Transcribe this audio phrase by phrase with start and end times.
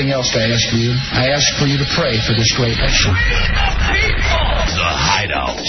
[0.00, 0.96] Something else I ask you.
[1.12, 3.12] I ask for you to pray for this great nation.
[3.12, 5.60] The Hideout.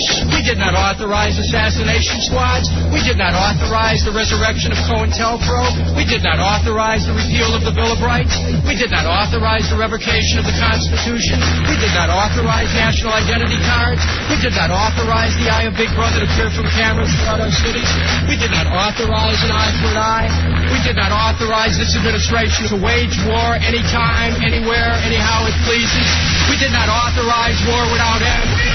[0.42, 2.66] We did not authorize assassination squads.
[2.90, 5.94] We did not authorize the resurrection of COINTELPRO.
[5.94, 8.34] We did not authorize the repeal of the Bill of Rights.
[8.66, 11.38] We did not authorize the revocation of the Constitution.
[11.70, 14.02] We did not authorize national identity cards.
[14.34, 17.54] We did not authorize the eye of Big Brother to peer from cameras throughout our
[17.54, 17.86] cities.
[18.26, 20.30] We did not authorize an eye for an eye.
[20.74, 26.08] We did not authorize this administration to wage war anytime, anywhere, anyhow it pleases.
[26.50, 28.71] We did not authorize war without end.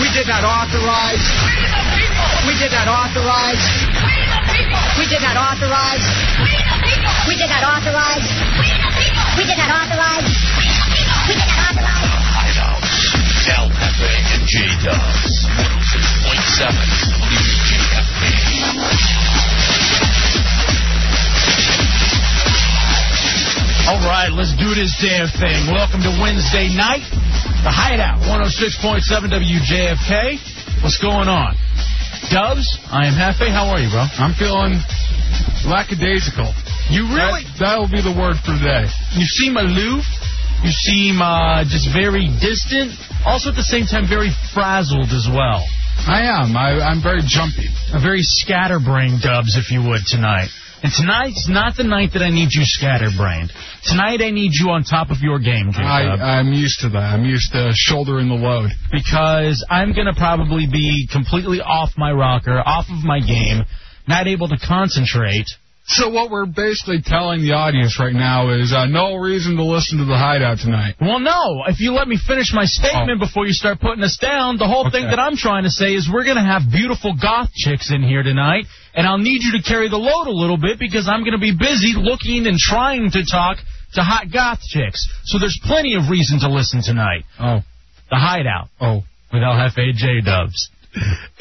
[0.00, 1.22] We did not authorize.
[2.46, 3.62] We did not authorize.
[4.98, 6.02] We did not authorize.
[7.28, 8.26] We did not authorize.
[9.38, 10.34] We did not authorize.
[11.28, 12.10] We did not authorize.
[12.34, 13.46] Hideouts.
[13.46, 15.46] Del Pepe and J-Dubs.
[15.46, 17.54] 106.7
[23.84, 25.68] All right, let's do this damn thing.
[25.68, 27.04] Welcome to Wednesday night,
[27.64, 30.36] the Hideout, 106.7 WJFK.
[30.84, 31.56] What's going on?
[32.28, 33.48] Dubs, I am Jefe.
[33.48, 34.04] How are you, bro?
[34.20, 34.76] I'm feeling
[35.64, 36.52] lackadaisical.
[36.92, 37.48] You really?
[37.64, 38.84] That, will be the word for today.
[39.16, 40.04] You seem aloof.
[40.60, 42.92] You seem uh, just very distant.
[43.24, 45.64] Also, at the same time, very frazzled as well.
[46.04, 46.52] I am.
[46.60, 47.72] I, I'm very jumpy.
[47.96, 50.52] A very scatterbrained, Dubs, if you would, tonight.
[50.84, 53.48] And tonight's not the night that I need you scatterbrained.
[53.88, 56.20] Tonight I need you on top of your game, J-Dub.
[56.20, 57.16] I, I'm used to that.
[57.16, 58.68] I'm used to shouldering the load.
[58.92, 63.64] because I'm going to probably be completely off my rocker, off of my game,
[64.06, 65.48] not able to concentrate.
[65.86, 69.98] So what we're basically telling the audience right now is uh, no reason to listen
[69.98, 70.96] to the hideout tonight.
[71.00, 71.64] Well, no.
[71.66, 74.90] If you let me finish my statement before you start putting us down, the whole
[74.90, 78.02] thing that I'm trying to say is we're going to have beautiful goth chicks in
[78.02, 81.20] here tonight, and I'll need you to carry the load a little bit because I'm
[81.20, 83.58] going to be busy looking and trying to talk
[83.94, 85.06] to hot goth chicks.
[85.24, 87.24] So there's plenty of reason to listen tonight.
[87.38, 87.60] Oh.
[88.10, 88.68] The Hideout.
[88.80, 89.02] Oh.
[89.32, 90.70] With LFAJ Dubs.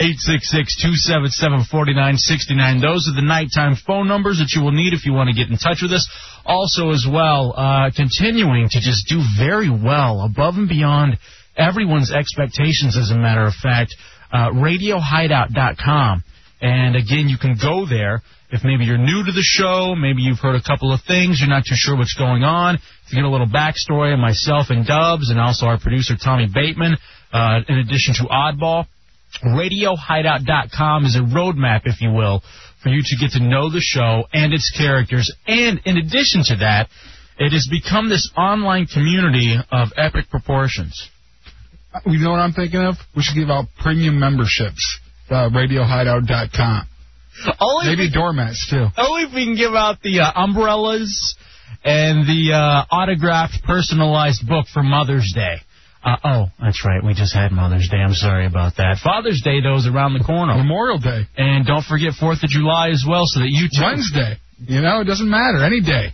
[0.01, 2.81] 866-277-4969.
[2.81, 5.51] Those are the nighttime phone numbers that you will need if you want to get
[5.51, 6.09] in touch with us.
[6.45, 11.19] Also, as well, uh, continuing to just do very well, above and beyond
[11.55, 13.95] everyone's expectations, as a matter of fact,
[14.31, 16.23] uh, RadioHideout.com.
[16.63, 20.39] And again, you can go there if maybe you're new to the show, maybe you've
[20.39, 22.77] heard a couple of things, you're not too sure what's going on,
[23.09, 26.95] to get a little backstory on myself and Dubs, and also our producer Tommy Bateman,
[27.33, 28.85] uh, in addition to Oddball.
[29.43, 32.43] RadioHideout.com is a roadmap, if you will,
[32.81, 35.33] for you to get to know the show and its characters.
[35.47, 36.87] And in addition to that,
[37.39, 41.09] it has become this online community of epic proportions.
[42.05, 42.95] You know what I'm thinking of?
[43.15, 44.99] We should give out premium memberships.
[45.29, 46.87] Uh, RadioHideout.com.
[47.59, 48.87] Only Maybe doormats too.
[48.97, 51.35] Only if we can give out the uh, umbrellas
[51.83, 55.57] and the uh, autographed, personalized book for Mother's Day.
[56.03, 57.03] Uh, oh, that's right.
[57.03, 57.97] We just had Mother's Day.
[57.97, 58.99] I'm sorry about that.
[59.03, 60.53] Father's Day, though, is around the corner.
[60.55, 61.23] Memorial Day.
[61.37, 63.81] And don't forget Fourth of July as well, so that you too.
[63.81, 64.35] Wednesday.
[64.59, 65.63] You know, it doesn't matter.
[65.63, 66.11] Any day.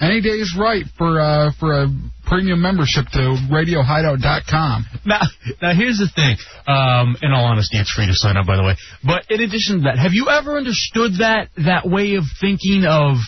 [0.00, 1.88] Any day is right for uh, for a
[2.26, 4.86] premium membership to RadioHideout.com.
[5.04, 5.20] Now,
[5.60, 6.36] now here's the thing.
[6.66, 8.76] Um, in all honesty, it's free to sign up, by the way.
[9.04, 13.18] But in addition to that, have you ever understood that that way of thinking of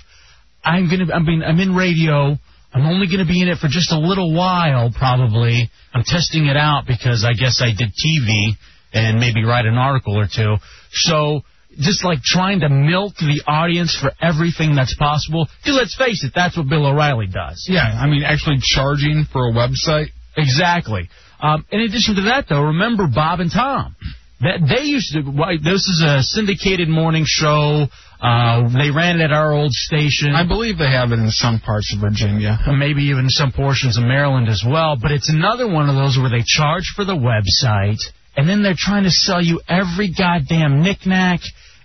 [0.64, 2.38] I'm gonna, I mean, I'm in radio.
[2.72, 5.70] I'm only gonna be in it for just a little while, probably.
[5.92, 8.52] I'm testing it out because I guess I did TV
[8.94, 10.56] and maybe write an article or two.
[10.90, 11.42] So
[11.78, 15.48] just like trying to milk the audience for everything that's possible.
[15.64, 17.66] Dude, let's face it, that's what Bill O'Reilly does.
[17.68, 20.08] Yeah, I mean, actually charging for a website.
[20.36, 21.08] Exactly.
[21.40, 23.96] Um, in addition to that, though, remember Bob and Tom.
[24.40, 25.22] That they used to.
[25.62, 27.86] This is a syndicated morning show.
[28.20, 30.34] Uh, they ran it at our old station.
[30.34, 32.58] I believe they have it in some parts of Virginia.
[32.66, 34.96] Maybe even some portions of Maryland as well.
[35.00, 37.98] But it's another one of those where they charge for the website,
[38.36, 41.40] and then they're trying to sell you every goddamn knickknack,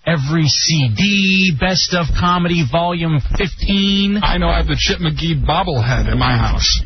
[0.06, 4.20] every CD, best of comedy, volume 15.
[4.24, 6.82] I know I have the Chick McGee bobblehead in my house.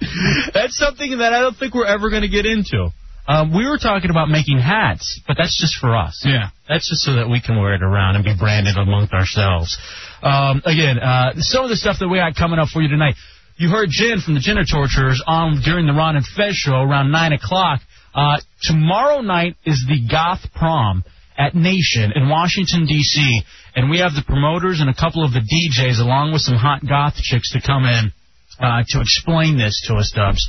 [0.54, 2.90] That's something that I don't think we're ever going to get into.
[3.28, 6.24] Um, we were talking about making hats, but that's just for us.
[6.26, 6.50] Yeah.
[6.68, 9.78] That's just so that we can wear it around and be branded amongst ourselves.
[10.20, 13.14] Um, again, uh, some of the stuff that we got coming up for you tonight.
[13.56, 17.32] You heard Jen from the Genitorturers on during the Ron and Fez show around 9
[17.34, 17.80] o'clock.
[18.14, 21.04] Uh, tomorrow night is the Goth Prom
[21.38, 23.42] at Nation in Washington, D.C.,
[23.74, 26.80] and we have the promoters and a couple of the DJs along with some hot
[26.86, 28.12] goth chicks to come in
[28.58, 30.46] uh, to explain this to us, Dubs.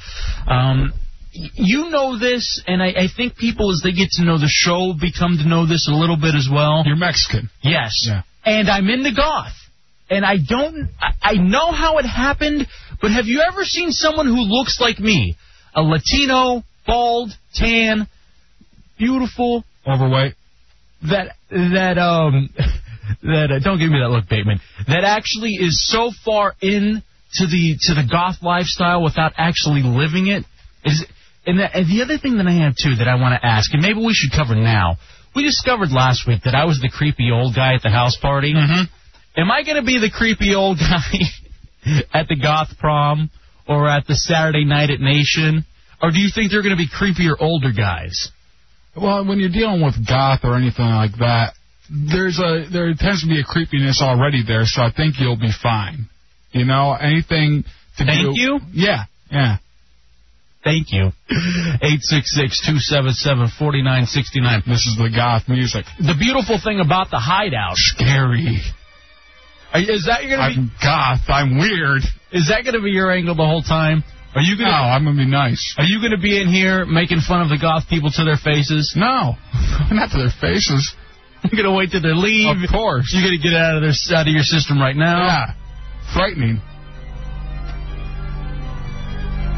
[0.47, 0.91] Um,
[1.31, 4.93] you know this, and I, I think people, as they get to know the show,
[4.99, 6.83] become to know this a little bit as well.
[6.85, 7.49] You're Mexican.
[7.61, 8.05] Yes.
[8.07, 8.23] Yeah.
[8.43, 9.53] And I'm into goth.
[10.09, 12.67] and I don't, I, I know how it happened,
[13.01, 15.37] but have you ever seen someone who looks like me?
[15.73, 18.07] A Latino, bald, tan,
[18.97, 20.35] beautiful, Overweight.
[21.03, 22.49] that, that, um,
[23.23, 27.45] that, uh, don't give me that look, Bateman, that actually is so far in to
[27.47, 30.43] the, to the goth lifestyle without actually living it?
[30.83, 31.05] Is,
[31.45, 33.73] and, the, and the other thing that I have too that I want to ask,
[33.73, 34.97] and maybe we should cover now,
[35.35, 38.53] we discovered last week that I was the creepy old guy at the house party.
[38.53, 38.83] Mm-hmm.
[39.39, 40.77] Am I going to be the creepy old
[41.85, 43.29] guy at the goth prom
[43.67, 45.65] or at the Saturday night at Nation?
[46.01, 48.29] Or do you think they're going to be creepier older guys?
[48.95, 51.53] Well, when you're dealing with goth or anything like that,
[51.89, 55.51] there's a there tends to be a creepiness already there, so I think you'll be
[55.61, 56.07] fine.
[56.51, 57.63] You know, anything
[57.97, 58.41] to Thank do.
[58.41, 58.59] you.
[58.73, 59.57] Yeah, yeah.
[60.63, 61.11] Thank you.
[61.81, 64.65] 866-277-4969.
[64.65, 65.85] This is the goth music.
[65.97, 67.77] The beautiful thing about the hideout.
[67.77, 68.61] Scary.
[69.73, 70.43] Is that going to be?
[70.61, 71.27] I'm goth.
[71.29, 72.03] I'm weird.
[72.31, 74.03] Is that going to be your angle the whole time?
[74.33, 74.71] Are you gonna?
[74.71, 75.75] No, I'm gonna be nice.
[75.77, 78.37] Are you going to be in here making fun of the goth people to their
[78.37, 78.93] faces?
[78.95, 79.35] No,
[79.91, 80.95] not to their faces.
[81.51, 82.47] You're to wait till they leave.
[82.63, 83.11] Of course.
[83.13, 85.25] You're to get out of their out of your system right now.
[85.25, 85.45] Yeah,
[86.13, 86.61] frightening.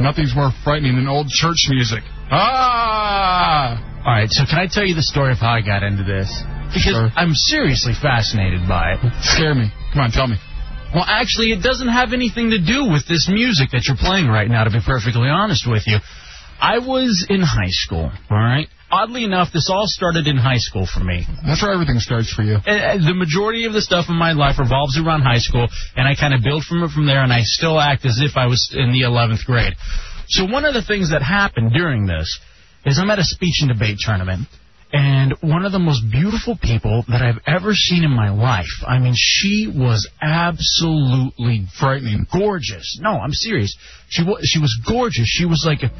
[0.02, 2.02] Nothing's more frightening than old church music.
[2.32, 3.78] Ah!
[4.06, 4.30] All right.
[4.32, 6.28] So can I tell you the story of how I got into this?
[6.74, 7.10] Because Sure.
[7.16, 9.00] I'm seriously fascinated by it.
[9.22, 9.70] Scare me.
[9.94, 10.38] Come on, tell me.
[10.94, 14.48] Well, actually, it doesn't have anything to do with this music that you're playing right
[14.48, 15.98] now, to be perfectly honest with you.
[16.62, 18.68] I was in high school, all right?
[18.92, 21.26] Oddly enough, this all started in high school for me.
[21.44, 22.56] That's where everything starts for you.
[22.56, 26.14] Uh, the majority of the stuff in my life revolves around high school, and I
[26.14, 28.70] kind of build from it from there, and I still act as if I was
[28.72, 29.74] in the 11th grade.
[30.28, 32.40] So one of the things that happened during this
[32.86, 34.48] is I'm at a speech and debate tournament,
[34.94, 38.70] and one of the most beautiful people that I've ever seen in my life.
[38.88, 42.28] I mean, she was absolutely Frightening.
[42.32, 43.00] gorgeous.
[43.02, 43.76] No, I'm serious.
[44.10, 45.26] She was she was gorgeous.
[45.28, 45.92] She was like a.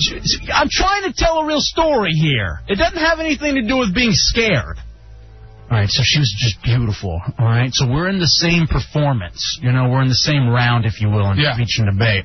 [0.00, 2.60] she- she- I'm trying to tell a real story here.
[2.68, 4.78] It doesn't have anything to do with being scared.
[5.68, 7.20] All right, so she was just beautiful.
[7.38, 9.58] All right, so we're in the same performance.
[9.62, 11.54] You know, we're in the same round, if you will, in Yeah.
[11.54, 12.24] speech and debate.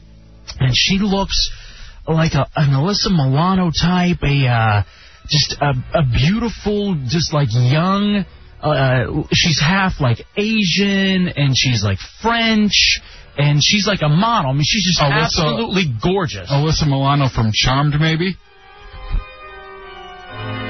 [0.59, 1.49] And she looks
[2.07, 4.83] like a, an Alyssa Milano type, a uh,
[5.31, 8.25] just a, a beautiful, just like young.
[8.61, 12.99] Uh, she's half like Asian, and she's like French,
[13.37, 14.51] and she's like a model.
[14.51, 16.49] I mean, she's just Alyssa- absolutely gorgeous.
[16.51, 18.35] Alyssa Milano from Charmed, maybe?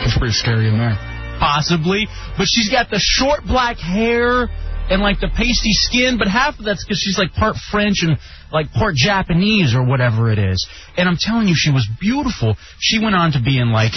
[0.03, 0.97] She's pretty scary in there.
[1.39, 2.07] possibly,
[2.37, 4.47] but she's got the short black hair
[4.89, 8.17] and like the pasty skin, but half of that's because she's like part French and
[8.51, 10.67] like part Japanese or whatever it is.
[10.97, 12.55] And I'm telling you, she was beautiful.
[12.79, 13.93] She went on to be in like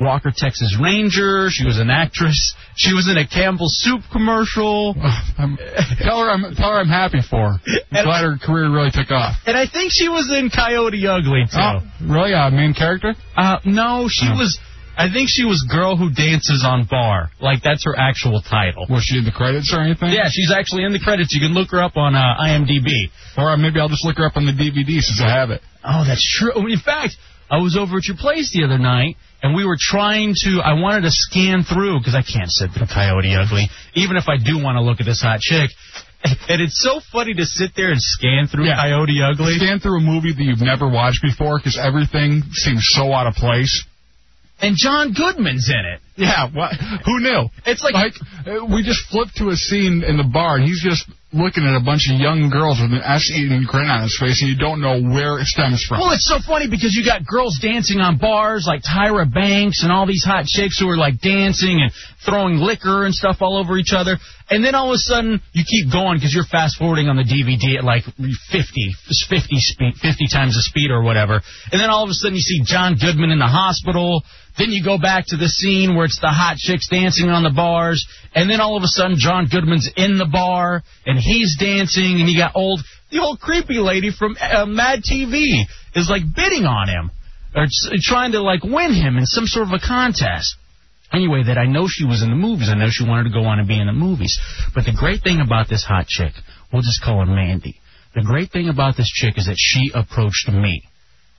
[0.00, 1.48] Walker Texas Ranger.
[1.50, 2.54] She was an actress.
[2.76, 4.94] She was in a Campbell Soup commercial.
[5.38, 5.56] I'm,
[6.00, 7.58] tell her I'm tell her I'm happy for her.
[7.92, 9.34] I'm glad her career really took off.
[9.46, 11.58] And I think she was in Coyote Ugly too.
[11.58, 12.34] Oh, really?
[12.34, 13.14] Uh, main character?
[13.36, 14.36] Uh, no, she Oh.
[14.38, 14.58] was.
[14.98, 17.28] I think she was Girl Who Dances on Bar.
[17.38, 18.86] Like that's her actual title.
[18.88, 20.08] Was she in the credits or anything?
[20.08, 21.34] Yeah, she's actually in the credits.
[21.34, 22.88] You can look her up on uh, IMDb.
[23.36, 25.60] Or uh, maybe I'll just look her up on the DVD since I have it.
[25.84, 26.66] Oh, that's true.
[26.66, 27.12] In fact,
[27.50, 30.60] I was over at your place the other night, and we were trying to.
[30.64, 34.36] I wanted to scan through because I can't sit through Coyote Ugly, even if I
[34.36, 35.70] do want to look at this hot chick.
[36.48, 38.80] And it's so funny to sit there and scan through Yeah.
[38.82, 39.58] Coyote Ugly.
[39.58, 43.34] Scan through a movie that you've never watched before because everything seems so out of
[43.34, 43.84] place.
[44.60, 46.00] And John Goodman's in it.
[46.16, 46.72] Yeah, what?
[47.04, 47.48] Who knew?
[47.66, 48.14] It's like, Like,
[48.46, 51.76] uh, we just flipped to a scene in the bar, and he's just looking at
[51.76, 54.80] a bunch of young girls with an ass-eating grin on his face, and you don't
[54.80, 56.00] know where it stems from.
[56.00, 59.92] well, it's so funny because you got girls dancing on bars like Tyra Banks and
[59.92, 61.92] all these hot chicks who are like dancing and
[62.24, 64.16] throwing liquor and stuff all over each other.
[64.48, 67.26] And then all of a sudden you keep going because you're fast forwarding on the
[67.26, 68.16] DVD at like 50,
[69.28, 71.42] 50 speed, 50 times the speed or whatever.
[71.72, 74.22] And then all of a sudden you see John Goodman in the hospital.
[74.58, 77.50] Then you go back to the scene where it's the hot chicks dancing on the
[77.50, 78.06] bars.
[78.34, 82.28] And then all of a sudden John Goodman's in the bar and he's dancing and
[82.28, 86.88] you got old, the old creepy lady from uh, Mad TV is like bidding on
[86.88, 87.10] him
[87.54, 87.66] or
[88.00, 90.56] trying to like win him in some sort of a contest.
[91.12, 92.68] Anyway, that I know she was in the movies.
[92.68, 94.38] I know she wanted to go on and be in the movies.
[94.74, 96.32] But the great thing about this hot chick,
[96.72, 97.80] we'll just call her Mandy.
[98.14, 100.82] The great thing about this chick is that she approached me.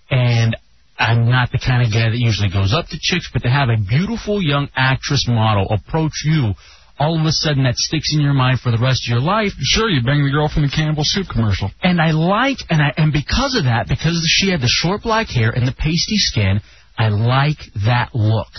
[0.10, 0.56] And
[0.98, 3.70] I'm not the kind of guy that usually goes up to chicks, but to have
[3.70, 6.54] a beautiful young actress model approach you,
[7.00, 9.52] all of a sudden that sticks in your mind for the rest of your life.
[9.60, 11.70] Sure, you banged the girl from the Campbell Soup commercial.
[11.84, 15.28] And I like, and I, and because of that, because she had the short black
[15.28, 16.62] hair and the pasty skin,
[16.98, 18.50] I like that look.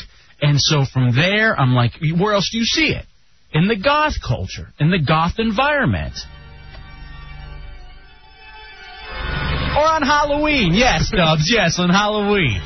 [0.41, 3.05] And so from there, I'm like, where else do you see it?
[3.53, 6.15] in the goth culture, in the goth environment.
[9.77, 10.75] Or on Halloween.
[10.75, 12.61] Yes, Dubs, yes, on Halloween.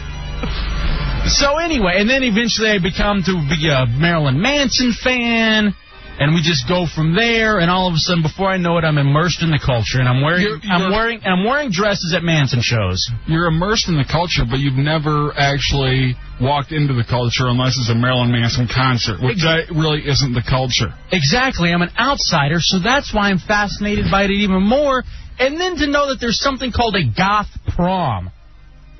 [1.27, 5.73] So anyway, and then eventually I become to be a Marilyn Manson fan,
[6.19, 7.59] and we just go from there.
[7.61, 10.09] And all of a sudden, before I know it, I'm immersed in the culture, and
[10.09, 12.99] I'm wearing You're- I'm wearing I'm wearing dresses at Manson shows.
[13.27, 17.89] You're immersed in the culture, but you've never actually walked into the culture unless it's
[17.89, 20.93] a Marilyn Manson concert, which really isn't the culture.
[21.13, 25.05] Exactly, I'm an outsider, so that's why I'm fascinated by it even more.
[25.43, 28.31] And then to know that there's something called a goth prom.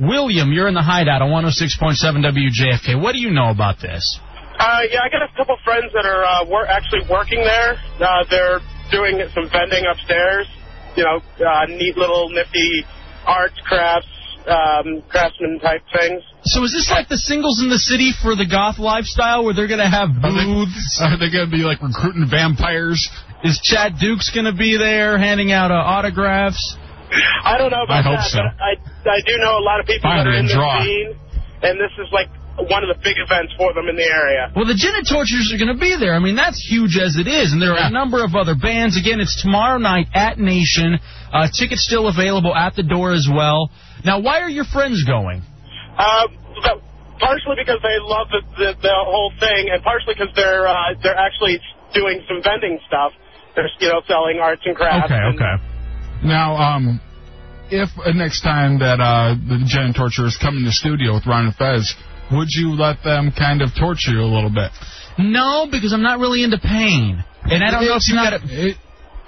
[0.01, 3.01] William, you're in the hideout on 106.7 WJFK.
[3.01, 4.19] What do you know about this?
[4.59, 7.79] Uh, yeah, I got a couple friends that are uh, wor- actually working there.
[8.03, 8.59] Uh, they're
[8.91, 10.47] doing some vending upstairs.
[10.97, 12.85] You know, uh, neat little nifty
[13.25, 14.11] arts, crafts,
[14.47, 16.23] um, craftsman type things.
[16.45, 19.71] So is this like the singles in the city for the goth lifestyle where they're
[19.71, 21.01] going to have Are they, booths?
[21.01, 22.99] are they going to be like recruiting vampires?
[23.45, 26.77] Is Chad Dukes going to be there handing out uh, autographs?
[27.45, 28.41] I don't know about I hope that, so.
[28.41, 31.13] I I do know a lot of people that are in the scene,
[31.63, 34.53] and this is like one of the big events for them in the area.
[34.55, 36.15] Well, the Genitorturers are going to be there.
[36.15, 37.53] I mean, that's huge as it is.
[37.53, 38.97] And there are a number of other bands.
[38.97, 41.01] Again, it's tomorrow night at Nation.
[41.33, 43.71] Uh, tickets still available at the door as well.
[44.05, 45.43] Now, why are your friends going?
[45.99, 46.29] Uh,
[47.19, 51.19] partially because they love the, the the whole thing, and partially because they're uh, they're
[51.19, 51.61] actually
[51.95, 53.13] doing some vending stuff.
[53.55, 55.07] They're you know selling arts and crafts.
[55.07, 55.55] Okay, and- okay.
[56.25, 57.01] Now, um,
[57.71, 61.55] if uh, next time that uh, the Genitorturers come in the studio with Ron and
[61.57, 61.95] Fez,
[62.31, 64.71] would you let them kind of torture you a little bit?
[65.19, 67.23] No, because I'm not really into pain.
[67.45, 68.77] And I don't know if you not- got it,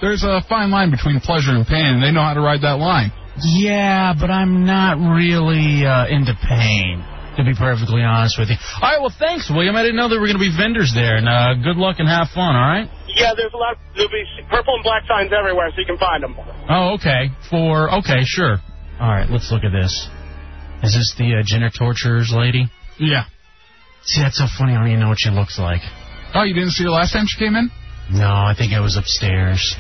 [0.01, 2.79] There's a fine line between pleasure and pain, and they know how to ride that
[2.79, 3.11] line.
[3.43, 7.03] Yeah, but I'm not really uh, into pain,
[7.37, 8.57] to be perfectly honest with you.
[8.81, 9.75] All right, well, thanks, William.
[9.75, 11.17] I didn't know there were going to be vendors there.
[11.17, 12.87] And uh, good luck and have fun, all right?
[13.15, 13.77] Yeah, there's a lot.
[13.95, 16.37] There'll be purple and black signs everywhere, so you can find them.
[16.69, 17.31] Oh, okay.
[17.51, 18.59] For okay, sure.
[19.01, 20.09] All right, let's look at this.
[20.83, 22.67] Is this the uh, Genitorturers lady?
[22.99, 23.25] Yeah.
[24.05, 24.75] See, that's so funny.
[24.75, 25.81] I don't even know what she looks like.
[26.35, 27.71] Oh, you didn't see her last time she came in?
[28.11, 29.77] No, I think I was upstairs.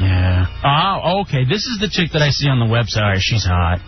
[0.00, 0.46] Yeah.
[0.64, 1.44] Oh, okay.
[1.44, 3.02] This is the chick that I see on the website.
[3.02, 3.80] All right, she's hot.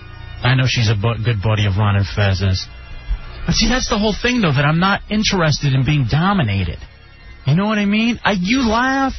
[0.42, 2.66] I know she's a bu- good buddy of Ron and Fez's.
[3.46, 6.78] But see, that's the whole thing, though, that I'm not interested in being dominated.
[7.46, 8.20] You know what I mean?
[8.24, 9.12] I, you laugh.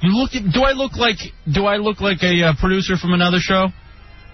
[0.00, 0.52] You look at.
[0.52, 1.16] Do I look like?
[1.52, 3.66] Do I look like a uh, producer from another show?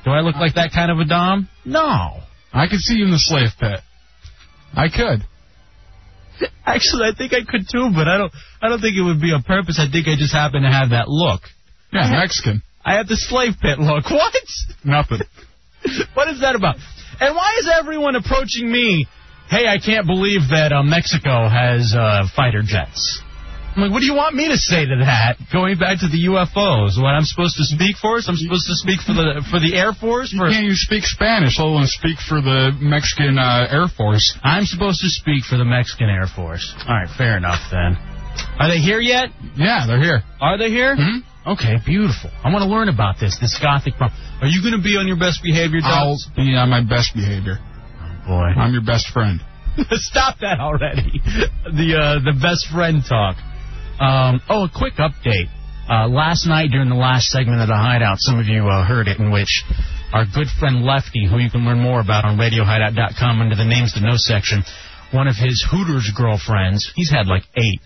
[0.04, 1.48] Do I look like that kind of a dom?
[1.64, 2.20] No.
[2.52, 3.80] I could see you in the slave pit.
[4.74, 5.24] I could.
[6.66, 8.32] Actually, I think I could too, but I don't.
[8.60, 9.80] I don't think it would be on purpose.
[9.80, 11.42] I think I just happen to have that look.
[11.92, 12.62] Yeah, Mexican.
[12.84, 14.04] I have the slave pit look.
[14.10, 14.34] What?
[14.84, 15.20] Nothing.
[16.14, 16.76] What is that about?
[17.20, 19.06] And why is everyone approaching me?
[19.54, 23.22] Hey, I can't believe that uh, Mexico has uh, fighter jets.
[23.78, 25.38] I'm like, what do you want me to say to that?
[25.54, 28.18] Going back to the UFOs, what I'm supposed to speak for?
[28.18, 30.34] I'm supposed to speak for the for the Air Force?
[30.34, 31.62] For Can't you speak Spanish?
[31.62, 34.26] Let alone speak for the Mexican uh, Air Force.
[34.42, 36.74] I'm supposed to speak for the Mexican Air Force.
[36.90, 37.94] All right, fair enough then.
[38.58, 39.30] Are they here yet?
[39.54, 40.26] Yeah, they're here.
[40.42, 40.98] Are they here?
[40.98, 41.22] Mhm.
[41.54, 42.34] Okay, beautiful.
[42.42, 44.10] I want to learn about this, this gothic prom.
[44.42, 47.62] Are you going to be on your best behavior, I'll be on my best behavior.
[48.26, 48.56] Boy.
[48.56, 49.40] I'm your best friend.
[49.90, 51.20] Stop that already.
[51.64, 53.36] The uh, the best friend talk.
[54.00, 55.50] Um, oh, a quick update.
[55.88, 59.06] Uh, last night during the last segment of the Hideout, some of you uh, heard
[59.06, 59.64] it, in which
[60.12, 63.92] our good friend Lefty, who you can learn more about on RadioHideout.com under the names
[63.92, 64.62] to know section,
[65.12, 67.80] one of his Hooters girlfriends, he's had like eight,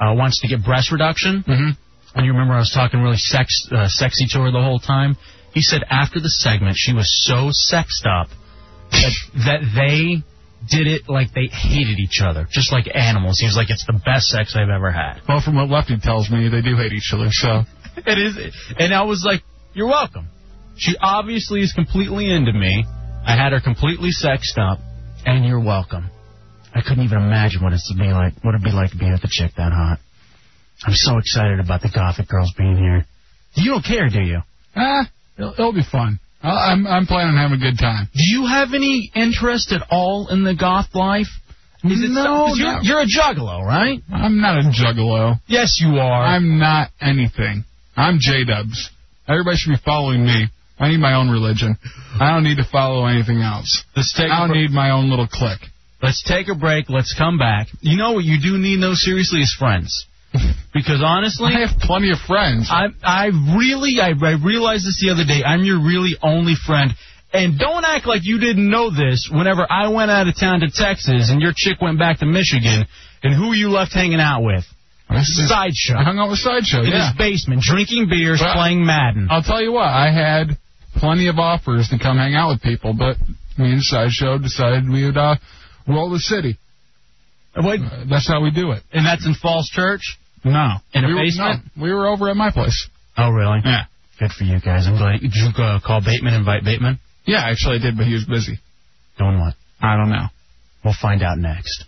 [0.00, 1.44] uh, wants to get breast reduction.
[1.46, 1.70] Mm-hmm.
[2.16, 5.16] And you remember I was talking really sex, uh, sexy to her the whole time.
[5.52, 8.28] He said after the segment she was so sexed up
[8.90, 9.12] that
[9.46, 10.22] that they
[10.68, 13.38] did it like they hated each other, just like animals.
[13.38, 16.30] He was like, "It's the best sex I've ever had." Well, from what Lefty tells
[16.30, 17.28] me, they do hate each other.
[17.30, 17.64] So
[17.96, 20.28] It is, and I was like, "You're welcome."
[20.76, 22.84] She obviously is completely into me.
[23.26, 24.78] I had her completely sexed up,
[25.24, 26.10] and you're welcome.
[26.74, 28.34] I couldn't even imagine what it's to be like.
[28.42, 29.98] What it'd be like to be with a chick that hot.
[30.84, 33.06] I'm so excited about the Gothic girls being here.
[33.54, 34.40] You don't care, do you?
[34.74, 36.18] ah, it'll, it'll be fun.
[36.48, 38.06] I'm I'm planning on having a good time.
[38.12, 41.28] Do you have any interest at all in the goth life?
[41.84, 44.00] Is it No, 'cause you're, you're a juggalo, right?
[44.12, 45.38] I'm not a juggalo.
[45.46, 46.24] Yes, you are.
[46.24, 47.64] I'm not anything.
[47.96, 48.90] I'm J Dubs.
[49.28, 50.48] Everybody should be following me.
[50.78, 51.76] I need my own religion.
[52.20, 53.84] I don't need to follow anything else.
[53.96, 55.60] Let's take I don't need my own little clique.
[56.02, 56.90] Let's take a break.
[56.90, 57.68] Let's come back.
[57.80, 60.06] You know what you do need, though, seriously, is friends.
[60.72, 62.68] Because honestly, I have plenty of friends.
[62.70, 63.26] I I
[63.56, 65.42] really I, I realized this the other day.
[65.44, 66.90] I'm your really only friend.
[67.32, 70.70] And don't act like you didn't know this whenever I went out of town to
[70.70, 72.86] Texas and your chick went back to Michigan
[73.24, 74.64] and who you left hanging out with.
[75.22, 75.94] Sideshow.
[75.94, 77.10] I hung out with Sideshow, In yeah.
[77.10, 79.28] his basement, drinking beers, Well, playing Madden.
[79.30, 80.58] I'll tell you what, I had
[80.96, 83.16] plenty of offers to come hang out with people, but
[83.58, 85.36] me and Sideshow decided we would uh,
[85.86, 86.58] roll the city.
[87.56, 87.78] What?
[88.08, 88.82] That's how we do it.
[88.92, 90.02] And that's in Falls Church?
[90.44, 90.76] No.
[90.92, 91.64] In a we were, basement?
[91.76, 92.88] no, we were over at my place.
[93.16, 93.60] Oh, really?
[93.64, 93.84] Yeah.
[94.18, 94.86] Good for you guys.
[94.86, 95.20] I'm glad.
[95.20, 97.00] Did you uh, call Bateman, invite Bateman?
[97.26, 98.58] Yeah, actually I did, but he was busy.
[99.18, 99.54] Doing what?
[99.80, 100.26] I don't know.
[100.84, 101.84] We'll find out next.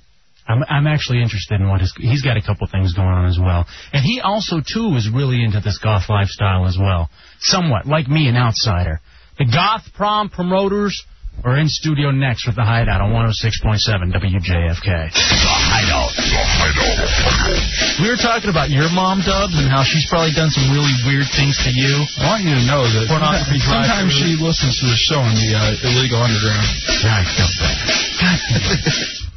[0.48, 3.38] I'm I'm actually interested in what his he's got a couple things going on as
[3.38, 7.10] well, and he also too is really into this goth lifestyle as well,
[7.40, 9.00] somewhat like me, an outsider.
[9.38, 11.04] The goth prom promoters
[11.45, 13.81] are in studio next with the Hideout on 106.7
[14.12, 14.88] WJFK.
[15.12, 16.11] The Hideout.
[16.16, 18.00] The Hideout.
[18.00, 21.28] We were talking about your mom, Dubs, and how she's probably done some really weird
[21.37, 21.93] things to you.
[22.23, 25.50] I want you to know that Pornography sometimes she listens to the show in the
[25.55, 26.66] uh, illegal underground.
[27.05, 27.76] Yeah, I feel bad.
[28.21, 28.85] God damn it.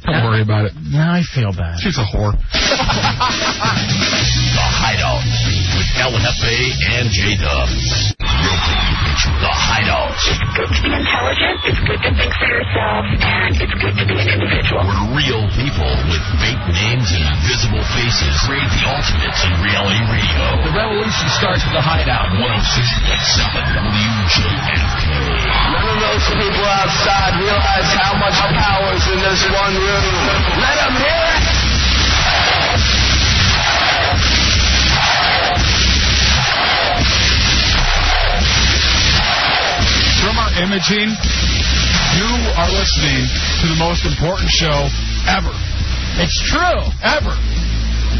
[0.00, 0.72] Don't worry about it.
[0.80, 1.78] Now I feel bad.
[1.78, 2.32] She's a whore.
[4.50, 5.22] The Hideout.
[5.76, 8.14] With El Jefe and J Dubs.
[9.20, 10.16] The Hideout.
[10.16, 11.60] It's good to be intelligent.
[11.68, 14.80] It's good to think for yourself, and it's good to be an individual.
[14.80, 20.64] Where real people with fake names and invisible faces create the ultimate in reality radio.
[20.64, 22.32] The revolution starts with the Hideout.
[22.32, 25.04] 106.7 WJFK.
[25.68, 30.16] None of those people outside realize how much power is in this one room.
[30.64, 31.39] Let them hear it!
[40.60, 43.24] Imaging, you are listening
[43.64, 44.88] to the most important show
[45.24, 45.52] ever.
[46.20, 46.84] It's true.
[47.00, 47.32] Ever.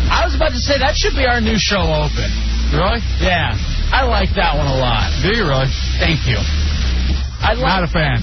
[0.08, 2.28] I was about to say that should be our new show open.
[2.72, 3.02] Really?
[3.20, 3.52] Yeah,
[3.92, 5.12] I like that one a lot.
[5.22, 5.68] Do you really?
[6.00, 6.38] Thank you.
[6.40, 8.22] I Not a fan.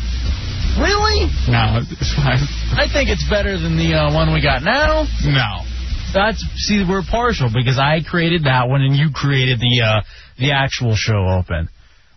[0.80, 1.30] Really?
[1.50, 2.42] No, it's fine.
[2.78, 5.06] I think it's better than the uh, one we got now.
[5.26, 5.66] No.
[6.14, 10.02] That's see, we're partial because I created that one and you created the uh,
[10.40, 11.70] the actual show open,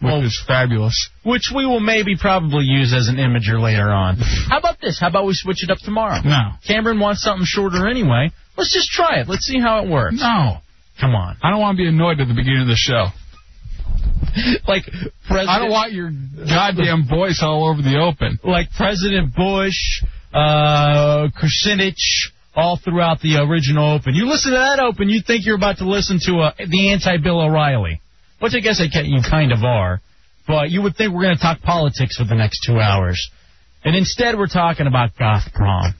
[0.02, 1.10] Which is fabulous.
[1.24, 4.16] which we will maybe probably use as an imager later on.
[4.16, 4.98] How about this?
[4.98, 6.20] How about we switch it up tomorrow?
[6.24, 6.52] No.
[6.66, 8.30] Cameron wants something shorter anyway.
[8.56, 9.28] Let's just try it.
[9.28, 10.16] Let's see how it works.
[10.18, 10.58] No.
[11.00, 11.36] Come on.
[11.42, 13.06] I don't want to be annoyed at the beginning of the show.
[14.68, 14.84] like
[15.26, 15.48] President.
[15.48, 16.10] I don't want your
[16.48, 18.38] goddamn voice all over the open.
[18.44, 24.14] like President Bush, uh, Kucinich, all throughout the original Open.
[24.14, 27.40] You listen to that Open, you'd think you're about to listen to uh, the anti-Bill
[27.40, 28.00] O'Reilly,
[28.40, 30.00] which I guess I can, you kind of are.
[30.46, 33.30] But you would think we're going to talk politics for the next two hours.
[33.84, 35.94] And instead, we're talking about goth prom.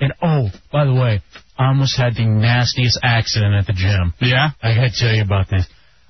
[0.00, 1.22] And oh, by the way,
[1.56, 4.12] I almost had the nastiest accident at the gym.
[4.20, 4.50] Yeah?
[4.62, 5.66] I got to tell you about this.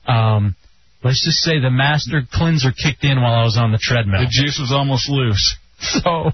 [0.06, 0.56] Um,
[1.02, 4.22] let's just say the master cleanser kicked in while I was on the treadmill.
[4.22, 5.56] The juice was almost loose.
[5.76, 6.30] So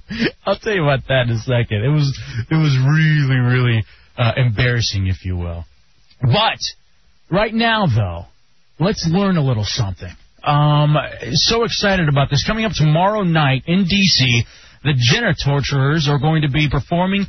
[0.46, 1.82] I'll tell you about that in a second.
[1.82, 2.16] It was
[2.50, 3.84] it was really really
[4.16, 5.64] uh, embarrassing, if you will.
[6.22, 6.60] But
[7.30, 8.26] right now, though,
[8.80, 10.10] let's learn a little something.
[10.42, 10.96] Um,
[11.32, 12.44] so excited about this.
[12.46, 14.44] Coming up tomorrow night in D.C.,
[14.82, 17.26] the Genitorturers are going to be performing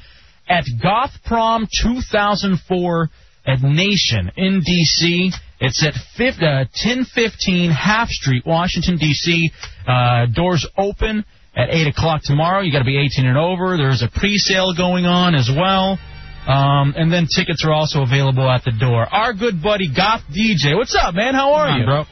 [0.48, 3.10] at Goth Prom 2004
[3.46, 5.32] at Nation in D.C.
[5.60, 9.52] It's at 50, uh, 1015 Half Street, Washington, D.C.
[9.86, 12.62] Uh, doors open at 8 o'clock tomorrow.
[12.62, 13.76] you got to be 18 and over.
[13.78, 16.00] There's a pre-sale going on as well.
[16.48, 19.06] Um, and then tickets are also available at the door.
[19.12, 20.76] Our good buddy Goth DJ.
[20.76, 21.34] What's up, man?
[21.36, 21.86] How are on, you?
[21.86, 22.04] bro.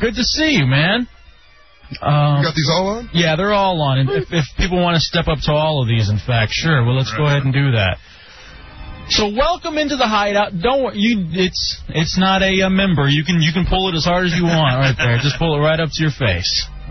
[0.00, 1.06] Good to see you, man.
[2.00, 3.10] Um, You got these all on?
[3.12, 3.98] yeah, they're all on.
[3.98, 6.82] And if, if people want to step up to all of these, in fact, sure.
[6.84, 7.98] Well, let's go ahead and do that.
[9.10, 10.52] So welcome into the hideout.
[10.62, 13.08] Don't worry, you it's it's not a, uh member.
[13.08, 15.18] You can you can pull it as hard as you want right there.
[15.18, 16.48] Just pull it right up to your face,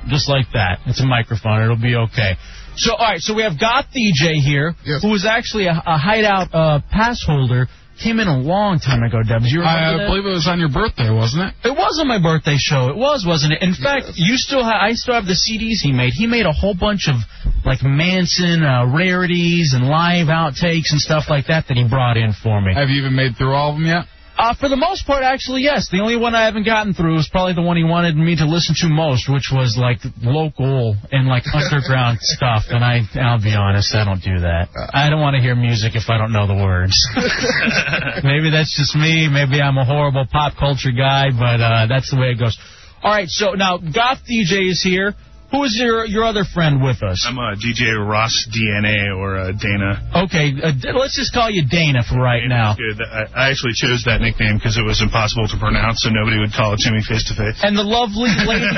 [0.09, 0.79] just like that.
[0.85, 1.63] It's a microphone.
[1.63, 2.35] It'll be okay.
[2.75, 5.01] So all right, so we have Goth DJ here, Yes.
[5.01, 7.67] who was actually a, a hideout uh, pass holder.
[8.01, 9.51] Came in a long time ago, Debs.
[9.51, 10.03] You remember I that?
[10.05, 11.69] uh, believe it was on your birthday, wasn't it?
[11.69, 12.87] It was on my birthday show.
[12.89, 13.61] It was, wasn't it?
[13.61, 16.13] In fact, you still ha- I still have the CDs he made.
[16.15, 17.17] He made a whole bunch of
[17.63, 22.33] like Manson uh, rarities and live outtakes and stuff like that that he brought in
[22.33, 22.73] for me.
[22.73, 24.05] Have you even made through all of them yet?
[24.41, 25.85] Uh, for the most part, actually, yes.
[25.93, 28.49] The only one I haven't gotten through is probably the one he wanted me to
[28.49, 32.65] listen to most, which was like local and like underground stuff.
[32.73, 34.73] And I, I'll be honest, I don't do that.
[34.73, 36.97] I don't want to hear music if I don't know the words.
[38.25, 39.29] maybe that's just me.
[39.29, 42.57] Maybe I'm a horrible pop culture guy, but uh, that's the way it goes.
[43.05, 45.13] All right, so now Goth DJ is here.
[45.51, 47.27] Who is your your other friend with us?
[47.27, 50.23] I'm uh, DJ Ross DNA or uh, Dana.
[50.23, 52.75] Okay, uh, let's just call you Dana for right now.
[52.75, 53.03] Good.
[53.03, 56.53] I, I actually chose that nickname because it was impossible to pronounce, so nobody would
[56.55, 57.59] call it to me face to face.
[57.61, 58.71] And the lovely lady,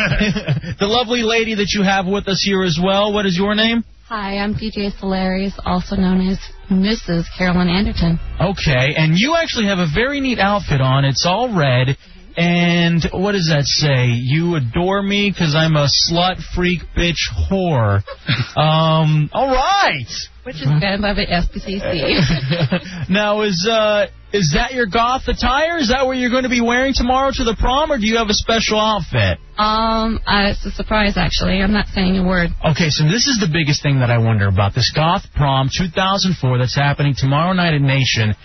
[0.81, 3.13] the lovely lady that you have with us here as well.
[3.13, 3.85] What is your name?
[4.09, 7.25] Hi, I'm DJ Solaris, also known as Mrs.
[7.37, 8.19] Carolyn Anderton.
[8.41, 11.05] Okay, and you actually have a very neat outfit on.
[11.05, 11.97] It's all red.
[12.35, 14.07] And what does that say?
[14.07, 18.01] You adore me because I'm a slut, freak, bitch, whore.
[18.55, 20.05] Um, all right.
[20.43, 23.09] Which is banned by the SPCC.
[23.09, 25.77] now, is uh, is that your goth attire?
[25.77, 28.17] Is that what you're going to be wearing tomorrow to the prom, or do you
[28.17, 29.39] have a special outfit?
[29.57, 31.61] um, uh, it's a surprise, actually.
[31.61, 32.49] I'm not saying a word.
[32.65, 36.57] Okay, so this is the biggest thing that I wonder about this goth prom 2004
[36.57, 38.35] that's happening tomorrow night at Nation.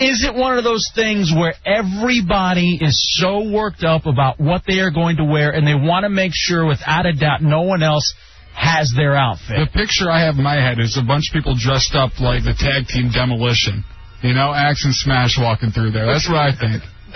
[0.00, 4.80] Is it one of those things where everybody is so worked up about what they
[4.80, 7.82] are going to wear and they want to make sure without a doubt no one
[7.82, 8.14] else
[8.54, 9.60] has their outfit?
[9.60, 12.44] The picture I have in my head is a bunch of people dressed up like
[12.44, 13.84] the tag team Demolition.
[14.22, 16.06] You know, Axe and Smash walking through there.
[16.06, 16.82] That's what I think.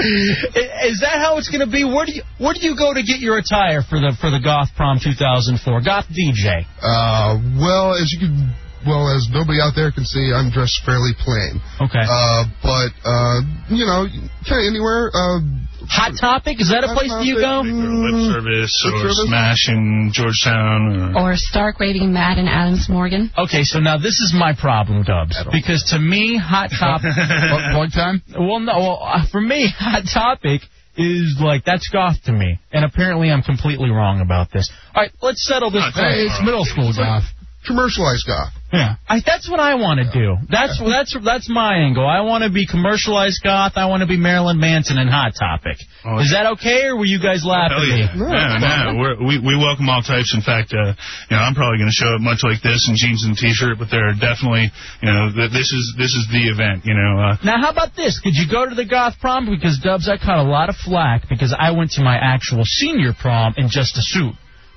[0.84, 1.84] Is that how it's going to be?
[1.84, 4.40] Where do you where do you go to get your attire for the for the
[4.42, 5.56] Goth Prom 2004?
[5.80, 6.66] Goth DJ.
[6.82, 8.52] Uh, well, as you can,
[8.86, 11.60] well, as nobody out there can see, I'm dressed fairly plain.
[11.80, 12.04] Okay.
[12.04, 14.06] Uh, but, uh, you know,
[14.48, 15.10] kind of anywhere.
[15.12, 15.40] Uh,
[15.88, 16.60] Hot Topic?
[16.60, 17.60] Is that a place that you go?
[17.60, 19.28] Lip service Lip or service?
[19.28, 21.14] Smash in Georgetown.
[21.16, 21.32] Or...
[21.32, 23.30] Or Stark Raving Mad and Adams Morgan.
[23.36, 25.36] Okay, so now this is my problem, Dubs.
[25.52, 27.12] Because to me, Hot Topic.
[27.76, 28.22] One time?
[28.32, 28.72] Well, no.
[28.78, 30.62] Well, uh, for me, Hot Topic
[30.96, 34.70] is like that's goth to me, and apparently I'm completely wrong about this.
[34.94, 35.82] All right, let's settle this.
[35.94, 37.24] Hey, it's middle school goth.
[37.66, 38.52] commercialized goth.
[38.74, 38.96] Yeah.
[39.08, 40.36] I, that's what I want to do.
[40.50, 42.06] That's that's that's my angle.
[42.06, 43.72] I want to be commercialized goth.
[43.76, 45.78] I want to be Marilyn Manson and Hot Topic.
[46.04, 47.78] Oh, Is that okay, or were you guys laughing?
[47.78, 48.26] Hell at me?
[48.28, 48.58] yeah.
[48.60, 50.34] No, no, we're, we we welcome all types.
[50.34, 50.92] In fact, uh,
[51.30, 53.78] you know, I'm probably going to show up much like this in jeans and t-shirt,
[53.78, 54.68] but there are definitely,
[55.00, 56.84] you know, th- this is this is the event.
[56.84, 58.20] You know, uh, Now, how about this?
[58.20, 59.46] Could you go to the goth prom?
[59.48, 63.12] Because Dubs, I caught a lot of flack because I went to my actual senior
[63.14, 64.34] prom in just a suit.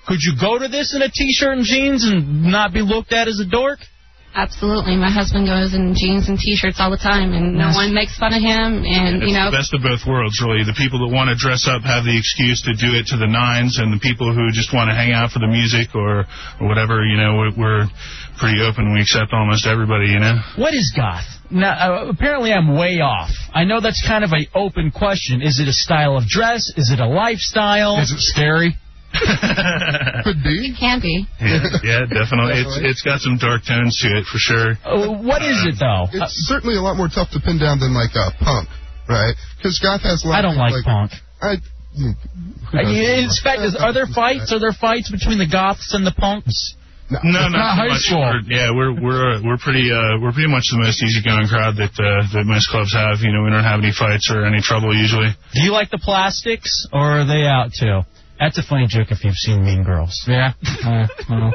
[0.07, 3.27] Could you go to this in a t-shirt and jeans and not be looked at
[3.27, 3.79] as a dork?
[4.35, 4.95] Absolutely.
[4.95, 7.75] My husband goes in jeans and t-shirts all the time, and no Yes.
[7.75, 8.85] one makes fun of him.
[8.85, 10.63] And, it's you know, the best of both worlds, really.
[10.63, 13.25] The people that want to dress up have the excuse to do it to the
[13.25, 16.27] nines, and the people who just want to hang out for the music or,
[16.61, 17.85] or whatever, you know, we're, we're
[18.37, 18.93] pretty open.
[18.93, 20.37] We accept almost everybody, you know.
[20.55, 21.25] What is goth?
[21.49, 23.31] Now, uh, apparently I'm way off.
[23.53, 25.41] I know that's kind of an open question.
[25.41, 26.71] Is it a style of dress?
[26.77, 27.97] Is it a lifestyle?
[27.99, 28.77] Is it scary?
[30.23, 30.71] Could be.
[30.71, 31.25] it can be.
[31.39, 32.59] Yeah, yeah, definitely.
[32.61, 34.75] It's it's got some dark tones to it for sure.
[34.83, 36.05] Uh, what is it though?
[36.11, 38.67] It's certainly a lot more tough to pin down than like uh, punk,
[39.09, 39.33] right?
[39.57, 41.11] Because goth has a lot I don't of, like punk.
[41.41, 41.55] I,
[41.95, 42.13] who
[42.77, 42.93] Uh, doesn't?
[42.93, 44.51] In fact, is, are there fights?
[44.53, 46.75] Are there fights between the goths and the punks?
[47.09, 48.03] No, It's not, not so high much.
[48.03, 48.19] school.
[48.19, 51.79] We're, yeah, we're we're uh, we're pretty uh, we're pretty much the most easygoing crowd
[51.79, 53.23] that uh, that most clubs have.
[53.23, 55.31] You know, we don't have any fights or any trouble usually.
[55.55, 58.03] Do you like the plastics, or are they out too?
[58.39, 60.23] That's a funny joke if you've seen Mean Girls.
[60.28, 60.54] Yeah.
[60.86, 61.54] Uh, well.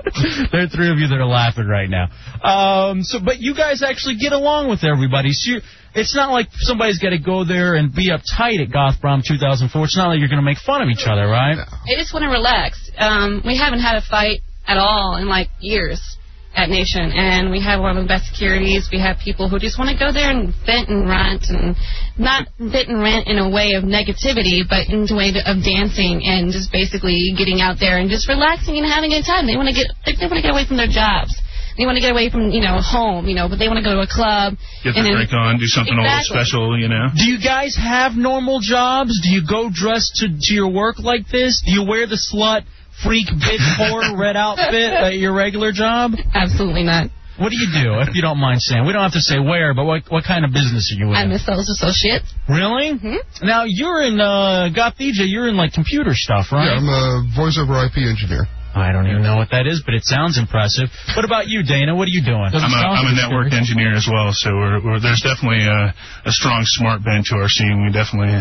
[0.53, 2.11] there are three of you that are laughing right now.
[2.43, 5.33] Um, so, but you guys actually get along with everybody.
[5.33, 5.61] So you,
[5.95, 9.85] it's not like somebody's got to go there and be uptight at Goth Prom 2004.
[9.85, 11.57] It's not like you're going to make fun of each other, right?
[11.57, 12.91] I just want to relax.
[12.99, 16.19] Um, we haven't had a fight at all in like years
[16.55, 18.89] at Nation, and we have one of the best securities.
[18.93, 21.77] We have people who just want to go there and vent and rant, and
[22.19, 26.21] not vent and rant in a way of negativity, but in a way of dancing
[26.25, 29.47] and just basically getting out there and just relaxing and having a good time.
[29.49, 31.33] They want to get they want to get away from their jobs.
[31.77, 33.85] They want to get away from you know home, you know, but they want to
[33.85, 34.61] go to a club.
[34.85, 37.09] Get and the drink on, do something a little special, you know.
[37.17, 39.17] Do you guys have normal jobs?
[39.25, 41.63] Do you go dressed to, to your work like this?
[41.65, 42.69] Do you wear the slut,
[43.05, 46.13] freak, bitch, whore red outfit at your regular job?
[46.35, 47.09] Absolutely not.
[47.39, 48.87] What do you do, if you don't mind saying?
[48.87, 51.17] We don't have to say where, but what what kind of business are you in?
[51.17, 52.23] I'm a sales associate.
[52.49, 52.93] Really?
[52.93, 53.47] Mm-hmm.
[53.47, 55.27] Now you're in uh, Goth DJ.
[55.33, 56.69] You're in like computer stuff, right?
[56.69, 58.47] Yeah, I'm a voice over IP engineer.
[58.75, 60.89] I don't even know what that is, but it sounds impressive.
[61.13, 61.93] What about you, Dana?
[61.95, 62.49] What are you doing?
[62.57, 65.93] I'm a, I'm a network engineer as well, so we're, we're, there's definitely a,
[66.25, 67.85] a strong smart bent to our scene.
[67.85, 68.41] We definitely,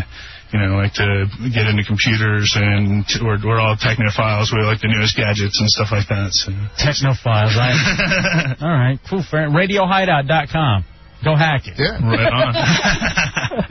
[0.52, 4.52] you know, like to get into computers, and t- we're, we're all technophiles.
[4.52, 6.30] We like the newest gadgets and stuff like that.
[6.32, 6.52] So.
[6.76, 9.24] Technophiles, I, All right, cool.
[9.24, 9.52] Friend.
[9.52, 10.84] RadioHideout.com.
[11.24, 11.78] Go hack it.
[11.78, 12.02] Yeah.
[12.02, 12.52] Right on.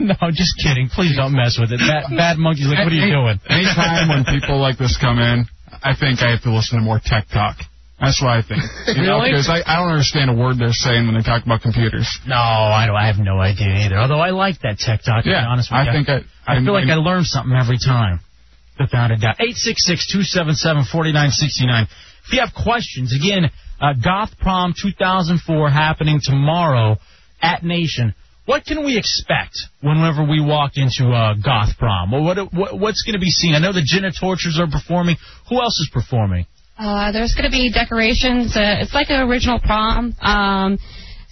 [0.00, 0.88] no, just kidding.
[0.88, 1.78] Please don't mess with it.
[1.78, 3.38] Bad, bad monkey's like, what are you doing?
[3.48, 5.44] Anytime when people like this come in,
[5.82, 7.56] I think I have to listen to more tech talk.
[8.02, 8.60] That's what I think.
[8.98, 9.30] You know, Really?
[9.30, 12.10] because I, I don't understand a word they're saying when they talk about computers.
[12.26, 12.96] No, I don't.
[12.96, 13.96] I have no idea either.
[13.96, 15.22] Although I like that tech talk.
[15.24, 15.92] To Yeah, be honest with I you.
[15.92, 18.18] think I- I feel I- like I learn something every time.
[18.78, 19.36] Without a doubt.
[19.38, 21.86] Eight six six two seven seven forty nine sixty nine.
[22.26, 26.96] If you have questions, again, uh, Goth Prom 2004 happening tomorrow
[27.40, 28.14] at Nation.
[28.46, 32.10] What can we expect whenever we walk into uh, Goth Prom?
[32.10, 33.54] Well, what, what what's going to be seen?
[33.54, 35.16] I know the Genitorturers are performing.
[35.48, 36.46] Who else is performing?
[36.78, 38.56] Uh, there's going to be decorations.
[38.56, 40.14] Uh, it's like an original prom.
[40.20, 40.78] Um,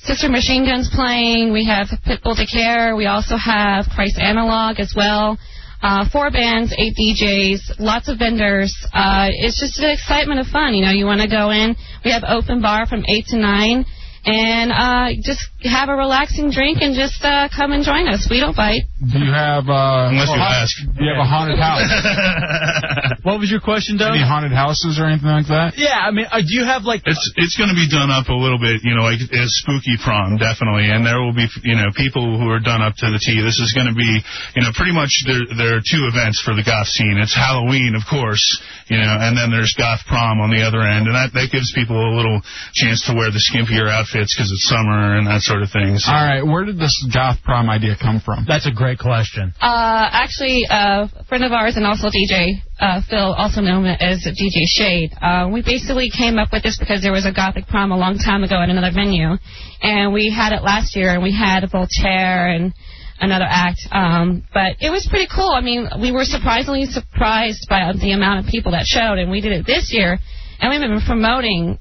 [0.03, 1.53] Sister Machine Guns playing.
[1.53, 2.97] We have Pitbull Daycare.
[2.97, 5.39] We also have Christ Analog as well.
[5.83, 8.75] Uh, four bands, eight DJs, lots of vendors.
[8.93, 10.75] Uh, it's just an excitement of fun.
[10.75, 11.75] You know, you want to go in.
[12.05, 13.85] We have open bar from 8 to 9.
[14.25, 18.29] And uh, just have a relaxing drink and just uh, come and join us.
[18.29, 18.85] We don't bite.
[19.01, 20.77] Do you have uh Unless you ask.
[20.77, 21.89] Do you have a haunted house?
[23.25, 24.13] what was your question, Doug?
[24.13, 25.81] Any haunted houses or anything like that?
[25.81, 27.01] Yeah, I mean, uh, do you have like?
[27.09, 29.97] It's it's going to be done up a little bit, you know, like as spooky
[29.97, 33.17] prom, definitely, and there will be, you know, people who are done up to the
[33.17, 33.41] T.
[33.41, 34.21] This is going to be,
[34.53, 37.17] you know, pretty much there there are two events for the goth scene.
[37.17, 38.45] It's Halloween, of course,
[38.93, 41.73] you know, and then there's goth prom on the other end, and that that gives
[41.73, 42.45] people a little
[42.77, 43.89] chance to wear the skimpier
[44.21, 45.97] outfits because it's summer and that sort of thing.
[45.99, 46.13] So.
[46.13, 48.45] All right, where did this goth prom idea come from?
[48.47, 49.53] That's a great question.
[49.61, 54.25] Uh, actually, uh, a friend of ours and also DJ uh, Phil, also known as
[54.27, 55.13] DJ Shade.
[55.21, 58.19] Uh, we basically came up with this because there was a gothic prom a long
[58.19, 59.37] time ago at another venue,
[59.83, 62.73] and we had it last year, and we had Voltaire and
[63.21, 63.81] another act.
[63.93, 65.51] Um, but it was pretty cool.
[65.51, 69.41] I mean, we were surprisingly surprised by the amount of people that showed, and we
[69.41, 70.19] did it this year,
[70.61, 71.79] and we've been promoting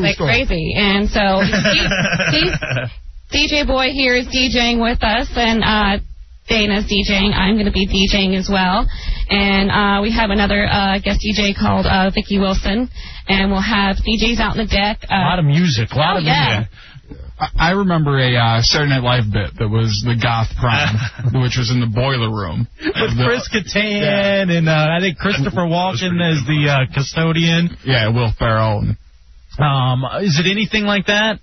[0.00, 0.28] like stoked.
[0.30, 0.74] crazy.
[0.76, 1.80] And so he,
[2.38, 2.52] he's
[3.32, 5.98] DJ Boy here is DJing with us, and uh,
[6.48, 7.32] Dana's DJing.
[7.34, 8.86] I'm going to be DJing as well.
[9.30, 12.90] And uh, we have another uh, guest DJ called uh, Vicky Wilson,
[13.28, 15.00] and we'll have DJs out in the deck.
[15.08, 16.66] Uh, A lot of music, a lot oh, of yeah.
[16.66, 16.72] music.
[17.40, 21.56] I I remember a uh, Saturday Night Live bit that was the goth prom, which
[21.56, 22.68] was in the boiler room.
[22.78, 27.76] With The- Chris Kattan and uh, I think Christopher Walken as the uh, custodian.
[27.84, 28.80] Yeah, Will Ferrell.
[28.80, 28.96] And,
[29.60, 31.36] Um, is it anything like that?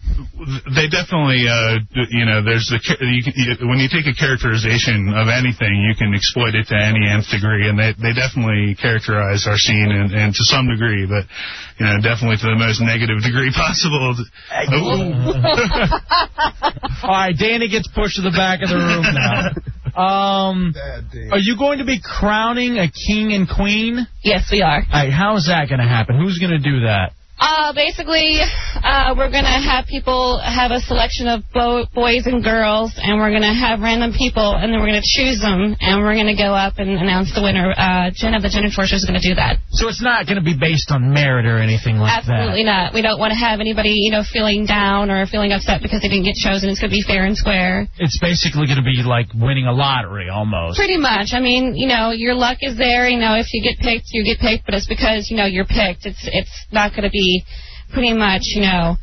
[0.73, 1.77] they definitely, uh,
[2.09, 5.93] you know, there's the you can, you, when you take a characterization of anything, you
[5.93, 10.09] can exploit it to any nth degree, and they they definitely characterize our scene and,
[10.09, 11.29] and to some degree, but
[11.77, 14.17] you know, definitely to the most negative degree possible.
[17.05, 19.53] All right, Dana gets pushed to the back of the room now.
[19.93, 20.73] Um,
[21.31, 24.07] are you going to be crowning a king and queen?
[24.23, 24.81] Yes, we are.
[24.81, 26.17] All right, how is that going to happen?
[26.17, 27.13] Who's going to do that?
[27.39, 28.39] Uh, basically,
[28.83, 33.15] uh, we're going to have people have a selection of bo- boys and girls, and
[33.15, 36.19] we're going to have random people, and then we're going to choose them, and we're
[36.19, 37.71] going to go up and announce the winner.
[37.71, 39.55] Uh, Jen of the Genitorturers is going to do that.
[39.71, 42.27] So it's not going to be based on merit or anything like that.
[42.27, 42.91] Absolutely not.
[42.93, 46.11] We don't want to have anybody, you know, feeling down or feeling upset because they
[46.11, 46.67] didn't get chosen.
[46.67, 47.87] It's going to be fair and square.
[48.03, 50.75] It's basically going to be like winning a lottery almost.
[50.75, 51.31] Pretty much.
[51.31, 53.07] I mean, you know, your luck is there.
[53.07, 55.69] You know, if you get picked, you get picked, but it's because you know you're
[55.69, 56.03] picked.
[56.03, 57.28] It's it's not going to be
[57.93, 58.97] pretty much, you know,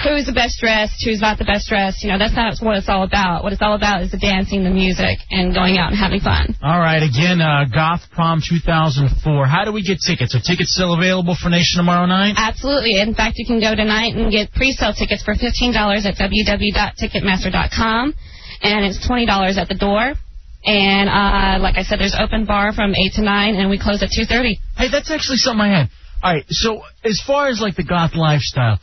[0.00, 2.02] who's the best dressed, who's not the best dressed.
[2.02, 3.44] You know, that's not what it's all about.
[3.44, 6.56] What it's all about is the dancing, the music, and going out and having fun.
[6.62, 9.46] All right, again, uh, Goth Prom 2004.
[9.46, 10.34] How do we get tickets?
[10.34, 12.34] Are tickets still available for Nation tomorrow night?
[12.36, 12.98] Absolutely.
[13.00, 18.14] In fact, you can go tonight and get pre-sale tickets for $15 at www.ticketmaster.com,
[18.62, 20.14] and it's $20 at the door.
[20.64, 24.00] And uh, like I said, there's open bar from 8 to 9, and we close
[24.02, 24.58] at 2.30.
[24.76, 25.90] Hey, that's actually something I had.
[26.22, 28.78] All right, so as far as like the goth lifestyle,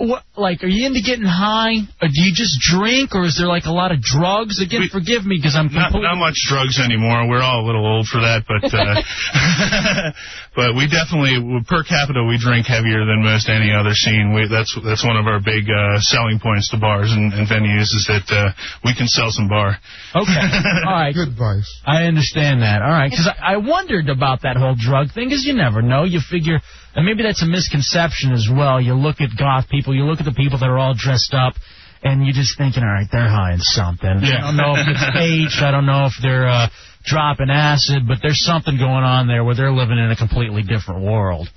[0.00, 3.46] what like are you into getting high, or do you just drink, or is there
[3.46, 4.56] like a lot of drugs?
[4.56, 7.28] Again, forgive me because I'm Not, not much drugs anymore.
[7.28, 8.96] We're all a little old for that, but uh,
[10.56, 11.36] but we definitely
[11.68, 14.32] per capita we drink heavier than most any other scene.
[14.32, 17.92] We, that's that's one of our big uh, selling points to bars and, and venues
[17.92, 19.76] is that uh, we can sell some bar.
[20.16, 20.44] Okay,
[20.88, 21.12] all right.
[21.12, 21.68] Good advice.
[21.84, 22.80] I understand that.
[22.80, 26.04] All right, because I, I wondered about that whole drug thing, because you never know.
[26.08, 28.80] You figure, and maybe that's a misconception as well.
[28.80, 31.54] You look at goth people, you look at the people that are all dressed up,
[32.02, 34.22] and you're just thinking, all right, they're high on something.
[34.22, 34.38] Yeah.
[34.38, 36.68] I don't know if it's H, I don't know if they're uh,
[37.04, 41.04] dropping acid, but there's something going on there where they're living in a completely different
[41.04, 41.48] world.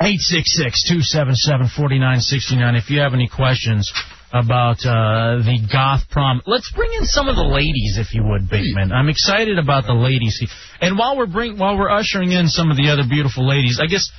[0.00, 2.78] 866-277-4969.
[2.78, 3.92] If you have any questions
[4.32, 8.48] about uh, the goth prom, let's bring in some of the ladies, if you would,
[8.48, 8.90] Bateman.
[8.92, 10.40] I'm excited about the ladies.
[10.80, 13.86] And while we're bring while we're ushering in some of the other beautiful ladies, I
[13.86, 14.10] guess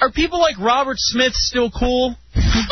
[0.00, 2.14] are people like Robert Smith still cool?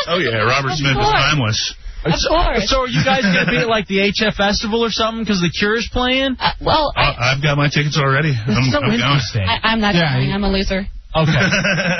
[0.07, 1.75] Oh yeah, Robert Smith is timeless.
[2.03, 2.69] Of so, course.
[2.69, 5.51] So are you guys gonna be at like the HF festival or something because the
[5.51, 6.35] Cure's playing?
[6.39, 8.33] Uh, well, I, I, I've got my tickets already.
[8.33, 8.93] I'm, so I'm going.
[8.99, 9.43] interesting.
[9.45, 10.31] I, I'm not Yeah, going.
[10.33, 10.85] I'm a loser.
[11.15, 11.31] Okay.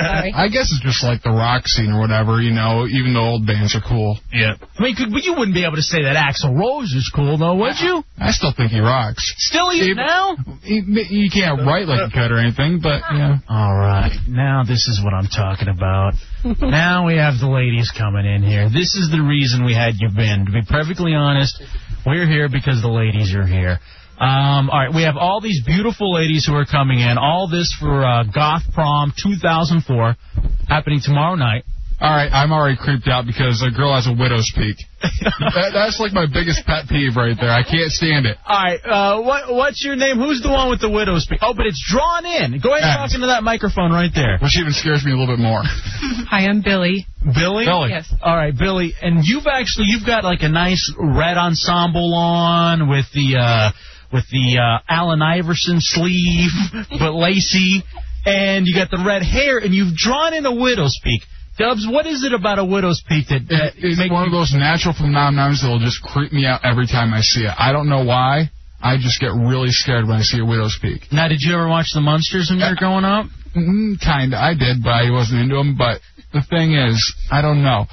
[0.08, 0.32] Sorry.
[0.34, 3.46] I guess it's just like the rock scene or whatever, you know, even the old
[3.46, 4.18] bands are cool.
[4.32, 4.56] Yeah.
[4.60, 7.38] I mean, could, but you wouldn't be able to say that Axl Rose is cool,
[7.38, 8.04] though, would you?
[8.18, 9.22] I still think he rocks.
[9.38, 10.36] Still even Even- now?
[10.64, 13.38] He, he can't write like he could or anything, but, yeah.
[13.50, 14.16] All right.
[14.28, 16.14] Now this is what I'm talking about.
[16.62, 18.70] now we have the ladies coming in here.
[18.70, 20.46] This is the reason we had you been.
[20.46, 21.62] To be perfectly honest,
[22.06, 23.80] we're here because the ladies are here.
[24.22, 27.18] Um, all right, we have all these beautiful ladies who are coming in.
[27.18, 29.82] All this for uh, Goth Prom 2004,
[30.70, 31.66] happening tomorrow night.
[32.00, 34.78] All right, I'm already creeped out because a girl has a widow's peak.
[35.02, 37.50] that, that's like my biggest pet peeve right there.
[37.50, 38.38] I can't stand it.
[38.46, 40.18] All right, uh, what what's your name?
[40.18, 41.42] Who's the one with the widow's peak?
[41.42, 42.62] Oh, but it's drawn in.
[42.62, 44.38] Go ahead and talk into that microphone right there.
[44.38, 45.62] Which even scares me a little bit more.
[46.30, 47.06] Hi, I'm Billy.
[47.22, 47.66] Billy?
[47.66, 47.90] Billy.
[47.90, 48.06] Yes.
[48.22, 53.06] All right, Billy, and you've actually you've got like a nice red ensemble on with
[53.14, 53.72] the uh
[54.14, 56.52] with the uh Allen Iverson sleeve,
[57.00, 57.84] but lacy,
[58.26, 61.22] and you got the red hair, and you've drawn in a widow's peak.
[61.58, 64.54] Dubs, what is it about a widow's peak that, that It, it's one of those
[64.56, 67.54] natural phenomenons that'll just creep me out every time I see it.
[67.58, 68.50] I don't know why.
[68.82, 71.12] I just get really scared when I see a widow's peak.
[71.12, 73.28] Now, did you ever watch The Munsters when you were growing up?
[73.56, 74.38] Mm, kinda.
[74.38, 75.78] I did, but I wasn't into them.
[75.78, 76.02] But
[76.34, 76.98] the thing is,
[77.30, 77.86] I don't know.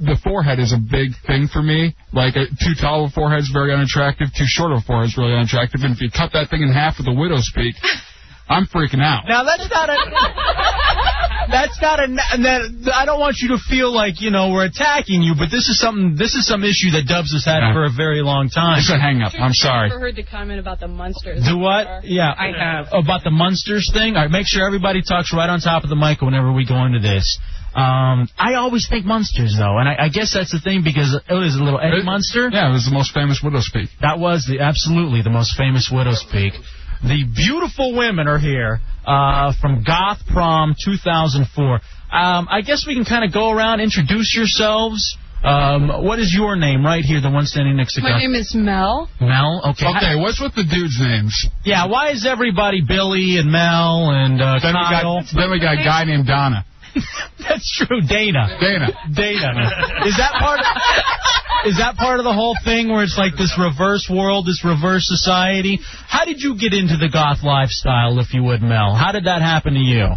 [0.00, 1.94] The forehead is a big thing for me.
[2.12, 4.28] Like a, too tall of a forehead is very unattractive.
[4.32, 5.80] Too short of a forehead is really unattractive.
[5.82, 7.74] And if you cut that thing in half with a widow's peak,
[8.48, 9.24] I'm freaking out.
[9.28, 9.96] Now that's not a.
[11.48, 12.06] That's not a.
[12.12, 15.64] That, I don't want you to feel like you know we're attacking you, but this
[15.68, 16.12] is something.
[16.14, 17.72] This is some issue that Dubs has had Yeah.
[17.72, 18.76] for a very long time.
[18.80, 19.32] It's a hang up.
[19.32, 19.88] I'm sorry.
[19.88, 21.40] Never heard the comment about the monsters.
[21.48, 22.04] Do what?
[22.04, 22.88] Yeah, I have.
[22.92, 24.16] about the Munsters thing.
[24.16, 26.84] All right, make sure everybody talks right on top of the mic whenever we go
[26.84, 27.24] into this.
[27.78, 31.32] Um, I always think monsters though, and I, I guess that's the thing because it
[31.32, 32.50] was a little Eddie Munster.
[32.50, 33.88] Yeah, it was the most famous widow's peak.
[34.00, 36.54] That was the absolutely the most famous widow's peak.
[37.02, 41.74] The beautiful women are here uh, from Goth Prom 2004.
[42.10, 45.16] Um, I guess we can kind of go around, introduce yourselves.
[45.44, 48.10] Um, what is your name right here, the one standing next to me?
[48.10, 49.08] My name is Mel.
[49.20, 49.62] Mel.
[49.70, 49.86] Okay.
[49.86, 51.46] Okay, what's with the dudes' names?
[51.64, 51.86] Yeah.
[51.86, 55.84] Why is everybody Billy and Mel and uh, Then we got then we got a
[55.84, 56.64] guy named Donna.
[57.38, 58.00] That's true.
[58.02, 58.58] Dana.
[58.60, 58.88] Dana.
[59.14, 59.64] Dana.
[60.06, 60.60] Is that part?
[61.66, 65.06] Is that part of the whole thing where it's like this reverse world, this reverse
[65.08, 65.80] society?
[66.06, 68.94] How did you get into the goth lifestyle, if you would, Mel?
[68.94, 70.14] How did that happen to you?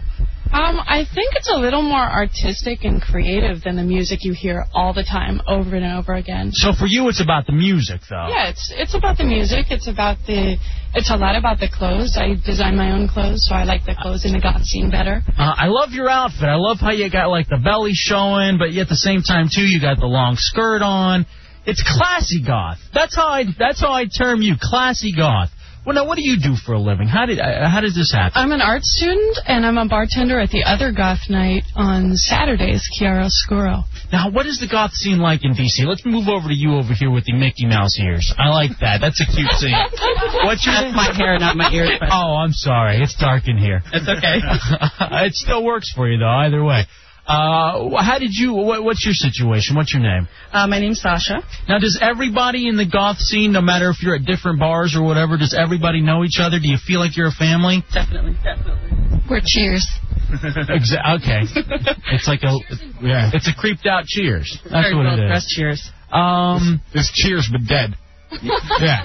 [0.51, 4.65] Um, I think it's a little more artistic and creative than the music you hear
[4.73, 6.51] all the time, over and over again.
[6.51, 8.27] So for you, it's about the music, though.
[8.27, 9.67] Yeah, it's it's about the music.
[9.69, 10.57] It's about the.
[10.93, 12.17] It's a lot about the clothes.
[12.17, 15.21] I design my own clothes, so I like the clothes in the goth scene better.
[15.37, 16.43] Uh, I love your outfit.
[16.43, 19.63] I love how you got like the belly showing, but at the same time too,
[19.63, 21.25] you got the long skirt on.
[21.65, 22.79] It's classy goth.
[22.93, 23.45] That's how I.
[23.57, 25.49] That's how I term you, classy goth.
[25.83, 27.07] Well, now what do you do for a living?
[27.07, 28.33] How did uh, how does this happen?
[28.35, 32.83] I'm an art student, and I'm a bartender at the other goth night on Saturdays,
[32.99, 33.85] Chiaroscuro.
[34.11, 35.83] Now, what is the goth scene like in DC?
[35.87, 38.31] Let's move over to you over here with the Mickey Mouse ears.
[38.37, 39.01] I like that.
[39.01, 39.73] That's a cute scene.
[40.45, 41.89] What's your That's my hair, not my ears.
[41.99, 43.01] But Oh, I'm sorry.
[43.01, 43.81] It's dark in here.
[43.91, 44.37] it's okay.
[45.25, 46.29] it still works for you though.
[46.29, 46.85] Either way.
[47.31, 48.53] Uh, how did you?
[48.53, 49.75] What, what's your situation?
[49.77, 50.27] What's your name?
[50.51, 51.41] Uh, my name's Sasha.
[51.69, 55.03] Now, does everybody in the goth scene, no matter if you're at different bars or
[55.03, 56.59] whatever, does everybody know each other?
[56.59, 57.83] Do you feel like you're a family?
[57.93, 59.21] Definitely, definitely.
[59.29, 59.87] We're cheers.
[60.31, 61.41] Exa- okay.
[62.11, 62.57] It's like a
[63.01, 63.31] Yeah.
[63.33, 64.59] it's a creeped out cheers.
[64.63, 65.89] That's Very what well it dressed cheers.
[66.11, 66.81] Um.
[66.93, 67.95] It's Cheers but dead.
[68.79, 69.03] Yeah.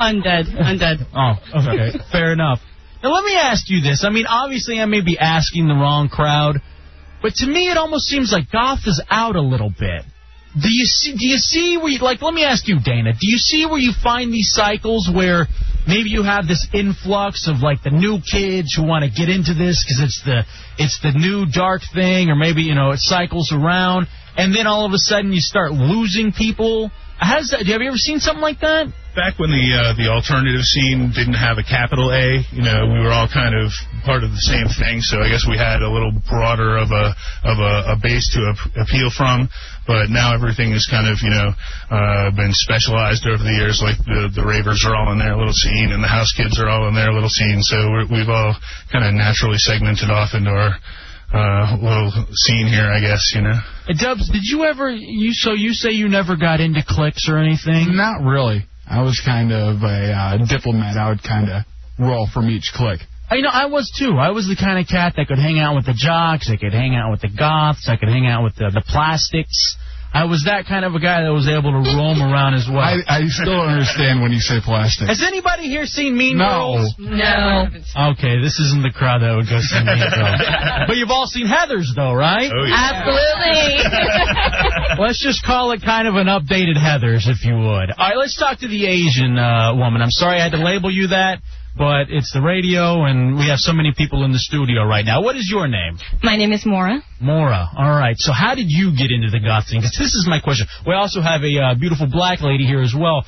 [0.00, 1.06] Undead, undead.
[1.14, 1.98] Oh, okay.
[2.12, 2.60] Fair enough.
[3.02, 4.04] Now let me ask you this.
[4.06, 6.60] I mean, obviously I may be asking the wrong crowd,
[7.22, 10.04] but to me it almost seems like goth is out a little bit.
[10.56, 11.12] Do you see?
[11.12, 11.88] Do you see where?
[11.88, 13.12] You, like, let me ask you, Dana.
[13.12, 15.46] Do you see where you find these cycles where
[15.86, 19.52] maybe you have this influx of like the new kids who want to get into
[19.52, 20.44] this because it's the
[20.78, 24.06] it's the new dark thing, or maybe you know it cycles around,
[24.38, 26.90] and then all of a sudden you start losing people.
[27.18, 27.66] Has that?
[27.66, 28.86] Have you ever seen something like that?
[29.16, 33.00] Back when the uh, the alternative scene didn't have a capital A, you know, we
[33.00, 33.72] were all kind of
[34.04, 35.00] part of the same thing.
[35.00, 38.40] So I guess we had a little broader of a of a, a base to
[38.52, 39.48] ap- appeal from.
[39.88, 41.48] But now everything has kind of you know
[41.88, 43.80] uh, been specialized over the years.
[43.80, 46.68] Like the the ravers are all in their little scene, and the house kids are
[46.68, 47.64] all in their little scene.
[47.64, 48.52] So we're, we've all
[48.92, 50.76] kind of naturally segmented off into our
[51.32, 53.32] uh, little scene here, I guess.
[53.32, 53.58] You know.
[53.96, 57.96] Dubs, did you ever you so you say you never got into clicks or anything?
[57.96, 58.68] Not really.
[58.88, 60.96] I was kind of a uh, diplomat.
[60.96, 61.64] I would kind of
[61.98, 63.00] roll from each clique.
[63.30, 64.16] You know, I was too.
[64.18, 66.48] I was the kind of cat that could hang out with the jocks.
[66.48, 67.88] I could hang out with the goths.
[67.90, 69.76] I could hang out with the, the plastics.
[70.12, 72.80] I was that kind of a guy that was able to roam around as well.
[72.80, 75.08] I, I still don't understand when you say plastic.
[75.08, 76.80] Has anybody here seen Mean No.
[76.80, 76.94] Girls?
[76.98, 77.68] No.
[77.68, 78.12] No.
[78.16, 80.40] Okay, this isn't the crowd that would go see Mean Girls.
[80.88, 82.48] but you've all seen Heather's, though, right?
[82.48, 82.96] Oh yeah.
[82.96, 83.76] Absolutely.
[85.04, 87.92] Let's just call it kind of an updated Heather's, if you would.
[87.92, 90.00] All right, let's talk to the Asian uh, woman.
[90.00, 91.40] I'm sorry I had to label you that,
[91.76, 95.22] but it's the radio, and we have so many people in the studio right now.
[95.22, 95.98] What is your name?
[96.22, 97.02] My name is Mora.
[97.20, 97.68] Mora.
[97.76, 98.16] All right.
[98.18, 99.80] So how did you get into the goth scene?
[99.80, 100.66] Because this is my question.
[100.86, 103.24] We also have a uh, beautiful black lady here as well.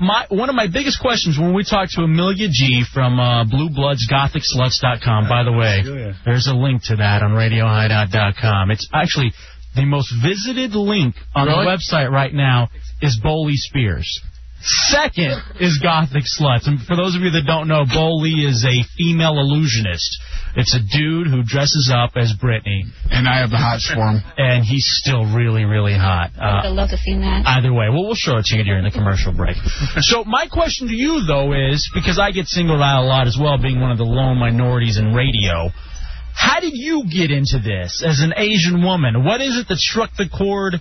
[0.00, 5.28] my one of my biggest questions when we talked to Amelia G from uh, BlueBloodsGothicSluts.com.
[5.28, 8.70] By the way, there's a link to that on RadioHideout.com.
[8.70, 9.32] It's actually
[9.76, 11.64] the most visited link on Really?
[11.64, 12.68] the website right now
[13.02, 14.20] is Bowley Spears.
[14.62, 16.66] Second is Gothic Sluts.
[16.68, 20.18] And for those of you that don't know, Bo Bowley is a female illusionist.
[20.56, 22.82] It's a dude who dresses up as Britney.
[23.10, 24.22] And I have the hots for him.
[24.36, 26.32] And he's still really, really hot.
[26.38, 27.46] I would Uh, have to see that.
[27.46, 29.56] Either way, well, we'll show it to you during the commercial break.
[30.00, 33.38] so my question to you, though, is because I get singled out a lot as
[33.38, 35.70] well, being one of the lone minorities in radio.
[36.34, 39.24] How did you get into this as an Asian woman?
[39.24, 40.80] What is it that struck the chord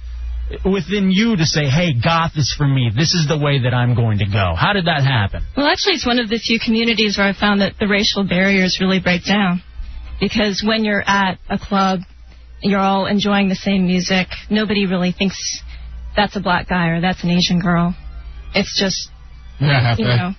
[0.65, 2.91] within you to say, "Hey, goth is for me.
[2.93, 4.55] This is the way that I'm going to go"?
[4.55, 5.43] How did that happen?
[5.55, 8.79] Well, actually, it's one of the few communities where I found that the racial barriers
[8.81, 9.61] really break down.
[10.19, 12.01] Because when you're at a club,
[12.61, 14.27] you're all enjoying the same music.
[14.49, 15.61] Nobody really thinks
[16.15, 17.95] that's a black guy or that's an Asian girl.
[18.53, 19.09] It's just,
[19.59, 20.33] Yeah, you know.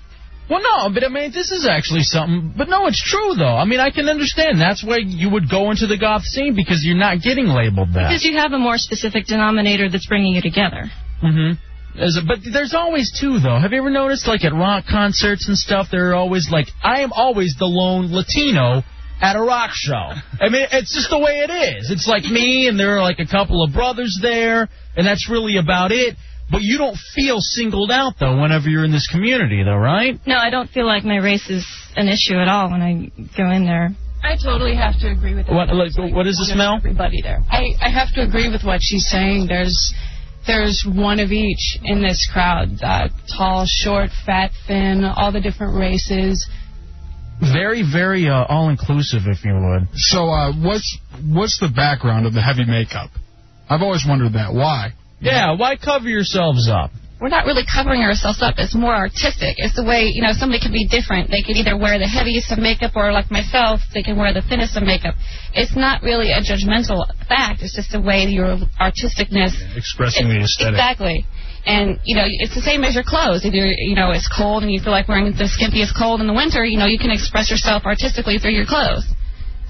[0.51, 2.53] Well, no, but I mean, this is actually something.
[2.59, 3.55] But no, it's true though.
[3.55, 4.61] I mean, I can understand.
[4.61, 8.11] That's why you would go into the goth scene because you're not getting labeled that.
[8.11, 10.91] Because you have a more specific denominator that's bringing you together.
[11.23, 12.03] Mm-hmm.
[12.03, 13.59] As a, but there's always two though.
[13.59, 17.03] Have you ever noticed, like at rock concerts and stuff, there are always like I
[17.03, 18.83] am always the lone Latino
[19.21, 19.95] at a rock show.
[20.41, 21.91] I mean, it's just the way it is.
[21.91, 25.59] It's like me, and there are like a couple of brothers there, and that's really
[25.59, 26.17] about it.
[26.51, 30.19] But you don't feel singled out though whenever you're in this community, though, right?
[30.27, 33.51] No, I don't feel like my race is an issue at all when I go
[33.51, 33.91] in there.
[34.23, 35.55] I totally have to agree with that.
[35.55, 36.77] What like, what is the smell?
[36.77, 37.43] Everybody there.
[37.51, 39.47] I, I have to agree with what she's saying.
[39.47, 39.95] There's
[40.47, 42.83] there's one of each in this crowd.
[42.83, 46.49] Uh, tall, short, fat, thin, all the different races.
[47.41, 49.89] Very, very uh, all-inclusive, if you would.
[49.95, 53.11] So, uh, what's what's the background of the heavy makeup?
[53.69, 54.53] I've always wondered that.
[54.53, 54.93] Why?
[55.21, 56.91] Yeah, why cover yourselves up?
[57.21, 58.57] We're not really covering ourselves up.
[58.57, 59.61] It's more artistic.
[59.61, 61.29] It's the way, you know, somebody can be different.
[61.29, 64.41] They could either wear the heaviest of makeup or, like myself, they can wear the
[64.41, 65.21] thinnest of makeup.
[65.53, 67.61] It's not really a judgmental fact.
[67.61, 70.81] It's just the way your artisticness Expressing the aesthetic.
[70.81, 71.27] Exactly.
[71.69, 73.45] And, you know, it's the same as your clothes.
[73.45, 76.27] If you're, you know, it's cold and you feel like wearing the skimpiest cold in
[76.27, 79.05] the winter, you know, you can express yourself artistically through your clothes.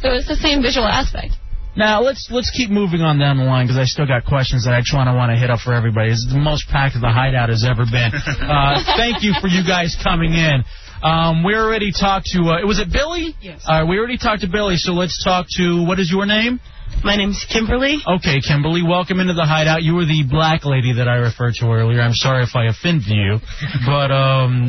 [0.06, 1.34] So it's the same visual aspect.
[1.76, 4.74] Now let's let's keep moving on down the line because I still got questions that
[4.74, 6.10] I just want to want to hit up for everybody.
[6.10, 8.12] It's the most packed the hideout has ever been.
[8.50, 10.64] Uh, thank you for you guys coming in.
[11.02, 12.40] Um, we already talked to.
[12.42, 13.34] Uh, was it Billy?
[13.40, 13.64] Yes.
[13.66, 14.76] All right, we already talked to Billy.
[14.76, 15.84] So let's talk to.
[15.86, 16.60] What is your name?
[17.04, 17.98] My name's Kimberly.
[18.06, 19.82] Okay, Kimberly, welcome into the hideout.
[19.82, 22.00] You were the black lady that I referred to earlier.
[22.00, 23.38] I'm sorry if I offended you,
[23.86, 24.68] but um,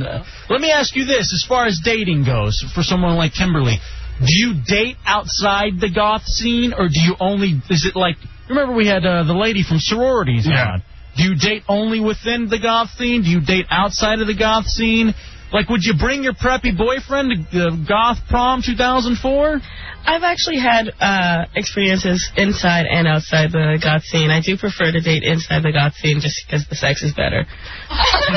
[0.49, 3.79] let me ask you this: as far as dating goes, for someone like Kimberly,
[4.21, 7.59] do you date outside the goth scene, or do you only?
[7.69, 8.15] Is it like?
[8.49, 10.73] Remember we had uh, the lady from sororities Yeah.
[10.73, 10.83] on.
[11.17, 13.23] Do you date only within the goth scene?
[13.23, 15.13] Do you date outside of the goth scene?
[15.51, 19.59] Like, would you bring your preppy boyfriend to uh, Goth Prom 2004?
[20.05, 24.31] I've actually had uh, experiences inside and outside the goth scene.
[24.31, 27.43] I do prefer to date inside the goth scene just because the sex is better.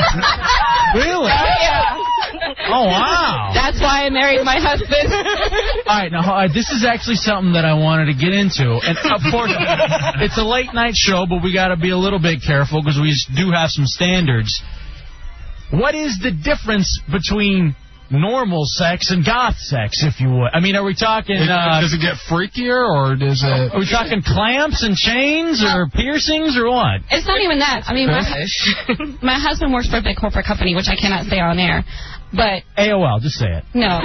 [0.95, 1.27] Really?
[1.61, 1.97] yeah.
[2.67, 3.51] Oh wow!
[3.53, 4.91] That's why I married my husband.
[5.87, 8.97] All right, now uh, this is actually something that I wanted to get into, and
[8.97, 9.51] of course,
[10.21, 12.99] it's a late night show, but we got to be a little bit careful because
[12.99, 14.51] we do have some standards.
[15.71, 17.75] What is the difference between
[18.11, 20.51] normal sex and goth sex, if you would?
[20.53, 21.35] I mean, are we talking?
[21.37, 23.73] It- Uh, does it get freakier or does it?
[23.73, 27.01] are we talking clamps and chains or piercings or what?
[27.09, 27.83] It's not even that.
[27.87, 28.21] I mean, my,
[29.33, 31.83] my husband works for a big corporate company, which I cannot say on air.
[32.35, 33.63] But AOL, just say it.
[33.73, 33.99] no.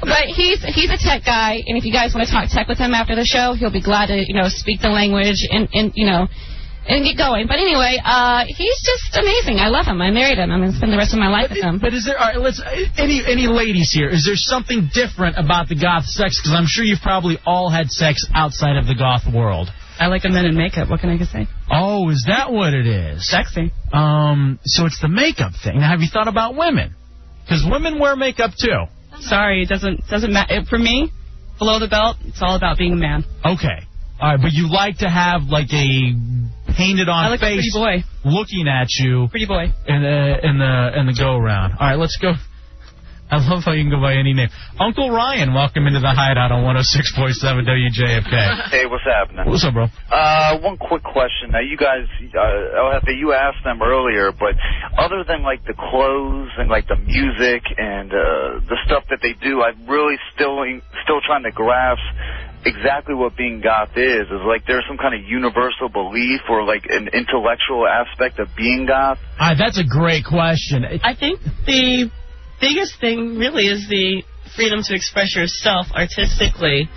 [0.00, 2.78] but he's he's a tech guy, and if you guys want to talk tech with
[2.78, 5.92] him after the show, he'll be glad to you know speak the language and and
[5.94, 6.28] you know
[6.86, 7.46] and get going.
[7.46, 9.58] But anyway, uh, he's just amazing.
[9.58, 10.00] I love him.
[10.00, 10.50] I married him.
[10.50, 11.78] I'm gonna spend the rest of my life with him.
[11.78, 12.18] But is there?
[12.18, 12.60] All right, let's.
[12.96, 14.08] Any any ladies here?
[14.08, 16.40] Is there something different about the goth sex?
[16.40, 19.68] Because I'm sure you've probably all had sex outside of the goth world.
[20.00, 20.88] I like a men in makeup.
[20.88, 21.46] What can I say?
[21.70, 23.28] Oh, is that what it is?
[23.28, 23.70] Sexy.
[23.92, 25.78] Um, so it's the makeup thing.
[25.78, 26.94] Now, have you thought about women?
[27.44, 28.84] Because women wear makeup too.
[29.20, 31.10] Sorry, it doesn't doesn't matter for me.
[31.58, 33.24] Below the belt, it's all about being a man.
[33.44, 33.84] Okay.
[34.18, 36.12] All right, but you like to have like a
[36.76, 38.04] painted on I like face pretty boy.
[38.24, 39.64] looking at you Pretty boy.
[39.86, 41.72] in the in the in the go around.
[41.72, 42.32] All right, let's go.
[43.30, 44.50] I love how you can go by any name.
[44.82, 48.34] Uncle Ryan, welcome into the hideout on 106.7 WJFK.
[48.74, 49.46] Hey, what's happening?
[49.46, 49.86] What's up, bro?
[50.10, 51.54] Uh, one quick question.
[51.54, 54.58] Now, you guys, uh, LFA, you asked them earlier, but
[54.98, 59.34] other than like the clothes and like the music and uh, the stuff that they
[59.38, 60.58] do, I'm really still
[61.06, 62.02] still trying to grasp
[62.66, 64.26] exactly what being goth is.
[64.26, 68.86] Is like there's some kind of universal belief or like an intellectual aspect of being
[68.86, 69.18] goth.
[69.38, 70.84] Ah, that's a great question.
[70.84, 72.10] I think the
[72.60, 74.22] biggest thing really is the
[74.56, 76.88] freedom to express yourself artistically.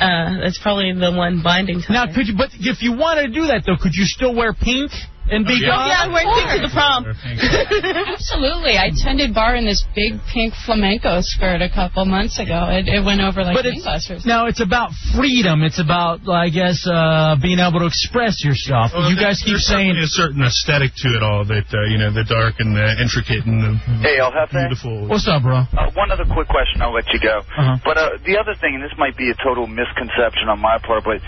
[0.00, 2.36] Uh, that's probably the one binding to Now, could you?
[2.36, 4.90] But if you wanted to do that, though, could you still wear pink
[5.30, 5.68] and be Yeah.
[5.68, 5.88] goth?
[5.88, 7.02] Yeah, I wear pink to the prom.
[8.14, 8.76] Absolutely.
[8.76, 12.68] I attended bar in this big pink flamenco skirt a couple months ago.
[12.70, 14.26] It, it went over like But it's, gangbusters.
[14.26, 15.62] now it's about freedom.
[15.62, 18.92] It's about, I guess, uh, being able to express yourself.
[18.94, 21.84] Well, you there- guys keep saying certainly a certain aesthetic to it all that uh,
[21.90, 23.72] you know the dark and the intricate and the
[24.04, 24.52] Hey, El Jefe.
[24.52, 25.08] beautiful.
[25.08, 25.64] What's up, bro?
[25.72, 27.40] Uh, one other quick question, I'll let you go.
[27.40, 27.76] Uh-huh.
[27.84, 31.04] But uh, the other thing, and this might be a total misconception on my part,
[31.04, 31.18] but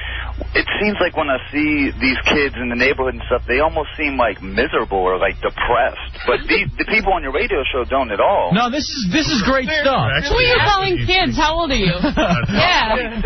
[0.54, 3.85] it seems like when I see these kids in the neighborhood and stuff, they almost
[3.96, 6.12] seem like miserable or like depressed.
[6.26, 8.52] But the, the people on your radio show don't at all.
[8.52, 10.10] No, this is this is great stuff.
[10.26, 11.36] Who are you calling kids?
[11.36, 11.92] How old are you?
[12.50, 13.20] yeah.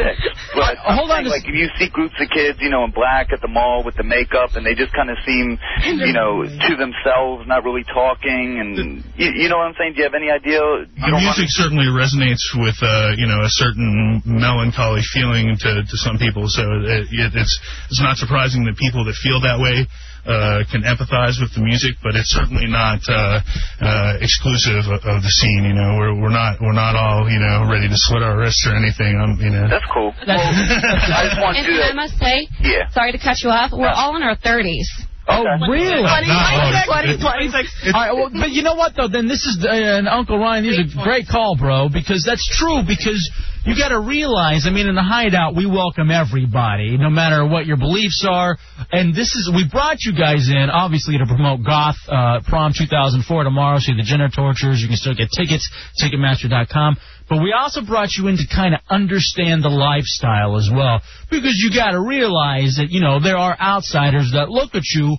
[0.55, 2.93] But Uh, hold I'm saying, like if you see groups of kids, you know, in
[2.93, 6.43] black at the mall with the makeup, and they just kind of seem, you know,
[6.45, 9.95] to themselves, not really talking, and you, you know what I'm saying?
[9.95, 10.61] Do you have any idea?
[10.61, 15.71] You The don't music certainly resonates with uh, you know a certain melancholy feeling to,
[15.85, 16.49] to some people.
[16.49, 17.55] So it, it, it's
[17.91, 19.87] it's not surprising that people that feel that way
[20.27, 23.41] uh, can empathize with the music, but it's certainly not uh,
[23.81, 25.65] uh, exclusive of, of the scene.
[25.65, 28.67] You know, we're we're not we're not all you know ready to slit our wrists
[28.69, 29.17] or anything.
[29.21, 29.69] Um, you know.
[29.69, 30.13] That's cool.
[30.27, 32.89] I just want And, you and I must say, Yeah.
[32.93, 34.87] sorry to cut you off, we're all in our 30s.
[35.29, 36.03] Oh, really?
[36.03, 37.05] Not- not all.
[37.07, 39.07] It- All right, well, but you know what though?
[39.09, 40.65] Then this is uh, and Uncle Ryan.
[40.65, 42.83] These a great call, bro, because that's true.
[42.87, 43.21] Because
[43.65, 47.67] you got to realize, I mean, in the hideout, we welcome everybody, no matter what
[47.67, 48.57] your beliefs are.
[48.91, 53.45] And this is we brought you guys in obviously to promote Goth uh, Prom 2004
[53.45, 53.79] tomorrow.
[53.79, 54.81] See the Genitorturers.
[54.81, 55.69] You can still get tickets,
[56.01, 56.97] Ticketmaster.com.
[57.29, 61.01] But we also brought you in to kind of understand the lifestyle as well,
[61.31, 65.17] because you got to realize that you know there are outsiders that look at you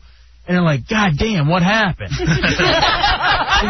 [0.47, 2.09] and they're like, God damn, what happened?
[2.19, 2.25] you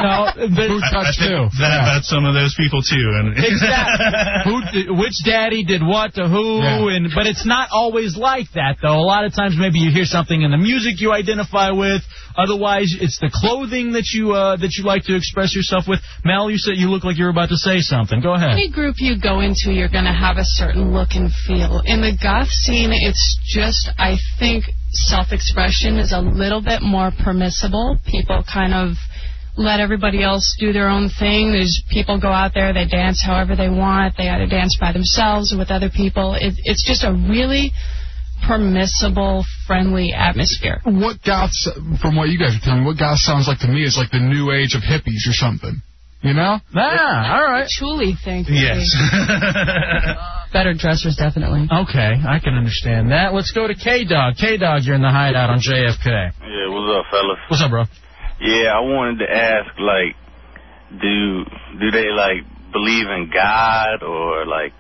[0.02, 1.52] know, but, Who touched who?
[1.60, 4.88] That about some of those people too, and exactly.
[4.88, 6.96] who, which daddy did what to who, Yeah.
[6.96, 8.98] and but it's not always like that though.
[9.00, 12.02] A lot of times, maybe you hear something in the music you identify with.
[12.38, 16.00] Otherwise, it's the clothing that you uh, that you like to express yourself with.
[16.24, 18.22] Mel, you said you look like you're about to say something.
[18.22, 18.52] Go ahead.
[18.52, 21.82] Any group you go into, you're going to have a certain look and feel.
[21.86, 27.98] In the goth scene, it's just, I think, self-expression is a little bit more permissible.
[28.06, 28.96] People kind of
[29.58, 31.52] let everybody else do their own thing.
[31.52, 34.16] There's people go out there, they dance however they want.
[34.18, 36.36] They either dance by themselves or with other people.
[36.36, 37.72] It, it's just a really
[38.48, 40.82] permissible, friendly atmosphere.
[40.86, 41.52] What goth,
[42.02, 44.12] from what you guys are telling me, what goth sounds like to me is like
[44.12, 45.82] the new age of hippies or something.
[46.22, 46.60] You know?
[46.76, 47.68] Ah, all right.
[47.68, 48.56] Truly thank you.
[48.56, 48.94] Yes.
[50.54, 51.66] Better dressers, definitely.
[51.66, 53.34] Okay, I can understand that.
[53.34, 54.36] Let's go to K Dog.
[54.38, 56.06] K Dog, you're in the hideout on JFK.
[56.06, 57.40] Yeah, what's up, fellas?
[57.50, 57.86] What's up, bro?
[58.42, 60.16] Yeah, I wanted to ask, like,
[61.00, 61.46] do
[61.80, 64.74] do they like believe in God or like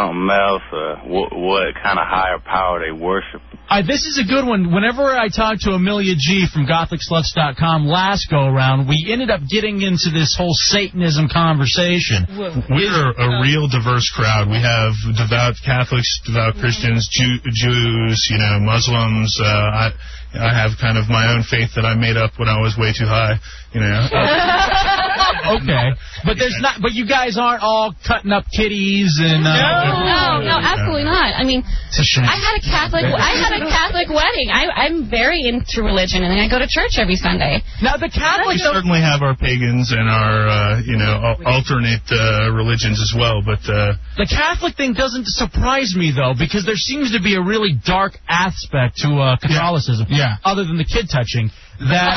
[0.00, 3.42] something else, or what what kind of higher power they worship?
[3.86, 4.74] This is a good one.
[4.74, 9.82] Whenever I talked to Amelia G from GothicSluts.com last go around, we ended up getting
[9.82, 12.26] into this whole Satanism conversation.
[12.68, 14.50] We're a real diverse crowd.
[14.50, 19.38] We have devout Catholics, devout Christians, Jew, Jews, you know, Muslims.
[19.38, 19.90] Uh, I
[20.34, 22.92] I have kind of my own faith that I made up when I was way
[22.96, 23.38] too high.
[23.72, 24.08] You know.
[25.60, 25.86] okay,
[26.24, 26.80] but there's not.
[26.80, 29.46] But you guys aren't all cutting up kitties and.
[29.46, 29.54] Uh,
[30.00, 31.34] No, no, absolutely not.
[31.36, 32.24] I mean, It's a shame.
[32.24, 33.04] I had a Catholic.
[33.04, 34.48] I had a Catholic wedding.
[34.50, 37.62] I, I'm very into religion, and I go to church every Sunday.
[37.82, 38.62] Now the We Catholics.
[38.62, 43.60] certainly have our pagans and our, uh, you know, alternate uh, religions as well, but
[43.68, 47.74] uh, The Catholic thing doesn't surprise me though, because there seems to be a really
[47.84, 50.06] dark aspect to uh, Catholicism.
[50.08, 50.36] Yeah.
[50.44, 51.50] Other than the kid touching,
[51.80, 52.16] that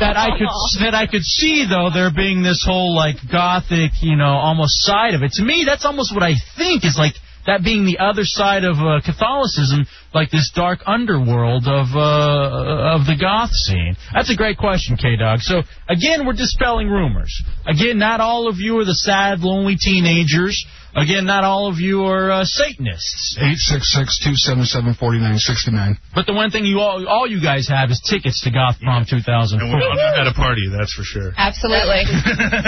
[0.00, 0.48] that I could
[0.80, 5.14] that I could see though there being this whole like gothic, you know, almost side
[5.14, 5.32] of it.
[5.32, 7.14] To me, that's almost what I think is like
[7.46, 9.84] that being the other side of uh, Catholicism,
[10.14, 13.96] like this dark underworld of uh, of the goth scene.
[14.12, 15.40] That's a great question, K Dog.
[15.40, 17.32] So again, we're dispelling rumors.
[17.66, 20.64] Again, not all of you are the sad, lonely teenagers.
[20.94, 23.38] Again, not all of you are uh, Satanists.
[23.40, 25.96] 866-277-4969.
[26.14, 29.06] But the one thing you all all you guys have is tickets to Goth Prom
[29.08, 29.58] 2004.
[29.58, 31.32] and we all know how to party, that's for sure.
[31.36, 32.04] Absolutely.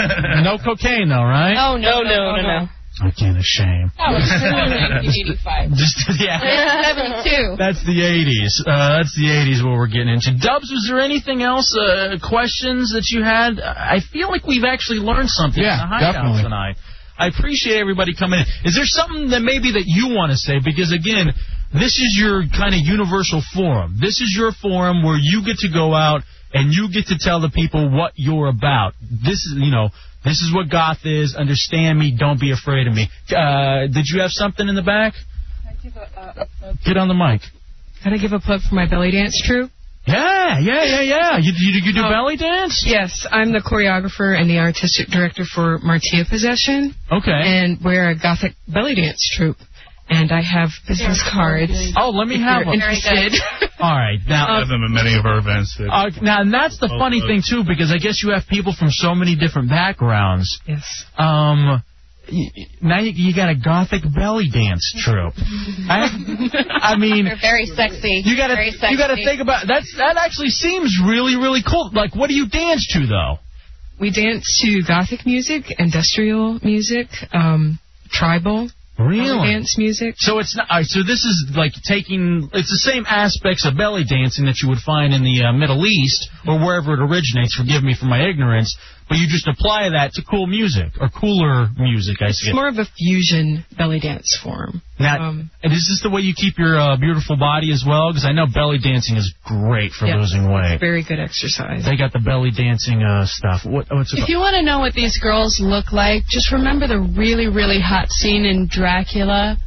[0.43, 1.55] no cocaine though, right?
[1.57, 2.67] Oh no, no, no, no.
[3.03, 3.91] Again, a shame.
[3.99, 5.71] That was 1985.
[5.75, 6.39] Just yeah.
[7.27, 7.59] 72.
[7.59, 8.63] That's the 80s.
[8.63, 10.31] Uh, that's the 80s what we're getting into.
[10.39, 13.59] Dubs, was there anything else, uh, questions that you had?
[13.59, 16.43] I feel like we've actually learned something Yeah, in the hideout definitely.
[16.43, 16.75] tonight.
[17.19, 18.45] I appreciate everybody coming in.
[18.67, 20.59] Is there something that maybe that you want to say?
[20.63, 21.31] Because again,
[21.73, 23.97] this is your kind of universal forum.
[23.99, 26.23] This is your forum where you get to go out
[26.53, 28.93] and you get to tell the people what you're about.
[29.03, 29.89] This is, you know,
[30.25, 31.35] this is what goth is.
[31.35, 32.15] Understand me.
[32.17, 33.07] Don't be afraid of me.
[33.29, 35.13] Uh, did you have something in the back?
[35.67, 36.77] I give a plug.
[36.85, 37.41] Get on the mic.
[38.03, 39.71] Can I give a plug for my belly dance troupe?
[40.07, 41.37] Yeah, yeah, yeah, yeah.
[41.39, 42.09] You, you, you do Oh.
[42.09, 42.83] belly dance?
[42.85, 46.93] Yes, I'm the choreographer and the artistic director for Martia Possession.
[47.11, 47.31] Okay.
[47.31, 49.57] And we're a gothic belly dance troupe.
[50.07, 51.71] And I have business cards.
[51.97, 52.73] Oh, let me have you're them.
[52.75, 53.33] interested.
[53.79, 54.59] All right, now.
[54.59, 55.75] have them at many of our events.
[55.79, 58.73] That, Uh, now, and that's the funny thing too, because I guess you have people
[58.77, 60.61] from so many different backgrounds.
[60.67, 60.85] Yes.
[61.17, 61.81] Um,
[62.31, 65.33] y- y- now you, you got a gothic belly dance troupe.
[65.89, 66.05] I,
[66.93, 68.21] I mean, They're very sexy.
[68.25, 70.17] you got to you got to think about that's that.
[70.17, 71.89] Actually, seems really really cool.
[71.93, 73.39] Like, what do you dance to though?
[73.99, 77.79] We dance to gothic music, industrial music, um,
[78.11, 78.69] tribal.
[78.97, 79.51] Really?
[79.51, 80.15] Dance music.
[80.17, 80.67] So it's not.
[80.83, 82.49] so this is like taking.
[82.53, 85.85] It's the same aspects of belly dancing that you would find in the uh, Middle
[85.85, 87.55] East or wherever it originates.
[87.55, 88.77] Forgive me for my ignorance,
[89.07, 92.17] but you just apply that to cool music or cooler music.
[92.21, 92.47] I see.
[92.49, 94.81] It's more of a fusion belly dance form.
[94.99, 98.11] Now, Um, and is this the way you keep your uh, beautiful body as well?
[98.11, 100.17] Because I know belly dancing is great for Yeah.
[100.17, 100.79] losing weight.
[100.79, 101.83] Very good exercise.
[101.85, 103.65] They got the belly dancing uh, stuff.
[103.65, 106.87] What, what's it If you want to know what these girls look like, just remember
[106.87, 109.57] the really, really hot scene in Dracula,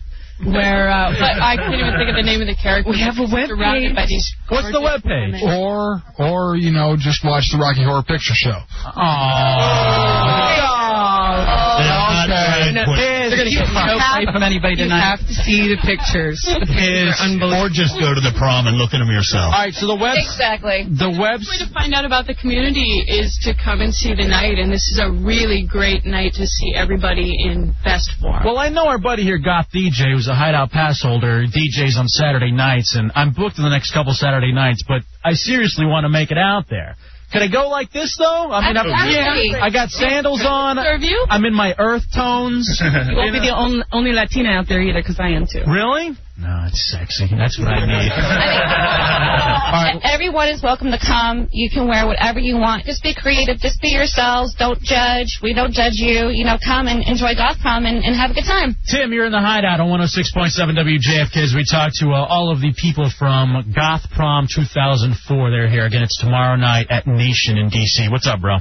[0.44, 2.90] where uh, but I can't even think of the name of the character.
[2.90, 4.26] We have a web surrounded by these.
[4.48, 5.42] What's the web page?
[5.42, 8.54] Or, or you know, just watch the Rocky Horror Picture Show.
[8.54, 9.98] Aww.
[10.62, 10.78] Oh,
[11.42, 11.88] oh,
[12.78, 13.17] Okay.
[13.38, 15.14] They're gonna get no play from anybody You tonight.
[15.14, 16.42] have to see the pictures.
[16.42, 17.62] The pictures are unbelievable.
[17.62, 19.54] Or just go to the prom and look at them yourself.
[19.54, 20.84] All right, so the web, Exactly.
[20.90, 21.40] the web.
[21.40, 24.58] The way to find out about the community is to come and see the night,
[24.58, 28.42] and this is a really great night to see everybody in best form.
[28.44, 32.08] Well, I know our buddy here, Goth DJ, who's a hideout pass holder, DJs on
[32.08, 36.04] Saturday nights, and I'm booked in the next couple Saturday nights, but I seriously want
[36.04, 36.96] to make it out there.
[37.32, 38.50] Can I go like this though?
[38.50, 39.60] I mean, I'm, Absolutely.
[39.60, 40.76] I got sandals on.
[40.76, 41.26] Serve you?
[41.28, 42.80] I'm in my earth tones.
[43.08, 45.62] You won't be the only, only Latina out there either, because I am too.
[45.66, 46.16] Really?
[46.38, 47.26] No, it's sexy.
[47.34, 48.12] That's what I need.
[49.98, 51.48] E- Everyone is welcome to come.
[51.50, 52.84] You can wear whatever you want.
[52.86, 53.58] Just be creative.
[53.58, 54.54] Just be yourselves.
[54.54, 55.40] Don't judge.
[55.42, 56.28] We don't judge you.
[56.30, 58.76] You know, come and enjoy Goth Prom and, and have a good time.
[58.88, 62.60] Tim, you're in the hideout on 106.7 WJFK as we talk to uh, all of
[62.60, 65.50] the people from Goth Prom 2004.
[65.50, 66.02] They're here again.
[66.02, 68.08] It's tomorrow night at Nation in D.C.
[68.10, 68.58] What's up, bro?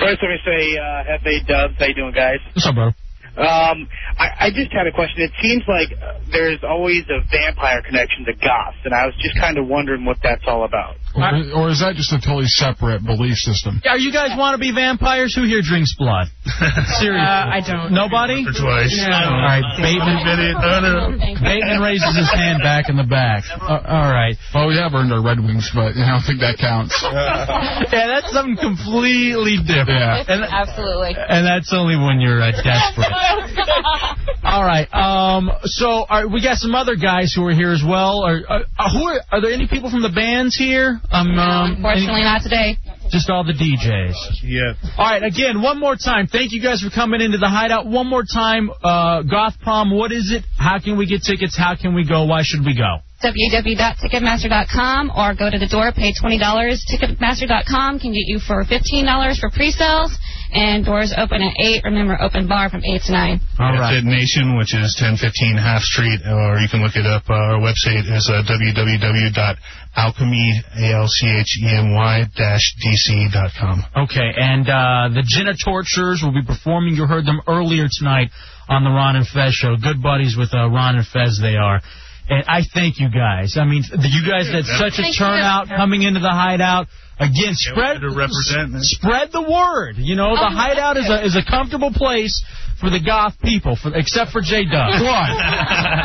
[0.00, 1.44] First, let me say, uh, F.A.
[1.46, 1.74] Dubs.
[1.78, 2.38] How you doing, guys?
[2.54, 2.90] What's up, bro?
[3.36, 5.22] Um, I, I just had a question.
[5.22, 9.38] It seems like uh, there's always a vampire connection to goths, and I was just
[9.40, 10.96] kind of wondering what that's all about.
[11.16, 13.80] Or, or is that just a totally separate belief system?
[13.88, 15.34] Are you guys want to be vampires?
[15.34, 16.28] Who here drinks blood?
[17.00, 17.24] Seriously.
[17.24, 17.92] Uh, I don't.
[17.92, 18.44] Nobody?
[18.44, 18.92] or twice.
[19.00, 19.16] No.
[19.16, 20.20] All right, Bateman.
[20.60, 21.00] No, no.
[21.40, 23.44] Bateman raises his hand back in the back.
[23.48, 24.36] Uh, all right.
[24.54, 26.94] Well, we have earned our Red Wings, but I don't think that counts.
[27.86, 30.00] Yeah, that's something completely different.
[30.00, 30.24] Yeah.
[30.26, 31.14] And, Absolutely.
[31.16, 33.08] and that's only when you're uh, desperate.
[34.44, 34.88] All right.
[34.92, 35.50] Um.
[35.64, 38.22] So, all right, we got some other guys who are here as well.
[38.24, 39.20] Are, uh, who are?
[39.32, 41.00] Are there any people from the bands here?
[41.10, 41.38] Um.
[41.38, 42.78] um Unfortunately, not today.
[43.10, 44.42] just all the DJs.
[44.42, 44.74] Yeah.
[44.98, 45.22] All right.
[45.22, 46.26] Again, one more time.
[46.26, 47.86] Thank you guys for coming into the hideout.
[47.86, 48.70] One more time.
[48.82, 49.90] Uh, Goth Prom.
[49.90, 50.44] What is it?
[50.58, 51.56] How can we get tickets?
[51.56, 52.24] How can we go?
[52.24, 52.98] Why should we go?
[53.24, 56.36] www.ticketmaster.com or go to the door, pay $20.
[56.36, 60.12] Ticketmaster.com can get you for $15 for pre-sales,
[60.52, 61.84] and doors open at 8.
[61.84, 63.40] Remember, open bar from 8 to 9.
[63.58, 64.04] All That's right.
[64.04, 67.24] Nation, which is 1015 Half Street, or you can look it up.
[67.28, 70.46] Uh, our website is uh, www.alchemy,
[70.76, 73.84] A-L-C-H-E-M-Y, dash DC.com.
[73.96, 76.96] Okay, and uh, the Genitorturers will be performing.
[76.96, 78.28] You heard them earlier tonight
[78.68, 79.74] on the Ron and Fez show.
[79.80, 81.80] Good buddies with uh, Ron and Fez, they are.
[82.28, 83.56] And I thank you guys.
[83.56, 86.86] I mean, you guys had such a turnout coming into the hideout.
[87.18, 88.80] Again, spread to represent, man.
[88.82, 89.96] spread the word.
[89.96, 92.44] You know, the Oh, hideout is a is a comfortable place
[92.78, 94.90] for the goth people, for, except for J Dub.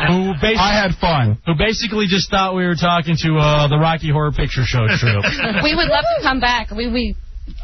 [0.07, 1.37] Who basically, I had fun.
[1.45, 5.25] who basically just thought we were talking to uh, the Rocky Horror Picture Show troupe.
[5.63, 6.71] We would love to come back.
[6.71, 7.15] We we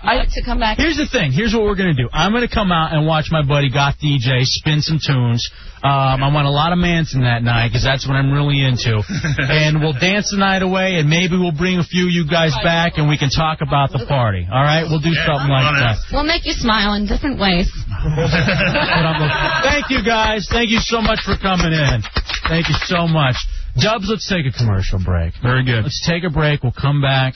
[0.04, 0.78] like to come back.
[0.78, 1.32] Here's the thing.
[1.32, 2.10] Here's what we're gonna do.
[2.12, 5.48] I'm gonna come out and watch my buddy Goth DJ spin some tunes.
[5.84, 8.98] Um, I want a lot of Manson that night because that's what I'm really into.
[9.38, 12.52] and we'll dance the night away, and maybe we'll bring a few of you guys
[12.64, 14.42] back, and we can talk about the party.
[14.50, 14.84] All right?
[14.90, 15.98] We'll do something like that.
[16.12, 17.70] We'll make you smile in different ways.
[17.88, 20.48] But I'm looking- Thank you guys.
[20.50, 22.02] Thank you so much for coming in.
[22.50, 23.36] Thank you so much.
[23.78, 25.34] Dubs, let's take a commercial break.
[25.44, 25.84] Very good.
[25.84, 26.64] Let's take a break.
[26.64, 27.36] We'll come back.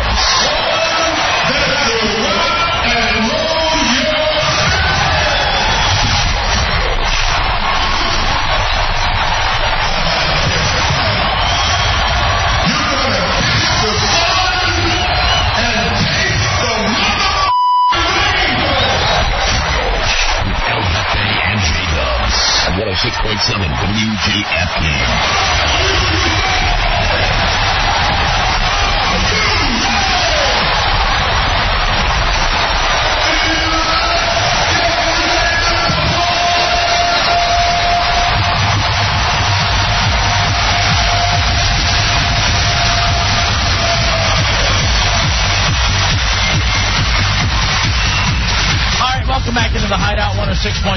[23.01, 25.60] 106.7 WJFK.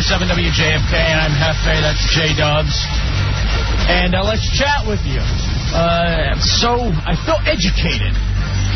[0.03, 1.79] 106.7 WJFK, and I'm Jefe.
[1.79, 2.75] That's J Dubs.
[3.87, 5.19] And uh, let's chat with you.
[5.71, 8.11] Uh, so I feel educated.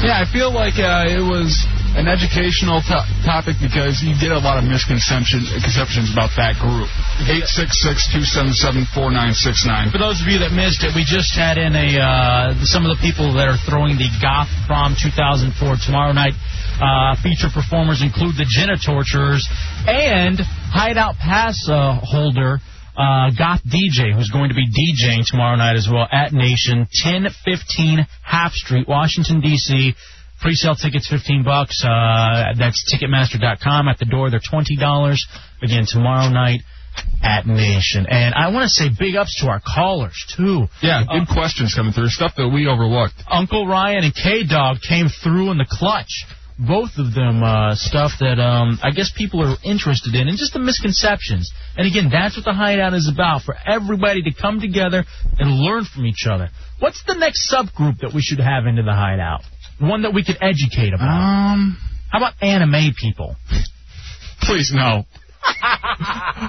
[0.03, 1.67] Yeah, I feel like uh, it was
[1.99, 5.51] an educational to- topic because you get a lot of misconceptions
[6.13, 6.87] about that group.
[7.27, 9.91] 866-277-4969.
[9.91, 12.95] For those of you that missed it, we just had in a uh, some of
[12.95, 16.39] the people that are throwing the Goth Prom 2004 tomorrow night.
[16.79, 19.41] Uh, feature performers include the Genitorturers
[19.87, 22.59] and Hideout Pass uh, holder
[22.97, 28.05] uh, Goth DJ, who's going to be DJing tomorrow night as well at Nation, 1015
[28.23, 29.93] Half Street, Washington D.C.
[30.41, 31.83] Pre-sale tickets 15 bucks.
[31.83, 33.87] Uh, that's Ticketmaster.com.
[33.87, 35.17] At the door, they're $20.
[35.63, 36.61] Again, tomorrow night
[37.23, 38.05] at Nation.
[38.07, 40.67] And I want to say big ups to our callers too.
[40.81, 42.09] Yeah, good questions coming through.
[42.09, 43.15] Stuff that we overlooked.
[43.29, 46.25] Uncle Ryan and K Dog came through in the clutch.
[46.59, 50.53] Both of them uh, stuff that um, I guess people are interested in, and just
[50.53, 51.51] the misconceptions.
[51.77, 55.03] And again, that's what the hideout is about for everybody to come together
[55.37, 56.49] and learn from each other.
[56.79, 59.41] What's the next subgroup that we should have into the hideout?
[59.79, 61.05] One that we could educate about.
[61.05, 61.77] Um,
[62.11, 63.35] how about anime people?
[64.41, 65.05] Please no.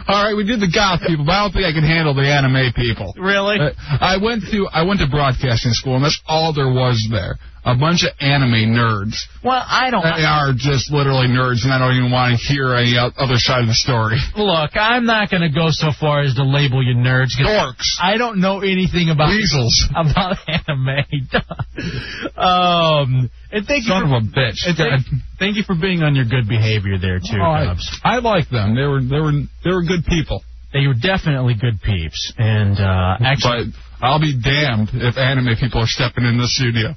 [0.09, 2.27] All right, we did the goth people, but I don't think I can handle the
[2.27, 3.15] anime people.
[3.17, 3.59] Really?
[3.61, 7.37] Uh, I went to I went to broadcasting school, and that's all there was there.
[7.69, 9.15] A bunch of anime nerds.
[9.45, 10.03] Well, I don't.
[10.03, 13.61] They are just literally nerds, and I don't even want to hear any other side
[13.61, 14.17] of the story.
[14.37, 17.37] Look, I'm not going to go so far as to label you nerds.
[17.37, 18.01] 'cause Dorks.
[18.01, 19.89] I don't know anything about Weasels.
[19.95, 21.29] about anime.
[22.37, 24.59] um, and thank you Son for, of a bitch.
[24.77, 25.07] thank,
[25.39, 28.75] thank you for being on your good behavior there too, Oh, I, I like them.
[28.75, 29.33] They were they were
[29.65, 30.43] they were good people.
[30.73, 35.81] They were definitely good peeps, and uh, actually, But I'll be damned if anime people
[35.81, 36.95] are stepping in the studio.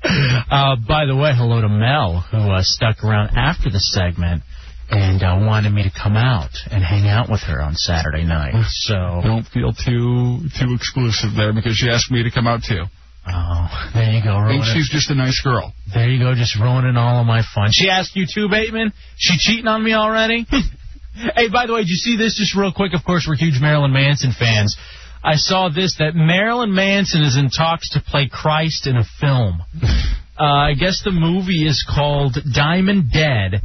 [0.50, 4.42] uh, by the way, hello to Mel who uh, stuck around after the segment
[4.90, 8.54] and uh, wanted me to come out and hang out with her on Saturday night.
[8.86, 12.84] So Don't feel too too exclusive there because she asked me to come out too.
[13.30, 14.36] Oh, there you go.
[14.36, 15.74] I think ruining- she's just a nice girl.
[15.92, 17.68] There you go, just ruining all of my fun.
[17.72, 18.92] She asked you too, Bateman?
[19.16, 20.46] She cheating on me already?
[21.36, 22.94] hey, by the way, did you see this just real quick?
[22.94, 24.76] Of course, we're huge Marilyn Manson fans.
[25.22, 29.62] I saw this that Marilyn Manson is in talks to play Christ in a film.
[30.40, 33.60] Uh, I guess the movie is called Diamond Dead,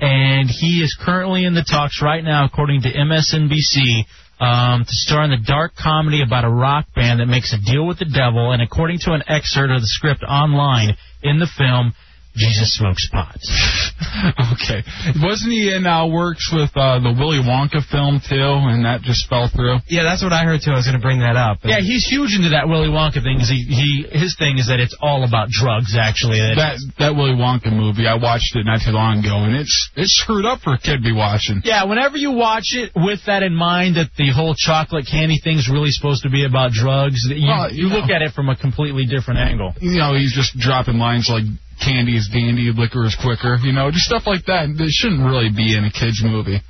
[0.00, 4.06] and he is currently in the talks right now, according to MSNBC,
[4.40, 7.86] um, to star in the dark comedy about a rock band that makes a deal
[7.86, 8.52] with the devil.
[8.52, 11.92] And according to an excerpt of the script online in the film,
[12.34, 13.38] Jesus smokes pot.
[14.58, 14.82] okay.
[15.22, 18.34] Wasn't he in uh, works with uh, the Willy Wonka film too,
[18.70, 19.78] and that just fell through?
[19.86, 20.72] Yeah, that's what I heard too.
[20.72, 21.58] I was going to bring that up.
[21.62, 23.38] Yeah, he's huge into that Willy Wonka thing.
[23.38, 25.94] 'cause he, he his thing is that it's all about drugs.
[25.96, 29.90] Actually, That that Willy Wonka movie, I watched it not too long ago, and it's
[29.96, 31.62] it's screwed up for a kid to be watching.
[31.64, 35.68] Yeah, whenever you watch it with that in mind, that the whole chocolate candy thing's
[35.70, 38.48] really supposed to be about drugs, that you, Well, you you look at it from
[38.48, 39.74] a completely different angle.
[39.80, 41.44] You know, he's just dropping lines like
[41.80, 44.68] "candy is dandy, liquor is quicker." You know, just stuff like that.
[44.76, 46.60] That shouldn't really be in a kids movie.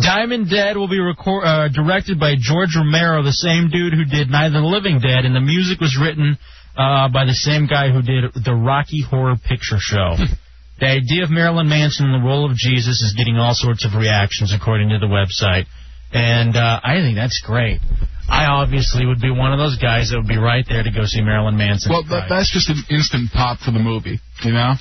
[0.00, 4.30] Diamond Dead will be record, uh, directed by George Romero, the same dude who did
[4.30, 6.38] Night of the Living Dead, and the music was written
[6.76, 10.16] uh, by the same guy who did the Rocky Horror Picture Show.
[10.80, 13.94] the idea of Marilyn Manson in the role of Jesus is getting all sorts of
[13.94, 15.66] reactions, according to the website,
[16.12, 17.80] and uh, I think that's great.
[18.28, 21.04] I obviously would be one of those guys that would be right there to go
[21.04, 21.92] see Marilyn Manson.
[21.92, 24.18] Well, that, that's just an instant pop for the movie.
[24.42, 24.74] You know.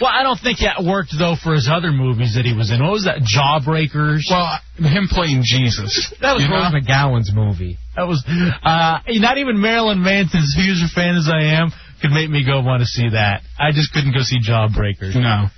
[0.00, 2.80] Well, I don't think that worked though for his other movies that he was in.
[2.82, 3.20] What was that?
[3.24, 4.24] Jawbreakers.
[4.28, 6.12] Well, him playing Jesus.
[6.20, 7.76] That was Rose McGowan's movie.
[7.96, 12.30] That was uh, not even Marilyn Manson's huge a fan as I am could make
[12.30, 13.42] me go want to see that.
[13.58, 15.14] I just couldn't go see Jawbreakers.
[15.14, 15.48] No.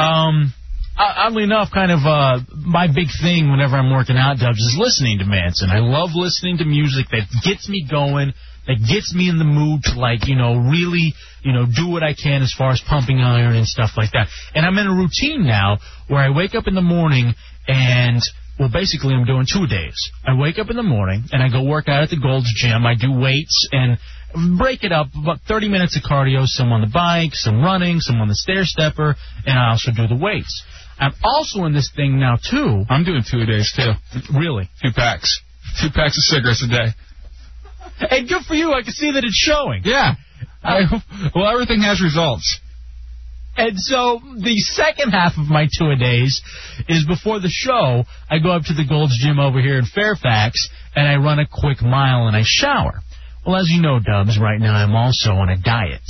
[0.00, 0.54] Um,
[0.98, 5.18] oddly enough, kind of uh, my big thing whenever I'm working out, Dubs, is listening
[5.18, 5.70] to Manson.
[5.70, 8.32] I love listening to music that gets me going,
[8.66, 12.02] that gets me in the mood to like, you know, really, you know, do what
[12.02, 14.28] I can as far as pumping iron and stuff like that.
[14.54, 15.78] And I'm in a routine now
[16.08, 17.34] where I wake up in the morning
[17.66, 18.22] and
[18.58, 19.94] well, basically, I'm doing two days.
[20.26, 22.84] I wake up in the morning and I go work out at the Gold's Gym.
[22.84, 23.98] I do weights and
[24.58, 28.20] break it up about 30 minutes of cardio, some on the bike, some running, some
[28.20, 29.14] on the stair stepper,
[29.46, 30.64] and I also do the weights.
[30.98, 32.84] I'm also in this thing now too.
[32.90, 33.92] I'm doing two a days too.
[34.36, 34.68] Really?
[34.82, 35.40] Two packs.
[35.80, 36.88] Two packs of cigarettes a day.
[38.10, 38.72] Hey, good for you.
[38.72, 39.82] I can see that it's showing.
[39.84, 40.14] Yeah.
[40.62, 40.82] I,
[41.34, 42.60] well, everything has results.
[43.56, 46.40] And so the second half of my two a days
[46.88, 50.68] is before the show, I go up to the Gold's Gym over here in Fairfax
[50.94, 53.00] and I run a quick mile and I shower.
[53.44, 56.02] Well, as you know, Dubs, right now I'm also on a diet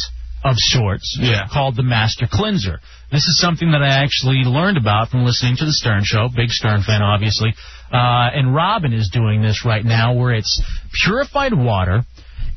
[0.45, 1.47] of sorts Yeah.
[1.51, 2.80] called the Master Cleanser.
[3.11, 6.29] This is something that I actually learned about from listening to the Stern Show.
[6.29, 7.55] Big Stern fan, obviously.
[7.91, 10.63] Uh, and Robin is doing this right now where it's
[11.05, 12.05] purified water,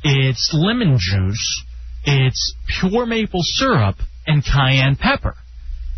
[0.03, 1.63] it's lemon juice,
[2.03, 3.95] it's pure maple syrup,
[4.27, 5.35] and cayenne pepper.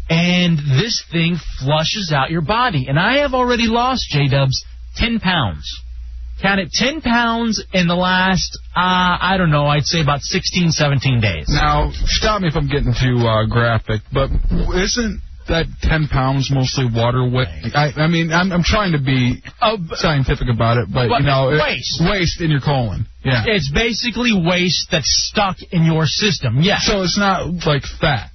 [0.08, 2.86] And this thing flushes out your body.
[2.88, 4.64] And I have already lost, J-Dubs,
[4.97, 5.68] 10 pounds.
[6.41, 11.21] Counted 10 pounds in the last, uh, I don't know, I'd say about 16, 17
[11.21, 11.45] days.
[11.47, 14.29] Now, stop me if I'm getting too uh, graphic, but
[14.75, 17.47] isn't that 10 pounds mostly water weight?
[17.75, 19.41] I, I mean, I'm, I'm trying to be
[19.95, 22.01] scientific about it, but, But you know, it- waste.
[22.03, 23.05] waste in your colon.
[23.23, 23.43] Yeah.
[23.45, 26.59] It's basically waste that's stuck in your system.
[26.61, 26.84] Yes.
[26.86, 28.31] So it's not like fat.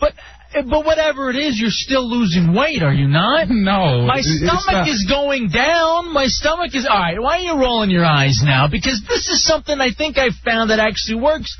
[0.00, 0.14] But
[0.54, 3.48] Eh, but whatever it is, you're still losing weight, are you not?
[3.62, 4.02] No.
[4.06, 6.12] My stomach is going down.
[6.12, 7.20] My stomach is all right.
[7.20, 8.66] Why are you rolling your eyes now?
[8.66, 11.56] Because this is something I think I found that actually works.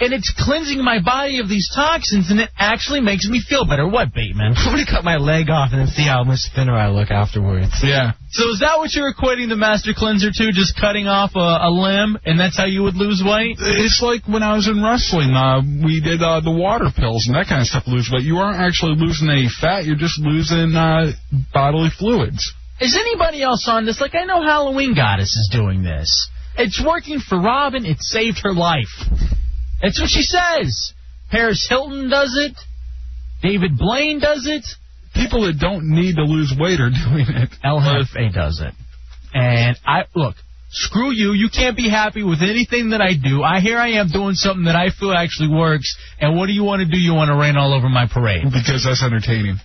[0.00, 3.86] And it's cleansing my body of these toxins, and it actually makes me feel better.
[3.86, 4.54] What, Bateman?
[4.56, 7.84] I'm gonna cut my leg off and then see how much thinner I look afterwards.
[7.84, 8.12] Yeah.
[8.30, 10.52] So is that what you're equating the Master Cleanser to?
[10.52, 13.58] Just cutting off a, a limb, and that's how you would lose weight?
[13.60, 17.36] It's like when I was in wrestling, uh, we did uh, the water pills and
[17.36, 18.22] that kind of stuff to lose weight.
[18.22, 21.12] You aren't actually losing any fat, you're just losing uh,
[21.52, 22.54] bodily fluids.
[22.80, 24.00] Is anybody else on this?
[24.00, 26.30] Like, I know Halloween Goddess is doing this.
[26.56, 27.84] It's working for Robin.
[27.84, 28.88] It saved her life.
[29.82, 30.92] That's what she says.
[31.30, 32.56] Paris Hilton does it.
[33.42, 34.64] David Blaine does it.
[35.14, 37.50] People that don't need to lose weight are doing it.
[37.64, 38.74] LFA does it.
[39.32, 40.34] And I look,
[40.70, 41.32] screw you.
[41.32, 43.42] You can't be happy with anything that I do.
[43.42, 45.96] I here I am doing something that I feel actually works.
[46.20, 46.98] And what do you want to do?
[46.98, 48.44] You want to rain all over my parade?
[48.44, 49.56] Because that's entertaining.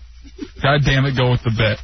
[0.62, 1.80] God damn it, go with the bit.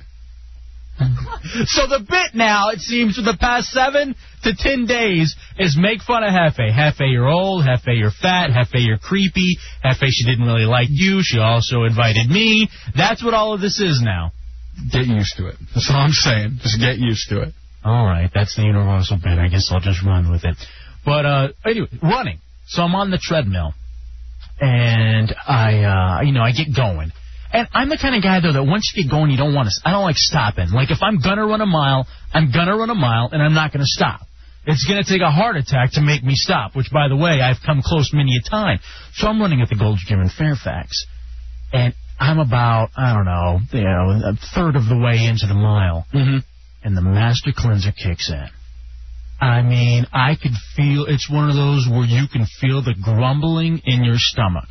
[1.65, 6.01] So the bit now, it seems, for the past seven to ten days is make
[6.01, 6.71] fun of Jefe.
[6.73, 7.65] Jefe, you're old.
[7.65, 8.51] Jefe, you're fat.
[8.51, 9.57] Jefe, you're creepy.
[9.83, 11.19] Jefe, she didn't really like you.
[11.21, 12.69] She also invited me.
[12.95, 14.31] That's what all of this is now.
[14.91, 15.55] Get used to it.
[15.73, 16.59] That's all I'm saying.
[16.61, 17.53] Just get used to it.
[17.83, 19.37] All right, that's the universal bit.
[19.39, 20.55] I guess I'll just run with it.
[21.03, 22.39] But uh, anyway, running.
[22.67, 23.73] So I'm on the treadmill,
[24.59, 27.11] and I, uh, you know, I get going.
[27.53, 29.69] And I'm the kind of guy though that once you get going, you don't want
[29.69, 29.75] to.
[29.83, 30.69] I don't like stopping.
[30.71, 33.73] Like if I'm gonna run a mile, I'm gonna run a mile, and I'm not
[33.73, 34.21] gonna stop.
[34.65, 36.75] It's gonna take a heart attack to make me stop.
[36.75, 38.79] Which, by the way, I've come close many a time.
[39.13, 41.05] So I'm running at the Gold's Gym in Fairfax,
[41.73, 45.55] and I'm about I don't know, you know, a third of the way into the
[45.55, 46.37] mile, mm-hmm.
[46.83, 48.47] and the Master Cleanser kicks in.
[49.41, 53.81] I mean, I could feel it's one of those where you can feel the grumbling
[53.85, 54.69] in your stomach.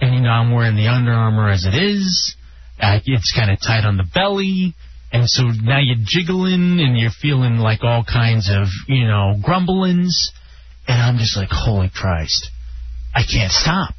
[0.00, 2.36] And you know I'm wearing the Under Armour as it is.
[2.80, 4.74] Uh, it's kind of tight on the belly,
[5.12, 10.30] and so now you're jiggling and you're feeling like all kinds of you know grumblings,
[10.86, 12.50] and I'm just like, holy Christ,
[13.14, 13.94] I can't stop.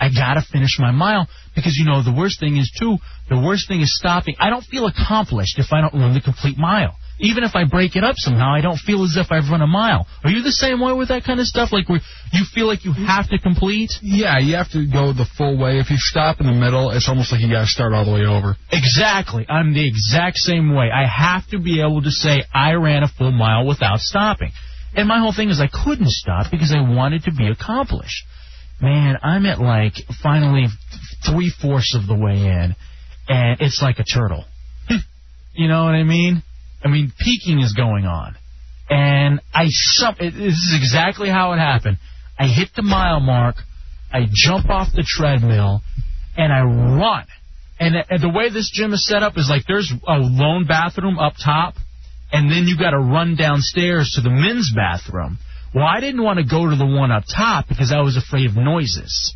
[0.00, 2.96] I gotta finish my mile because you know the worst thing is too.
[3.28, 4.34] The worst thing is stopping.
[4.40, 6.96] I don't feel accomplished if I don't run the complete mile.
[7.22, 9.66] Even if I break it up somehow, I don't feel as if I've run a
[9.66, 10.08] mile.
[10.24, 11.72] Are you the same way with that kind of stuff?
[11.72, 12.00] Like where
[12.32, 13.92] you feel like you have to complete?
[14.02, 15.78] Yeah, you have to go the full way.
[15.78, 18.12] If you stop in the middle, it's almost like you got to start all the
[18.12, 18.56] way over.
[18.72, 19.46] Exactly.
[19.48, 20.90] I'm the exact same way.
[20.90, 24.50] I have to be able to say I ran a full mile without stopping.
[24.96, 28.26] And my whole thing is I couldn't stop because I wanted to be accomplished.
[28.80, 29.94] Man, I'm at like
[30.24, 30.66] finally
[31.24, 32.74] three fourths of the way in,
[33.28, 34.44] and it's like a turtle.
[35.54, 36.42] you know what I mean?
[36.84, 38.34] I mean, peaking is going on,
[38.90, 41.98] and I this is exactly how it happened.
[42.38, 43.56] I hit the mile mark,
[44.12, 45.80] I jump off the treadmill,
[46.36, 47.26] and I run.
[47.78, 51.18] And, and the way this gym is set up is like there's a lone bathroom
[51.18, 51.74] up top,
[52.32, 55.38] and then you got to run downstairs to the men's bathroom.
[55.74, 58.50] Well, I didn't want to go to the one up top because I was afraid
[58.50, 59.34] of noises.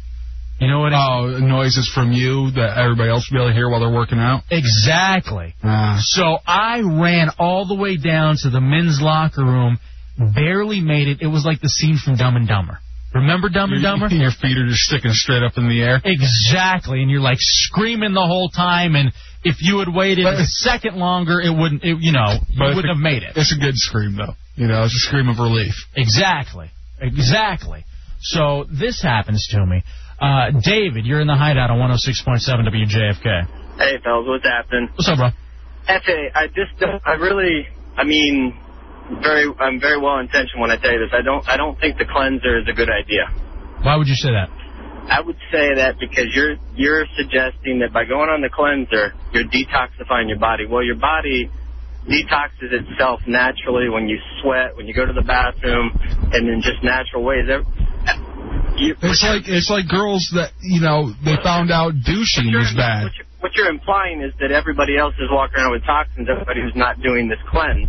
[0.61, 3.69] You know what Oh, noises from you that everybody else will be able to hear
[3.69, 4.43] while they're working out?
[4.51, 5.55] Exactly.
[5.63, 5.99] Ah.
[6.03, 9.79] So I ran all the way down to the men's locker room,
[10.19, 11.19] barely made it.
[11.21, 12.79] It was like the scene from Dumb and Dumber.
[13.15, 14.09] Remember Dumb and Dumber?
[14.11, 16.01] Your feet are just sticking straight up in the air.
[16.05, 18.95] Exactly, and you're like screaming the whole time.
[18.97, 19.13] And
[19.45, 21.85] if you had waited a second longer, it wouldn't.
[21.85, 23.33] It, you know, you But wouldn't a- have made it.
[23.37, 24.35] It's a good scream, though.
[24.57, 25.75] You know, it's a scream of relief.
[25.95, 26.71] Exactly.
[27.01, 27.85] Exactly.
[28.21, 29.83] So this happens to me.
[30.21, 33.47] Uh, David, you're in the hideout on 106.7 WJFK.
[33.77, 34.89] Hey, fellas, what's happening?
[34.97, 35.29] What's up, bro?
[35.87, 38.57] FA, I just don't, I really, I mean,
[39.23, 41.13] very, I'm very well intentioned when I tell you this.
[41.13, 43.29] I don't, I don't think the cleanser is a good idea.
[43.83, 44.49] Why would you say that?
[45.07, 49.45] I would say that because you're, you're suggesting that by going on the cleanser, you're
[49.45, 50.67] detoxifying your body.
[50.67, 51.51] Well, your body
[52.09, 55.93] detoxes itself naturally when you sweat, when you go to the bathroom,
[56.33, 57.47] and in just natural ways.
[58.77, 62.75] There- You, It's like it's like girls that you know they found out douching is
[62.77, 63.11] bad.
[63.41, 67.01] what you're implying is that everybody else is walking around with toxins, everybody who's not
[67.01, 67.89] doing this cleanse.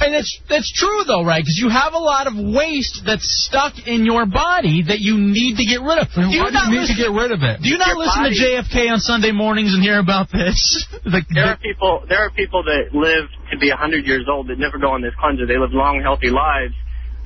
[0.00, 1.42] And that's that's true though, right?
[1.44, 5.56] Because you have a lot of waste that's stuck in your body that you need
[5.60, 6.08] to get rid of.
[6.16, 7.60] Do Why do you not need to get rid of it?
[7.60, 10.56] Do you not Your listen body- to JFK on Sunday mornings and hear about this?
[11.04, 12.02] like, There are people.
[12.08, 15.12] There are people that live to be 100 years old that never go on this
[15.20, 15.44] cleanser.
[15.44, 16.72] They live long, healthy lives.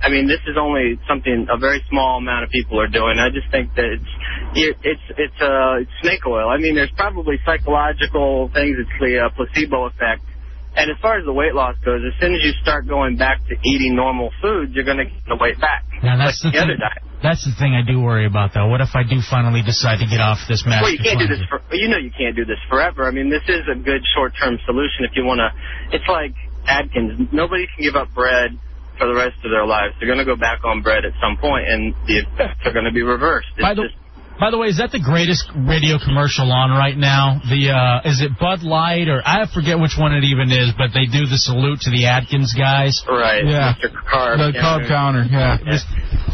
[0.05, 3.17] I mean, this is only something a very small amount of people are doing.
[3.19, 4.13] I just think that it's
[4.55, 6.49] it- it's it's uh, it's snake oil.
[6.49, 8.77] I mean, there's probably psychological things.
[8.79, 10.23] It's the uh, placebo effect.
[10.77, 13.39] And as far as the weight loss goes, as soon as you start going back
[13.47, 15.85] to eating normal foods, you're going to get the weight back.
[16.03, 16.83] Now that's the the other thing.
[16.83, 17.03] diet.
[17.23, 18.67] That's the thing I do worry about though.
[18.69, 21.29] What if I do finally decide to get off this master Well, you can't do
[21.31, 21.63] this for.
[21.73, 23.07] You know, you can't do this forever.
[23.07, 25.49] I mean, this is a good short-term solution if you want to.
[25.97, 26.35] It's like
[26.67, 27.31] Atkins.
[27.33, 28.59] Nobody can give up bread
[28.99, 29.95] for the rest of their lives.
[29.99, 32.87] They're going to go back on bread at some point, and the effects are going
[32.87, 33.49] to be reversed.
[33.57, 33.95] It's By the, just,
[34.39, 37.39] by the way, is that the greatest radio commercial on right now?
[37.47, 40.91] The uh, is it Bud Light or I forget which one it even is, but
[40.91, 42.99] they do the salute to the Atkins guys.
[43.07, 43.79] right, Yeah.
[43.79, 43.95] Mr.
[43.95, 44.43] Carb.
[44.43, 45.63] The carb counter, yeah.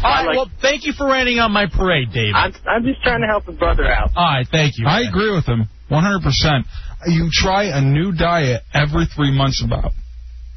[0.01, 2.33] All right, well, thank you for raining on my parade, David.
[2.33, 4.09] I'm, I'm just trying to help a brother out.
[4.15, 4.87] All right, thank you.
[4.87, 6.63] I agree with him 100%.
[7.05, 9.91] You try a new diet every three months about.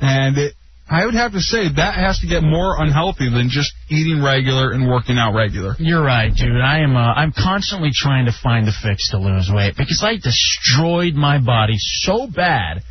[0.01, 0.55] And it,
[0.89, 4.73] I would have to say that has to get more unhealthy than just eating regular
[4.73, 5.75] and working out regular.
[5.79, 6.61] You're right, dude.
[6.61, 6.95] I am.
[6.95, 11.39] Uh, I'm constantly trying to find a fix to lose weight because I destroyed my
[11.39, 12.83] body so bad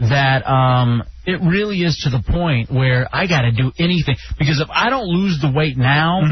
[0.00, 4.60] that um, it really is to the point where I got to do anything because
[4.60, 6.22] if I don't lose the weight now,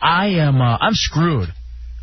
[0.00, 0.60] I am.
[0.62, 1.48] Uh, I'm screwed.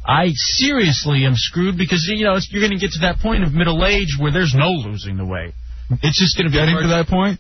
[0.07, 3.43] I seriously am screwed because you know it's, you're going to get to that point
[3.43, 5.53] of middle age where there's no losing the weight.
[5.89, 7.39] It's just going to be Getting to that point?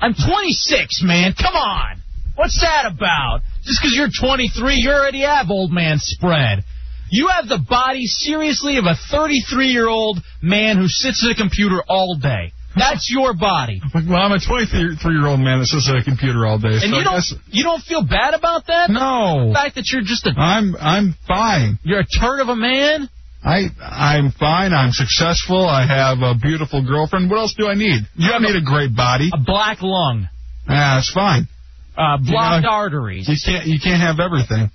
[0.00, 1.34] I'm 26, man.
[1.40, 2.00] Come on.
[2.36, 3.40] What's that about?
[3.64, 6.64] Just because you're 23, you already have old man spread.
[7.10, 11.34] You have the body, seriously, of a 33 year old man who sits at a
[11.34, 12.52] computer all day.
[12.76, 13.80] That's your body.
[13.92, 16.68] Well, I'm a 23 year old man that sits at a computer all day.
[16.68, 18.90] And so you don't guess- you don't feel bad about that?
[18.90, 19.48] No.
[19.48, 21.78] The fact that you're just a I'm I'm fine.
[21.82, 23.08] you're a turd of a man?
[23.44, 24.72] I I'm fine.
[24.72, 25.64] I'm successful.
[25.64, 27.30] I have a beautiful girlfriend.
[27.30, 28.02] What else do I need?
[28.16, 29.30] You don't need a great body.
[29.32, 30.28] A black lung.
[30.68, 31.48] Yeah, it's fine.
[31.96, 33.28] Uh, You blocked know, arteries.
[33.28, 34.70] You can't you can't have everything.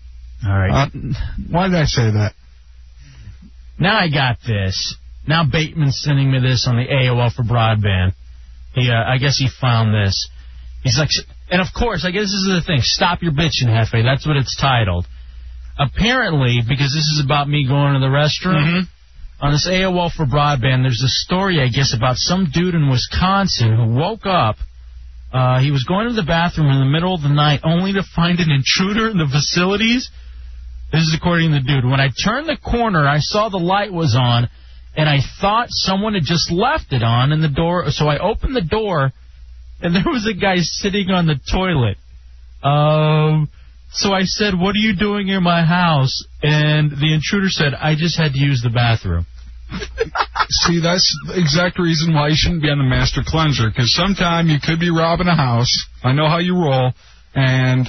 [0.45, 0.87] All right.
[0.87, 0.99] Uh,
[1.49, 2.33] why did I say that?
[3.79, 4.95] Now I got this.
[5.27, 8.13] Now Bateman's sending me this on the AOL for broadband.
[8.73, 10.29] He, uh, I guess he found this.
[10.83, 11.09] He's like,
[11.49, 12.79] and of course, I guess this is the thing.
[12.81, 14.03] Stop your bitching, Jefe.
[14.03, 15.05] That's what it's titled.
[15.77, 18.87] Apparently, because this is about me going to the restroom,
[19.41, 23.75] on this AOL for broadband, there's a story, I guess, about some dude in Wisconsin
[23.75, 24.55] who woke up.
[25.33, 28.03] Uh, he was going to the bathroom in the middle of the night only to
[28.15, 30.09] find an intruder in the facilities.
[30.93, 31.83] This is according to the dude.
[31.83, 34.47] When I turned the corner, I saw the light was on,
[34.95, 37.85] and I thought someone had just left it on in the door.
[37.89, 39.11] So I opened the door,
[39.81, 41.97] and there was a guy sitting on the toilet.
[42.63, 43.49] Um,
[43.93, 47.95] so I said, "What are you doing in my house?" And the intruder said, "I
[47.95, 49.25] just had to use the bathroom."
[50.49, 54.49] See, that's the exact reason why you shouldn't be on the master cleanser, because sometime
[54.49, 55.71] you could be robbing a house.
[56.03, 56.93] I know how you roll,
[57.33, 57.87] and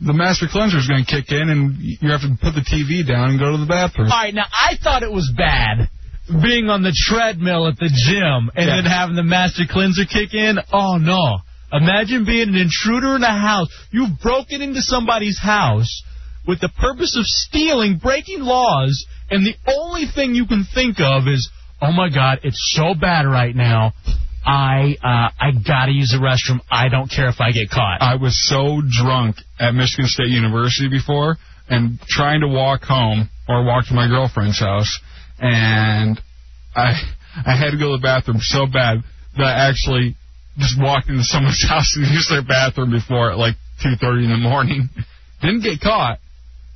[0.00, 3.06] the master cleanser is going to kick in, and you have to put the TV
[3.06, 4.10] down and go to the bathroom.
[4.10, 5.88] All right, now I thought it was bad
[6.28, 10.56] being on the treadmill at the gym and then having the master cleanser kick in.
[10.72, 11.38] Oh no!
[11.74, 13.66] Imagine being an intruder in a house.
[13.90, 16.02] You've broken into somebody's house
[16.46, 21.26] with the purpose of stealing, breaking laws, and the only thing you can think of
[21.26, 21.50] is,
[21.82, 23.92] oh my God, it's so bad right now.
[24.46, 26.60] I uh, I gotta use the restroom.
[26.70, 28.02] I don't care if I get caught.
[28.02, 33.64] I was so drunk at Michigan State University before and trying to walk home or
[33.64, 35.00] walk to my girlfriend's house
[35.38, 36.20] and
[36.76, 36.92] I
[37.46, 38.98] I had to go to the bathroom so bad
[39.38, 40.14] that I actually
[40.58, 44.30] just walked into someone's house and used their bathroom before at like two thirty in
[44.30, 44.88] the morning.
[45.40, 46.18] Didn't get caught.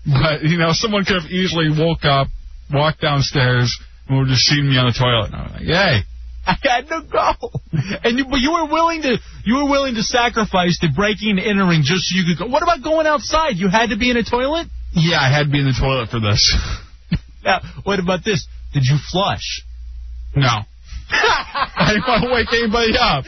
[0.05, 2.29] But you know, someone could have easily woke up,
[2.73, 3.77] walked downstairs,
[4.09, 5.33] and would have just seen me on the toilet.
[5.33, 6.03] And I'm like, Yay.
[6.49, 7.61] I had to go,
[8.05, 11.41] and you, but you were willing to you were willing to sacrifice the breaking and
[11.41, 12.47] entering just so you could go.
[12.51, 13.57] What about going outside?
[13.57, 14.67] You had to be in a toilet.
[14.93, 16.41] Yeah, I had to be in the toilet for this.
[17.45, 18.47] Now, what about this?
[18.73, 19.63] Did you flush?
[20.35, 20.65] No.
[21.11, 23.25] I didn't want to wake anybody up.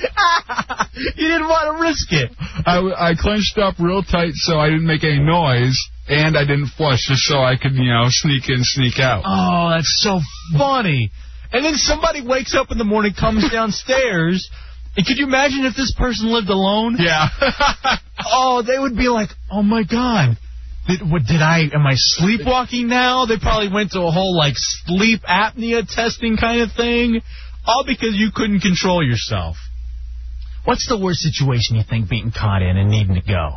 [1.16, 2.30] you didn't want to risk it.
[2.66, 5.78] I, I clenched up real tight so I didn't make any noise,
[6.08, 9.22] and I didn't flush just so I could, you know, sneak in, sneak out.
[9.24, 10.20] Oh, that's so
[10.56, 11.10] funny.
[11.52, 14.50] And then somebody wakes up in the morning, comes downstairs,
[14.96, 16.96] and could you imagine if this person lived alone?
[16.98, 17.28] Yeah.
[18.26, 20.36] oh, they would be like, oh my god.
[20.88, 23.26] Did, what, did I, am I sleepwalking now?
[23.26, 27.20] They probably went to a whole, like, sleep apnea testing kind of thing.
[27.66, 29.56] All because you couldn't control yourself.
[30.64, 33.56] What's the worst situation you think being caught in and needing to go?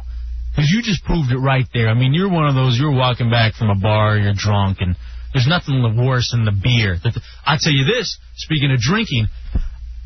[0.51, 1.89] Because you just proved it right there.
[1.89, 4.95] I mean, you're one of those, you're walking back from a bar, you're drunk, and
[5.33, 6.97] there's nothing worse than the beer.
[7.45, 9.27] I'll tell you this, speaking of drinking,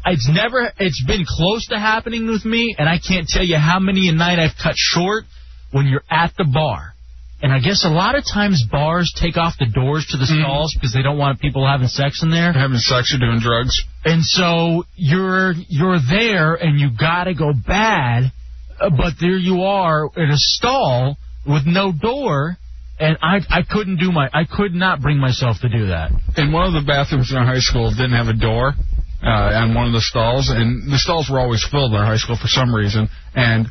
[0.06, 3.80] it's never, it's been close to happening with me, and I can't tell you how
[3.80, 5.26] many a night I've cut short
[5.72, 6.94] when you're at the bar.
[7.42, 10.74] And I guess a lot of times bars take off the doors to the stalls
[10.74, 12.52] because they don't want people having sex in there.
[12.52, 13.80] Having sex or doing drugs.
[14.04, 18.32] And so you're you're there and you gotta go bad,
[18.80, 22.58] uh, but there you are in a stall with no door,
[23.00, 26.12] and I I couldn't do my I could not bring myself to do that.
[26.38, 28.74] And one of the bathrooms in our high school didn't have a door
[29.22, 32.18] uh, on one of the stalls, and the stalls were always filled in our high
[32.18, 33.10] school for some reason.
[33.36, 33.68] And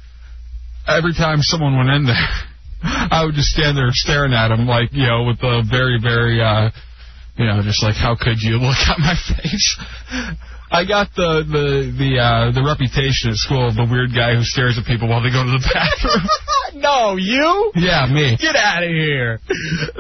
[0.87, 2.29] every time someone went in there,
[2.83, 6.41] I would just stand there staring at him, like you know, with a very, very,
[6.41, 6.71] uh,
[7.37, 9.79] you know, just like how could you look at my face?
[10.71, 14.43] I got the the the uh, the reputation at school of the weird guy who
[14.43, 16.27] stares at people while they go to the bathroom.
[16.83, 17.73] no, you?
[17.77, 18.37] Yeah, me.
[18.37, 19.41] Get out of here.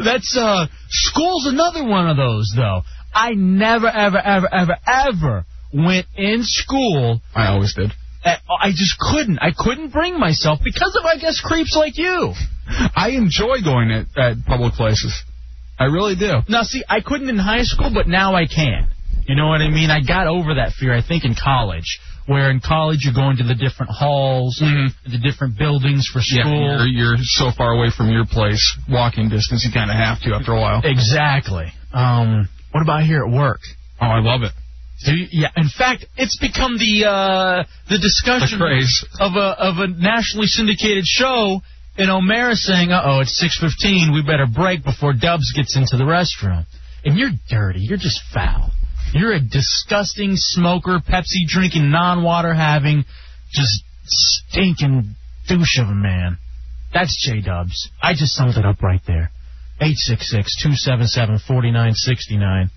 [0.04, 2.82] That's uh school's another one of those though.
[3.14, 7.20] I never ever ever ever ever went in school.
[7.34, 7.92] I always did.
[8.26, 9.38] I just couldn't.
[9.38, 12.34] I couldn't bring myself because of I guess creeps like you.
[12.68, 15.14] I enjoy going at, at public places.
[15.78, 16.40] I really do.
[16.48, 18.88] Now see, I couldn't in high school, but now I can.
[19.26, 19.90] You know what I mean?
[19.90, 22.00] I got over that fear, I think, in college.
[22.26, 26.42] Where in college you're going to the different halls, the different buildings for school.
[26.42, 28.58] Yeah, you're, you're so far away from your place,
[28.90, 30.80] walking distance, you kind of have to after a while.
[30.82, 31.66] Exactly.
[31.92, 33.60] Um, what about here at work?
[34.00, 34.50] Oh, I love it.
[35.04, 40.46] Yeah, in fact, it's become the uh, the discussion The of a of a nationally
[40.46, 41.60] syndicated show.
[41.98, 44.12] And O'Mara saying, "Uh oh, it's 6:15.
[44.12, 46.66] We better break before Dubs gets into the restroom."
[47.04, 47.80] And you're dirty.
[47.80, 48.70] You're just foul.
[49.12, 53.04] You're a disgusting smoker, Pepsi drinking, non-water having,
[53.50, 55.14] just stinking
[55.46, 56.38] douche of a man.
[56.92, 57.88] That's J Dubs.
[58.02, 59.30] I just summed it up right there.
[59.80, 62.70] 866-277-4969.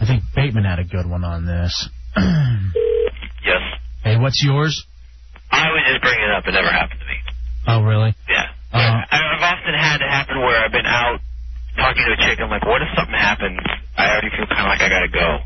[0.00, 1.88] I think Bateman had a good one on this.
[3.44, 3.62] Yes.
[4.02, 4.84] Hey, what's yours?
[5.50, 6.44] I was just bringing it up.
[6.46, 7.16] It never happened to me.
[7.66, 8.14] Oh, really?
[8.28, 8.44] Yeah.
[8.72, 8.76] Uh,
[9.08, 11.20] I, I've often had it happen where I've been out
[11.76, 12.40] talking to a chick.
[12.40, 13.58] I'm like, what if something happens?
[13.96, 15.38] I already feel kind of like I gotta go.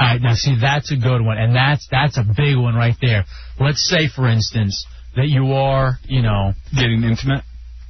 [0.00, 2.96] All right, now see, that's a good one, and that's that's a big one right
[3.00, 3.24] there.
[3.58, 4.84] Let's say, for instance,
[5.16, 7.44] that you are, you know, getting intimate.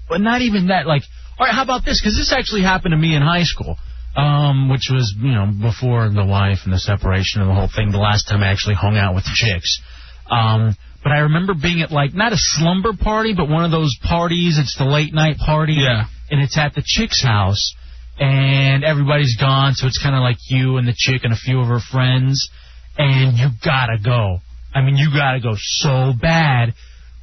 [0.08, 0.86] but not even that.
[0.86, 1.02] Like,
[1.38, 2.00] all right, how about this?
[2.00, 3.78] Because this actually happened to me in high school,
[4.16, 7.92] um, which was you know before the wife and the separation and the whole thing.
[7.92, 9.80] The last time I actually hung out with chicks.
[10.30, 13.96] Um, but I remember being at like not a slumber party, but one of those
[14.02, 14.58] parties.
[14.58, 15.74] It's the late night party.
[15.78, 16.04] Yeah.
[16.30, 17.74] And it's at the chick's house,
[18.18, 21.60] and everybody's gone, so it's kind of like you and the chick and a few
[21.60, 22.48] of her friends,
[22.96, 24.38] and you gotta go.
[24.72, 26.74] I mean, you gotta go so bad,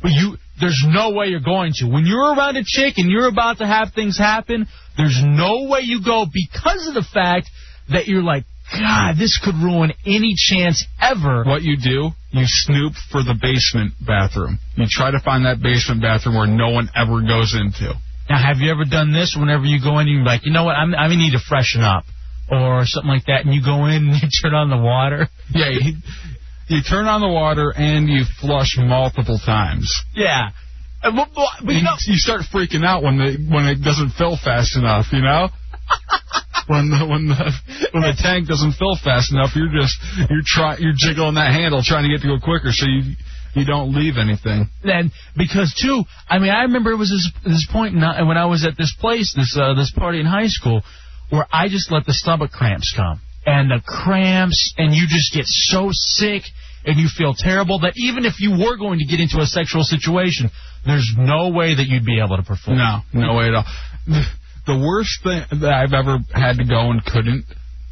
[0.01, 1.87] but you there's no way you're going to.
[1.87, 4.67] When you're around a chick and you're about to have things happen,
[4.97, 7.49] there's no way you go because of the fact
[7.89, 11.43] that you're like, God, this could ruin any chance ever.
[11.45, 14.59] What you do, you snoop for the basement bathroom.
[14.75, 17.93] You try to find that basement bathroom where no one ever goes into.
[18.29, 19.37] Now, have you ever done this?
[19.39, 20.75] Whenever you go in, you're like, you know what?
[20.75, 22.03] I'm, I need to freshen up,
[22.51, 25.29] or something like that, and you go in and you turn on the water.
[25.51, 25.69] Yeah,
[26.67, 29.91] you, you turn on the water and you flush multiple times.
[30.13, 30.49] Yeah.
[31.01, 31.29] But- but-
[31.63, 34.75] but you you, know- you start freaking out when the when it doesn't fill fast
[34.77, 35.49] enough, you know.
[36.67, 37.51] when the when the
[37.93, 39.95] when the tank doesn't fill fast enough, you're just
[40.29, 43.15] you're try you're jiggling that handle trying to get to go quicker, so you
[43.55, 44.69] you don't leave anything.
[44.83, 48.45] then because too, I mean, I remember it was this this point in, when I
[48.45, 50.81] was at this place, this uh, this party in high school,
[51.29, 55.45] where I just let the stomach cramps come, and the cramps, and you just get
[55.47, 56.43] so sick,
[56.85, 59.83] and you feel terrible that even if you were going to get into a sexual
[59.83, 60.51] situation,
[60.85, 62.77] there's no way that you'd be able to perform.
[62.77, 63.65] No, no way at all.
[64.67, 67.45] The, worst thing that I've ever had to go and couldn't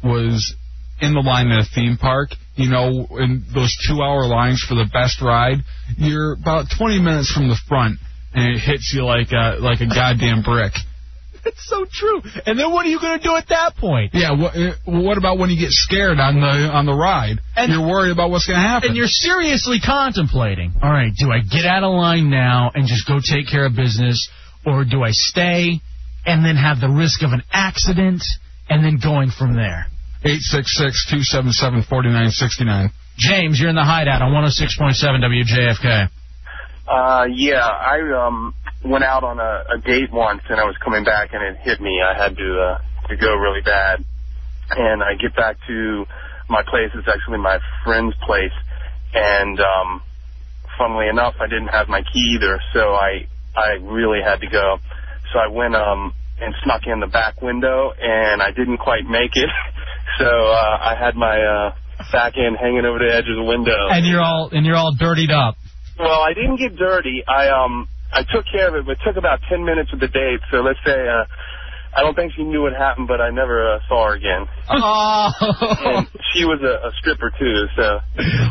[0.04, 0.54] was
[1.00, 2.30] in the line at a theme park.
[2.54, 5.64] You know, in those two-hour lines for the best ride,
[5.96, 7.98] you're about 20 minutes from the front,
[8.34, 10.72] and it hits you like a like a goddamn brick.
[11.56, 12.22] It's so true.
[12.44, 14.10] And then what are you going to do at that point?
[14.14, 14.32] Yeah.
[14.32, 17.38] What, uh, what about when you get scared on the on the ride?
[17.54, 18.88] And- you're worried about what's going to happen.
[18.88, 23.06] And you're seriously contemplating, all right, do I get out of line now and just
[23.06, 24.28] go take care of business,
[24.66, 25.80] or do I stay
[26.26, 28.22] and then have the risk of an accident
[28.68, 29.86] and then going from there?
[30.24, 32.90] Eight six six two seven seven forty nine sixty nine.
[33.16, 36.10] James, you're in the hideout on 106.7 WJFK.
[36.86, 38.54] Uh, yeah, I um
[38.84, 41.80] went out on a, a date once, and I was coming back, and it hit
[41.80, 42.00] me.
[42.00, 44.04] I had to uh, to go really bad,
[44.70, 46.04] and I get back to
[46.48, 46.90] my place.
[46.94, 48.54] It's actually my friend's place,
[49.14, 50.02] and um,
[50.78, 53.26] funnily enough, I didn't have my key either, so I
[53.56, 54.78] I really had to go.
[55.32, 59.34] So I went um and snuck in the back window, and I didn't quite make
[59.34, 59.50] it.
[60.18, 61.74] So uh, I had my uh,
[62.12, 63.76] back end hanging over the edge of the window.
[63.90, 65.56] And you're all and you're all dirtied up.
[65.98, 67.22] Well, I didn't get dirty.
[67.26, 70.08] I um I took care of it, but it took about ten minutes of the
[70.08, 70.40] date.
[70.50, 71.24] So let's say uh,
[71.96, 74.44] I don't think she knew what happened, but I never uh, saw her again.
[74.68, 75.32] Oh.
[75.40, 77.64] And she was a, a stripper too.
[77.72, 78.00] So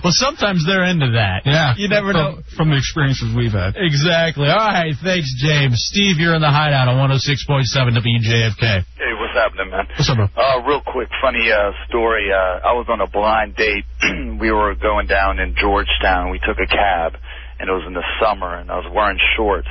[0.01, 1.45] well, sometimes they're into that.
[1.45, 1.77] Yeah.
[1.77, 2.41] You never know.
[2.57, 3.77] From the experiences we've had.
[3.77, 4.49] Exactly.
[4.49, 4.95] All right.
[4.97, 5.77] Thanks, James.
[5.85, 8.81] Steve, you're in the hideout on 106.7 WJFK.
[8.97, 9.85] Hey, what's happening, man?
[9.93, 10.26] What's up, bro?
[10.34, 12.34] Uh, real quick, funny uh, story.
[12.34, 13.85] Uh, I was on a blind date.
[14.41, 16.31] we were going down in Georgetown.
[16.31, 17.13] We took a cab,
[17.60, 19.69] and it was in the summer, and I was wearing shorts.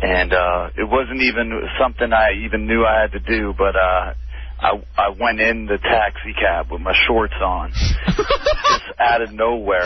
[0.00, 4.14] And uh, it wasn't even something I even knew I had to do, but uh,
[4.60, 9.82] I I went in the taxi cab with my shorts on, just out of nowhere.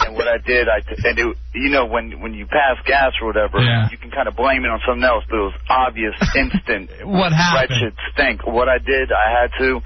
[0.00, 3.12] And what I did, I t- and it, you know when when you pass gas
[3.22, 3.88] or whatever, Yeah.
[3.90, 6.90] you can kind of blame it on something else, but it was obvious, instant.
[7.04, 7.70] What happened?
[7.70, 8.46] Wretched stink.
[8.46, 9.80] What I did, I had to.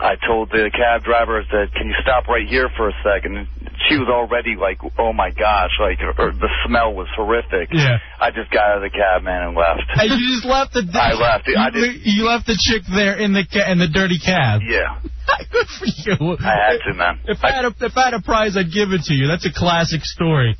[0.00, 3.48] I told the cab driver, I said, "Can you stop right here for a second?
[3.80, 7.68] And she was already like, "Oh my gosh!" Like her, the smell was horrific.
[7.72, 7.98] Yeah.
[8.20, 9.82] I just got out of the cab, man, and left.
[9.96, 10.84] And you just left the.
[10.94, 11.48] I left.
[11.48, 12.00] You, I did.
[12.04, 14.60] you left the chick there in the ca- in the dirty cab.
[14.66, 15.00] Yeah,
[15.52, 16.36] Good for you.
[16.40, 17.20] I had to, man.
[17.24, 19.26] If I had a if I had a prize, I'd give it to you.
[19.28, 20.56] That's a classic story.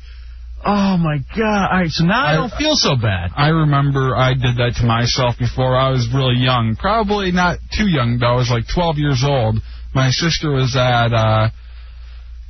[0.63, 1.67] Oh my god!
[1.73, 3.31] All right, so now I, I- don't feel so bad.
[3.35, 6.75] I remember I did that to myself before I was really young.
[6.79, 8.33] Probably not too young though.
[8.33, 9.57] I was like 12 years old.
[9.93, 11.49] My sister was at uh,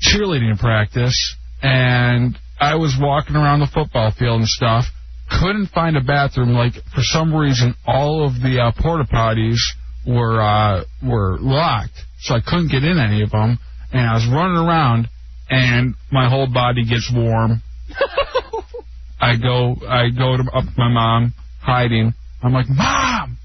[0.02, 4.86] cheerleading practice, and I was walking around the football field and stuff.
[5.30, 6.50] Couldn't find a bathroom.
[6.54, 9.60] Like for some reason, all of the uh, porta potties
[10.06, 13.58] were uh, were locked, so I couldn't get in any of them.
[13.94, 15.08] And I was running around,
[15.50, 17.62] and my whole body gets warm.
[19.22, 22.14] I go I go to up to my mom hiding.
[22.44, 23.38] I'm like, Mom,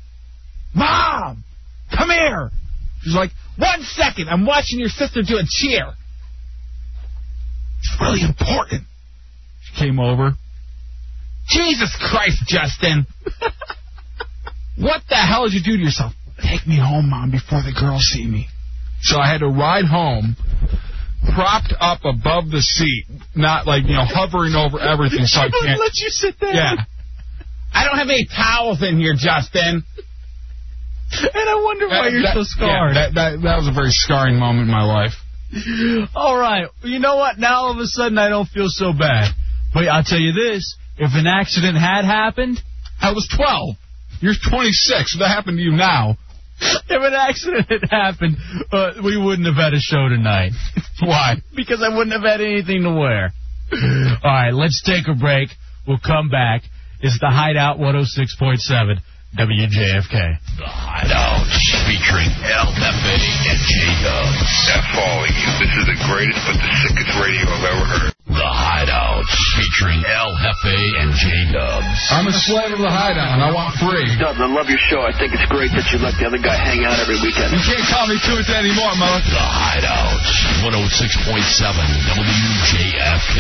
[0.75, 1.45] Mom,
[1.95, 2.51] come here.
[3.03, 5.93] She's like, One second, I'm watching your sister do a cheer.
[7.97, 8.85] It's really important.
[9.63, 10.33] She came over.
[11.49, 13.07] Jesus Christ, Justin.
[14.79, 16.13] what the hell did you do to yourself?
[16.39, 18.49] Take me home, Mom, before the girls see me.
[19.01, 20.37] So I had to ride home,
[21.35, 25.81] propped up above the seat, not like, you know, hovering over everything so I can't.
[25.81, 26.53] let you sit there.
[26.53, 26.75] Yeah.
[27.73, 29.85] I don't have any towels in here, Justin.
[31.13, 32.97] And I wonder why you're so scarred.
[32.97, 35.13] Yeah, that, that, that was a very scarring moment in my life.
[36.15, 36.69] All right.
[36.83, 37.39] You know what?
[37.39, 39.33] Now all of a sudden I don't feel so bad.
[39.73, 42.59] But I'll tell you this: if an accident had happened,
[43.01, 43.77] I was 12.
[44.21, 45.15] You're 26.
[45.15, 46.17] If that happened to you now.
[46.61, 48.37] if an accident had happened,
[48.73, 50.53] uh, we wouldn't have had a show tonight.
[51.01, 51.37] Why?
[51.55, 53.33] because I wouldn't have had anything to wear.
[53.73, 55.51] All right, let's take a break.
[55.87, 56.63] We'll come back.
[57.01, 59.01] It's the Hideout 106.7
[59.35, 60.17] WJFK.
[60.57, 61.45] The Hideout,
[61.85, 63.19] featuring El Jefe
[63.51, 64.49] and J-Dubs.
[64.71, 65.51] F-falling you.
[65.61, 68.13] This is the greatest but the sickest radio I've ever heard.
[68.33, 69.27] The Hideout,
[69.59, 71.99] featuring El Jefe and J-Dubs.
[72.15, 74.09] I'm a slave of the hideout, and I want free.
[74.17, 75.05] Dubs, I love your show.
[75.05, 77.51] I think it's great that you let the other guy hang out every weekend.
[77.53, 79.21] You can't call me to it anymore, mother.
[79.27, 80.23] The Hideout,
[80.65, 81.35] 106.7
[82.15, 83.37] WJFK.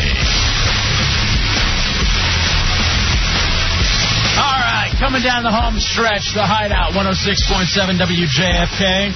[4.36, 9.08] All right, coming down the home stretch, the Hideout 106.7 WJFK.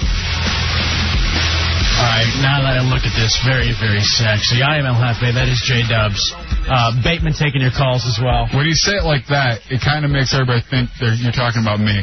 [2.01, 4.65] All right, now that I look at this, very, very sexy.
[4.65, 5.37] I am El Jefe.
[5.37, 6.33] That is J Dubs.
[6.65, 8.49] Uh, Bateman taking your calls as well.
[8.57, 11.85] When you say it like that, it kind of makes everybody think you're talking about
[11.85, 12.01] me.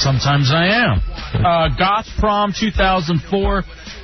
[0.00, 1.04] Sometimes I am.
[1.36, 3.20] Uh, Goth Prom 2004,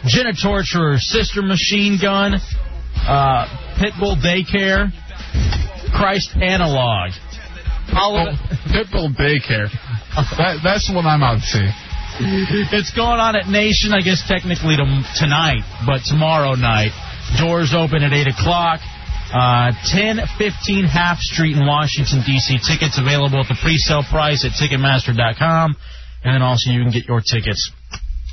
[0.05, 2.37] Genitorturer, Sister Machine Gun,
[3.09, 3.49] uh,
[3.81, 4.93] Pitbull Daycare,
[5.97, 7.17] Christ Analogue.
[8.29, 8.39] It.
[8.71, 9.69] Pitbull daycare.
[10.39, 11.69] That, that's the one I'm out to see.
[12.71, 14.87] It's going on at Nation, I guess technically to,
[15.19, 16.95] tonight, but tomorrow night.
[17.41, 18.81] Doors open at 8 o'clock.
[19.35, 22.59] Uh, 1015 Half Street in Washington, D.C.
[22.63, 25.75] Tickets available at the pre-sale price at Ticketmaster.com.
[26.23, 27.73] And then also you can get your tickets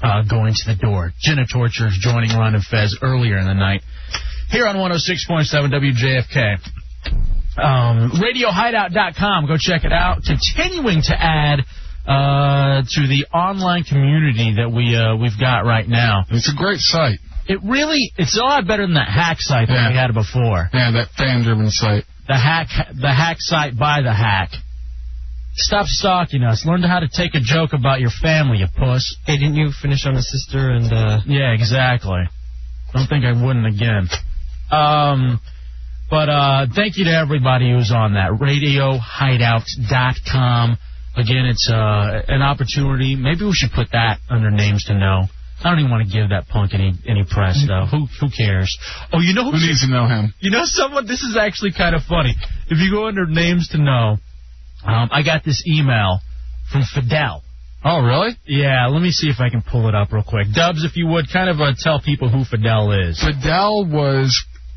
[0.03, 1.11] uh, going to the door.
[1.19, 3.81] Jenna Torture is joining Ron and Fez earlier in the night.
[4.51, 6.57] Here on 106.7 WJFK.
[7.57, 9.47] Um, RadioHideout.com.
[9.47, 10.19] Go check it out.
[10.23, 11.59] Continuing to add
[12.07, 16.23] uh, to the online community that we uh, we've got right now.
[16.29, 17.19] It's a great site.
[17.47, 19.89] It really it's a lot better than that hack site that Yeah.
[19.89, 20.69] we had before.
[20.73, 22.05] Yeah, that fan-driven site.
[22.27, 22.69] The hack
[22.99, 24.51] the hack site by the hack.
[25.55, 26.65] Stop stalking us.
[26.65, 29.17] Learn how to take a joke about your family, you puss.
[29.25, 32.21] Hey, didn't you finish on a sister and uh Yeah, exactly.
[32.93, 34.07] Don't think I wouldn't again.
[34.71, 35.41] Um,
[36.11, 38.31] but uh, thank you to everybody who's on that.
[38.31, 40.77] RadioHideout.com.
[41.15, 43.15] Again, it's uh, an opportunity.
[43.15, 45.23] Maybe we should put that under names to know.
[45.63, 47.85] I don't even want to give that punk any any press though.
[47.85, 48.75] Who who cares?
[49.13, 50.33] Oh, you know Who needs to know him?
[50.39, 51.05] you know someone.
[51.05, 52.35] This is actually kind of funny.
[52.67, 54.17] If you go under names to know,
[54.83, 56.19] um, I got this email
[56.71, 57.43] from Fidel.
[57.83, 58.35] Oh, really?
[58.45, 60.47] Yeah, let me see if I can pull it up real quick.
[60.53, 63.19] Dubs, if you would, kind of uh, tell people who Fidel is.
[63.19, 64.35] Fidel was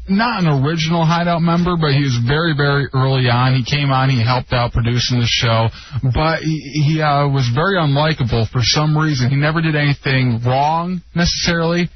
[0.08, 3.54] not an original Hideout member, but he was very, very early on.
[3.54, 5.68] He came on, he helped out producing the show,
[6.02, 6.60] but he,
[6.92, 9.30] he uh, was very unlikable for some reason.
[9.30, 11.88] He never did anything wrong necessarily.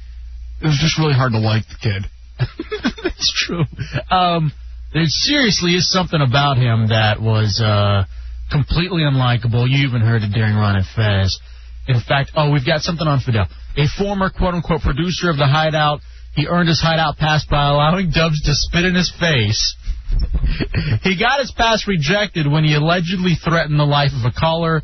[0.61, 2.01] It was just really hard to like the kid.
[3.03, 3.63] That's true.
[4.09, 4.51] Um,
[4.93, 8.05] there seriously is something about him that was uh,
[8.51, 9.69] completely unlikable.
[9.69, 11.39] You even heard it during Ron and Fez.
[11.87, 13.47] In fact, oh, we've got something on Fidel.
[13.77, 16.01] A former quote-unquote producer of the Hideout.
[16.35, 19.75] He earned his Hideout pass by allowing Dubs to spit in his face.
[21.03, 24.81] he got his pass rejected when he allegedly threatened the life of a caller.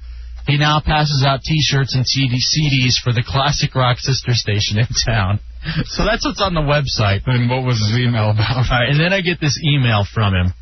[0.48, 4.88] He now passes out T-shirts and CD- CDs for the classic rock sister station in
[5.06, 5.40] town.
[5.86, 7.22] So that's what's on the website.
[7.26, 8.70] And what was his email about?
[8.70, 10.54] Right, and then I get this email from him,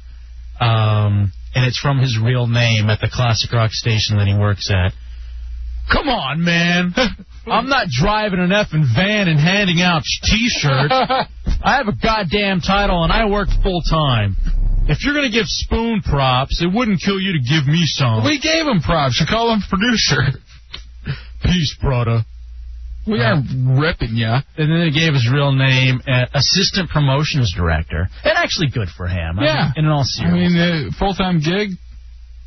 [0.62, 4.72] um, and it's from his real name at the classic rock station that he works
[4.72, 4.94] at.
[5.92, 6.94] Come on, man.
[7.48, 10.94] I'm not driving an effing van and handing out T-shirts.
[11.64, 14.38] I have a goddamn title and I work full time.
[14.88, 18.24] If you're gonna give Spoon props, it wouldn't kill you to give me some.
[18.24, 19.20] We gave him props.
[19.20, 20.40] You call him producer.
[21.44, 22.22] Peace, brother.
[23.06, 23.48] We aren't
[23.78, 24.42] ripping ya.
[24.58, 28.08] And then he gave his real name, uh, assistant promotions director.
[28.24, 29.40] And actually good for him.
[29.40, 29.72] I Yeah.
[29.76, 30.62] mean, in all seriousness.
[30.62, 31.72] I mean, uh, full-time gig.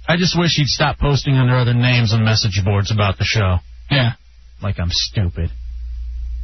[0.08, 3.56] I just wish he'd stop posting under other names on message boards about the show.
[3.90, 4.12] Yeah.
[4.62, 5.50] Like I'm stupid.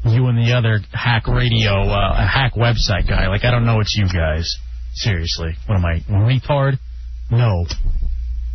[0.05, 3.29] You and the other hack radio, uh, hack website guy.
[3.29, 4.57] Like I don't know it's you guys.
[4.95, 5.55] Seriously.
[5.67, 6.79] What am I retard?
[7.31, 7.67] No.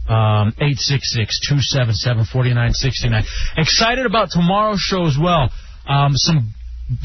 [0.10, 3.24] Um, 866-277-4969.
[3.58, 5.50] Excited about tomorrow's show as well.
[5.88, 6.54] Um, some,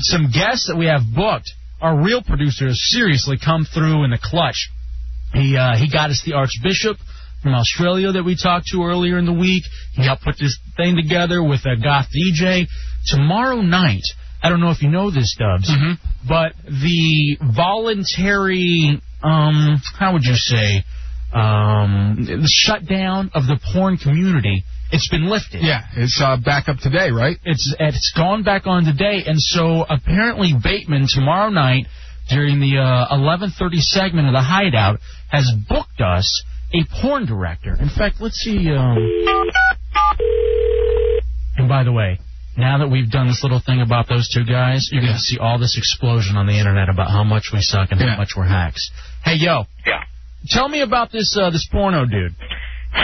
[0.01, 1.51] some guests that we have booked.
[1.81, 4.70] Our real producers seriously come through in the clutch.
[5.33, 6.99] He, uh, he got us the Archbishop
[7.43, 9.64] from Australia that we talked to earlier in the week.
[9.93, 12.66] He helped put this thing together with a goth DJ.
[13.06, 14.05] Tomorrow night,
[14.43, 15.69] I don't know if you know this, Dubs,
[16.27, 20.85] but the voluntary, um, how would you say,
[21.32, 24.64] um, the shutdown of the porn community.
[24.90, 25.62] It's been lifted.
[25.62, 27.39] Yeah, it's uh, back up today, right?
[27.44, 31.86] It's it's gone back on today, and so apparently Bateman tomorrow night
[32.28, 34.98] during the uh, 11:30 segment of the Hideout
[35.31, 36.44] has booked us
[36.74, 37.77] a porn director.
[37.78, 38.70] In fact, let's see.
[38.70, 38.97] Um...
[41.57, 42.19] And by the way,
[42.57, 45.39] now that we've done this little thing about those two guys, you're going to see
[45.39, 48.49] all this explosion on the internet about how much we suck and how much we're
[48.49, 48.90] hacks.
[49.24, 49.65] Hey, yo.
[49.86, 50.03] Yeah.
[50.49, 52.35] Tell me about this uh, this porno dude.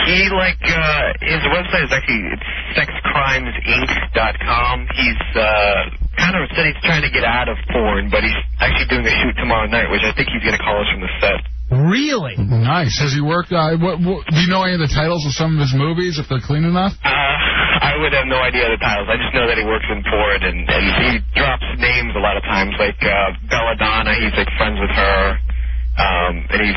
[0.05, 2.43] He like uh his website is actually it's
[2.77, 4.87] sexcrimesinc.com.
[4.93, 5.89] He's uh
[6.19, 9.09] kind of said he's trying to get out of porn, but he's actually doing a
[9.23, 11.41] shoot tomorrow night, which I think he's gonna call us from the set.
[11.69, 12.33] Really?
[12.37, 12.97] Nice.
[12.97, 13.53] Has he worked?
[13.53, 16.17] Uh, what, what, do you know any of the titles of some of his movies,
[16.17, 16.97] if they're clean enough?
[17.05, 19.05] Uh, I would have no idea the titles.
[19.05, 22.35] I just know that he works in porn, and, and he drops names a lot
[22.41, 24.17] of times, like uh, Belladonna.
[24.17, 25.21] He's like friends with her,
[26.01, 26.71] um, and he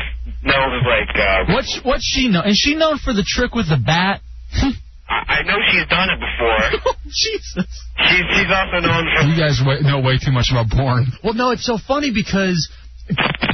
[0.45, 1.13] knows like.
[1.17, 2.45] Uh, What's what's she know?
[2.45, 4.21] Is she known for the trick with the bat?
[5.09, 6.93] I, I know she's done it before.
[7.09, 7.65] Jesus.
[7.97, 9.25] She's she's also known for.
[9.25, 11.09] You guys know way too much about porn.
[11.23, 12.69] Well, no, it's so funny because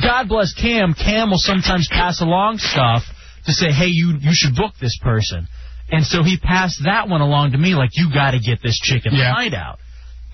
[0.04, 0.94] God bless Cam.
[0.94, 3.04] Cam will sometimes pass along stuff
[3.46, 5.48] to say, "Hey, you you should book this person,"
[5.92, 8.78] and so he passed that one along to me, like, "You got to get this
[8.80, 9.34] chick in the Yeah.
[9.34, 9.80] hideout."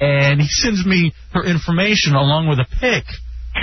[0.01, 3.05] And he sends me her information along with a pic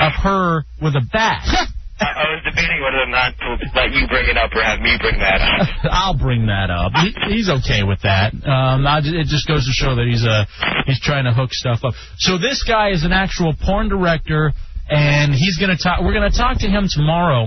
[0.00, 1.44] of her with a bat.
[1.44, 1.66] I,
[2.00, 4.96] I was debating whether or not to let you bring it up or have me
[4.98, 5.68] bring that up.
[5.92, 6.92] I'll bring that up.
[6.94, 8.32] He, he's okay with that.
[8.32, 10.46] Um, I, it just goes to show that he's uh,
[10.86, 11.92] he's trying to hook stuff up.
[12.16, 14.52] So this guy is an actual porn director,
[14.88, 16.00] and he's gonna talk.
[16.02, 17.46] We're gonna talk to him tomorrow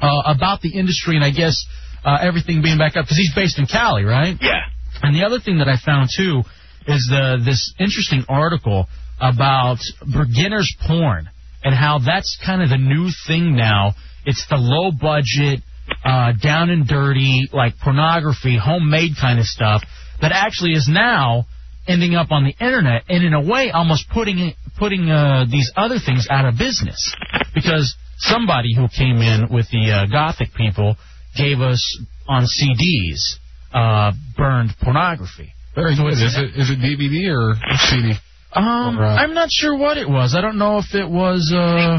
[0.00, 1.64] uh, about the industry and I guess
[2.04, 4.36] uh, everything being back up because he's based in Cali, right?
[4.40, 4.60] Yeah.
[5.02, 6.42] And the other thing that I found too
[6.86, 8.86] is the this interesting article
[9.20, 11.28] about beginners porn
[11.62, 13.94] and how that's kind of the new thing now.
[14.24, 15.62] It's the low budget,
[16.04, 19.82] uh, down and dirty, like pornography, homemade kind of stuff
[20.20, 21.46] that actually is now
[21.86, 25.98] ending up on the internet and in a way almost putting putting uh, these other
[26.04, 27.14] things out of business
[27.54, 30.96] because somebody who came in with the uh, gothic people
[31.36, 31.98] gave us
[32.28, 33.38] on CDs
[33.72, 35.52] uh, burned pornography.
[35.74, 36.12] Very good.
[36.12, 37.54] Is it is it DVD or
[37.88, 38.12] CD?
[38.54, 40.34] Um, Or, uh, I'm not sure what it was.
[40.36, 41.52] I don't know if it was.
[41.54, 41.98] Uh...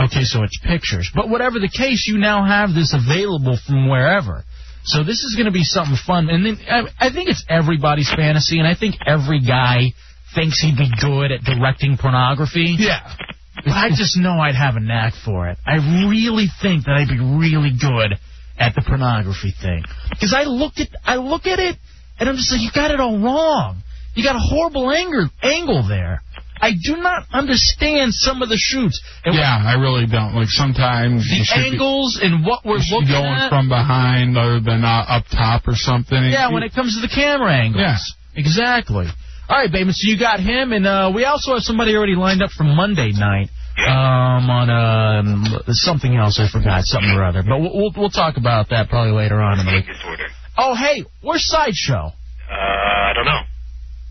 [0.00, 1.10] Okay, so it's pictures.
[1.14, 4.44] But whatever the case, you now have this available from wherever.
[4.84, 6.28] So this is going to be something fun.
[6.30, 9.92] And then I, I think it's everybody's fantasy, and I think every guy
[10.34, 12.76] thinks he'd be good at directing pornography.
[12.78, 13.00] Yeah.
[13.64, 15.58] But I just know I'd have a knack for it.
[15.66, 15.76] I
[16.08, 18.18] really think that I'd be really good
[18.58, 19.82] at the pornography thing.
[20.10, 21.76] Because I look at I look at it
[22.18, 23.82] and I'm just like, you got it all wrong.
[24.14, 26.22] You got a horrible anger angle there.
[26.60, 29.00] I do not understand some of the shoots.
[29.24, 30.34] And Yeah, I really don't.
[30.34, 33.48] Like sometimes the should be- angles and what we're looking going at.
[33.50, 36.18] from behind other than uh, up top or something.
[36.24, 37.82] Yeah, You- when it comes to the camera angles.
[37.82, 37.96] Yeah.
[38.40, 39.06] Exactly.
[39.48, 39.90] All right, baby.
[39.92, 43.12] So you got him, and uh, we also have somebody already lined up for Monday
[43.12, 43.48] night.
[43.78, 47.44] Um, on um, something else I forgot, something or other.
[47.44, 49.86] But we'll we'll, we'll talk about that probably later on in the week.
[49.86, 50.26] Disorder.
[50.56, 52.10] Oh, hey, where's Sideshow?
[52.50, 53.40] Uh, I don't know.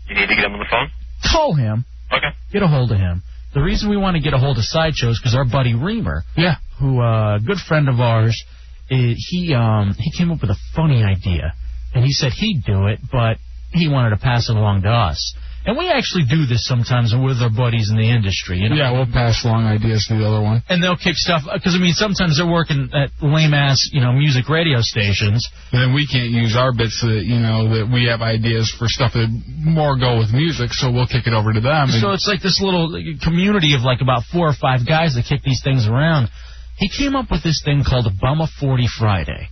[0.08, 0.88] You need to get him on the phone.
[1.30, 1.84] Call him.
[2.12, 2.28] Okay.
[2.52, 3.22] Get a hold of him.
[3.54, 6.22] The reason we want to get a hold of Sideshow is because our buddy Reamer,
[6.36, 8.44] yeah, who uh, a good friend of ours,
[8.90, 11.54] eh, he um he came up with a funny idea,
[11.94, 13.38] and he said he'd do it, but
[13.72, 15.34] he wanted to pass it along to us.
[15.66, 18.58] And we actually do this sometimes with our buddies in the industry.
[18.58, 18.76] You know?
[18.76, 20.62] Yeah, we'll pass along ideas to the other one.
[20.68, 24.12] And they'll kick stuff because I mean sometimes they're working at lame ass you know
[24.12, 25.44] music radio stations.
[25.72, 28.88] And then we can't use our bits that you know that we have ideas for
[28.88, 31.88] stuff that more go with music, so we'll kick it over to them.
[31.88, 35.42] So it's like this little community of like about four or five guys that kick
[35.42, 36.30] these things around.
[36.78, 39.50] He came up with this thing called Bumma 40 Friday,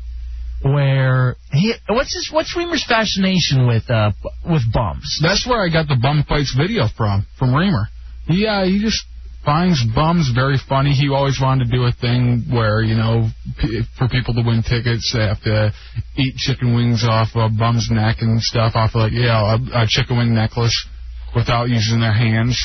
[0.63, 4.13] where he what's his what's Reamer's fascination with uh
[4.49, 5.21] with bums?
[5.23, 7.89] That's where I got the bum fights video from, from Reamer.
[8.29, 9.05] Yeah, he just
[9.47, 10.91] finds bums very funny.
[10.91, 13.29] He always wanted to do a thing where, you know,
[13.61, 15.73] p- for people to win tickets, they have to
[16.17, 19.87] eat chicken wings off a bum's neck and stuff, off of like, yeah, a, a
[19.87, 20.89] chicken wing necklace
[21.35, 22.59] without using their hands.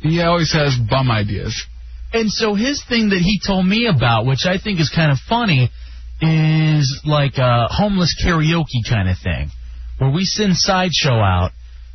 [0.00, 1.54] He always has bum ideas.
[2.12, 5.18] And so his thing that he told me about, which I think is kind of
[5.28, 5.70] funny,
[6.22, 9.50] is like a homeless karaoke kind of thing,
[9.98, 11.50] where we send sideshow out,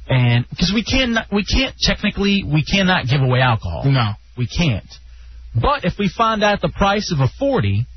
[0.10, 3.84] and because we can we can't technically we cannot give away alcohol.
[3.86, 4.88] No, we can't.
[5.56, 7.88] But if we find out the price of a forty,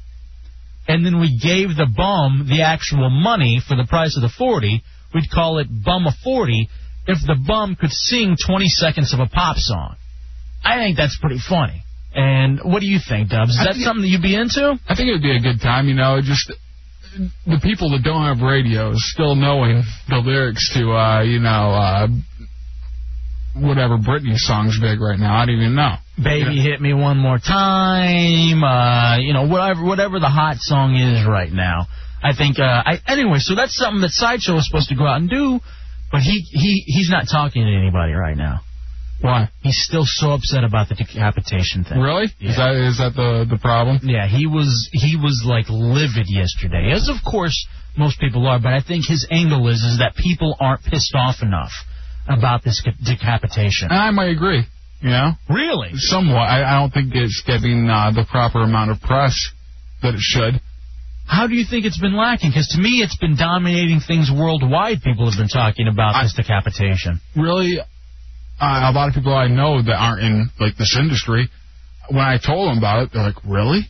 [0.88, 4.82] and then we gave the bum the actual money for the price of the forty,
[5.14, 6.68] we'd call it bum a forty.
[7.06, 9.96] If the bum could sing twenty seconds of a pop song,
[10.64, 11.82] I think that's pretty funny.
[12.14, 13.50] And what do you think, Dubs?
[13.50, 14.78] Is that something that you'd be into?
[14.88, 16.52] I think it would be a good time, you know, just
[17.46, 22.08] the people that don't have radios still knowing the lyrics to, uh, you know, uh,
[23.54, 25.36] whatever Britney song's big right now.
[25.36, 25.96] I don't even know.
[26.22, 28.62] Baby hit me one more time.
[28.62, 31.86] Uh, you know, whatever whatever the hot song is right now.
[32.22, 32.58] I think.
[32.58, 35.60] Uh, I, anyway, so that's something that Sideshow is supposed to go out and do,
[36.12, 38.60] but he he he's not talking to anybody right now.
[39.20, 39.50] Why?
[39.62, 42.00] He's still so upset about the decapitation thing.
[42.00, 42.24] Really?
[42.40, 44.00] Is that is that the the problem?
[44.02, 47.66] Yeah, he was he was like livid yesterday, as of course
[47.96, 48.58] most people are.
[48.58, 51.72] But I think his angle is is that people aren't pissed off enough
[52.28, 53.88] about this decapitation.
[53.90, 54.64] I might agree.
[55.02, 56.44] You know, really, somewhat.
[56.44, 59.34] I, I don't think it's getting uh, the proper amount of press
[60.02, 60.60] that it should.
[61.26, 62.50] How do you think it's been lacking?
[62.50, 65.00] Because to me, it's been dominating things worldwide.
[65.00, 67.20] People have been talking about this decapitation.
[67.36, 67.78] Really,
[68.60, 71.48] uh, a lot of people I know that aren't in like this industry,
[72.10, 73.88] when I told them about it, they're like, "Really?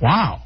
[0.00, 0.42] Wow,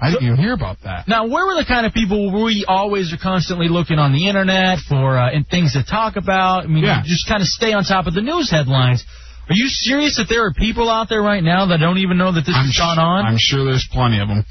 [0.00, 3.12] I didn't even hear about that." Now, where were the kind of people we always
[3.12, 6.64] are constantly looking on the internet for uh, and things to talk about?
[6.64, 7.02] I mean, Yeah.
[7.04, 9.04] just kind of stay on top of the news headlines.
[9.48, 12.32] Are you serious that there are people out there right now that don't even know
[12.32, 13.26] that this has gone on?
[13.26, 14.44] I'm sure there's plenty of them.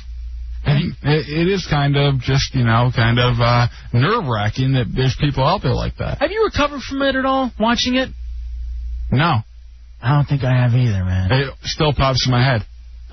[0.64, 4.86] And it, it is kind of just, you know, kind of uh, nerve wracking that
[4.94, 6.20] there's people out there like that.
[6.20, 7.52] Have you recovered from it at all?
[7.60, 8.10] Watching it?
[9.12, 9.40] No.
[10.02, 11.32] I don't think I have either, man.
[11.32, 12.62] It still pops in my head.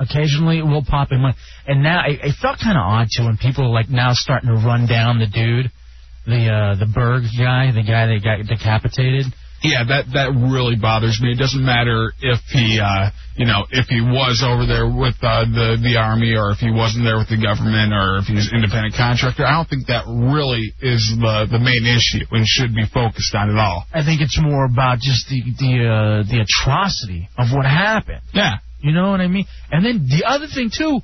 [0.01, 1.35] Occasionally it will pop in my.
[1.67, 4.49] And now it, it felt kind of odd too when people are like now starting
[4.49, 5.71] to run down the dude,
[6.25, 9.27] the uh the Berg guy, the guy that got decapitated.
[9.63, 11.33] Yeah, that that really bothers me.
[11.33, 15.51] It doesn't matter if he, uh, you know, if he was over there with uh,
[15.51, 18.63] the the army, or if he wasn't there with the government, or if he's an
[18.63, 19.43] independent contractor.
[19.43, 23.51] I don't think that really is the the main issue and should be focused on
[23.51, 23.83] at all.
[23.91, 28.23] I think it's more about just the the uh, the atrocity of what happened.
[28.33, 28.63] Yeah.
[28.79, 29.47] You know what I mean?
[29.73, 31.03] And then the other thing too,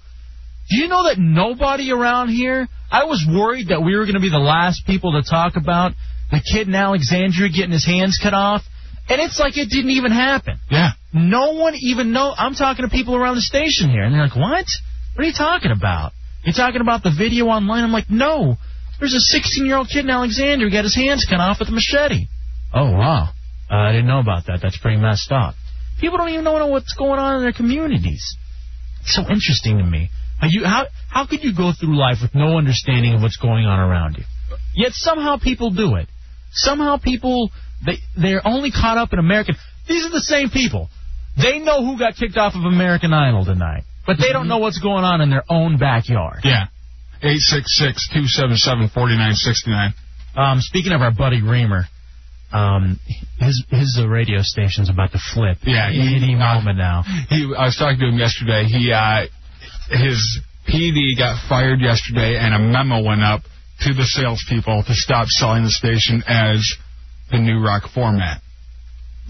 [0.71, 2.69] do you know that nobody around here?
[2.91, 5.93] I was worried that we were going to be the last people to talk about
[6.31, 8.63] the kid in Alexandria getting his hands cut off,
[9.09, 10.59] and it's like it didn't even happen.
[10.71, 10.91] Yeah.
[11.13, 12.33] No one even know.
[12.37, 14.67] I'm talking to people around the station here, and they're like, "What?
[15.15, 16.13] What are you talking about?
[16.45, 18.57] You're talking about the video online?" I'm like, "No,
[18.99, 21.69] there's a 16 year old kid in Alexandria who got his hands cut off with
[21.69, 22.27] a machete."
[22.73, 23.29] Oh wow,
[23.71, 24.61] uh, I didn't know about that.
[24.63, 25.55] That's pretty messed up.
[26.01, 28.37] People don't even know what's going on in their communities.
[29.03, 30.11] It's so interesting to me.
[30.41, 33.67] How you how how could you go through life with no understanding of what's going
[33.67, 34.25] on around you?
[34.75, 36.09] Yet somehow people do it.
[36.55, 37.51] Somehow people
[37.85, 39.57] they they're only caught up in American.
[39.89, 40.89] These are the same people.
[41.37, 44.79] They know who got kicked off of American Idol tonight, but they don't know what's
[44.79, 46.41] going on in their own backyard.
[46.45, 46.67] Yeah.
[47.23, 49.95] Eight six six two seven seven forty nine sixty nine.
[50.37, 51.85] Um, speaking of our buddy Reamer,
[52.53, 53.01] um,
[53.39, 55.59] his his uh, radio station's about to flip.
[55.65, 57.03] Yeah, he- any moment now.
[57.29, 58.65] He, I was talking to him yesterday.
[58.65, 59.27] He, uh,
[59.91, 63.43] his PD got fired yesterday, and a memo went up
[63.81, 66.75] to the salespeople to stop selling the station as
[67.31, 68.41] the new rock format.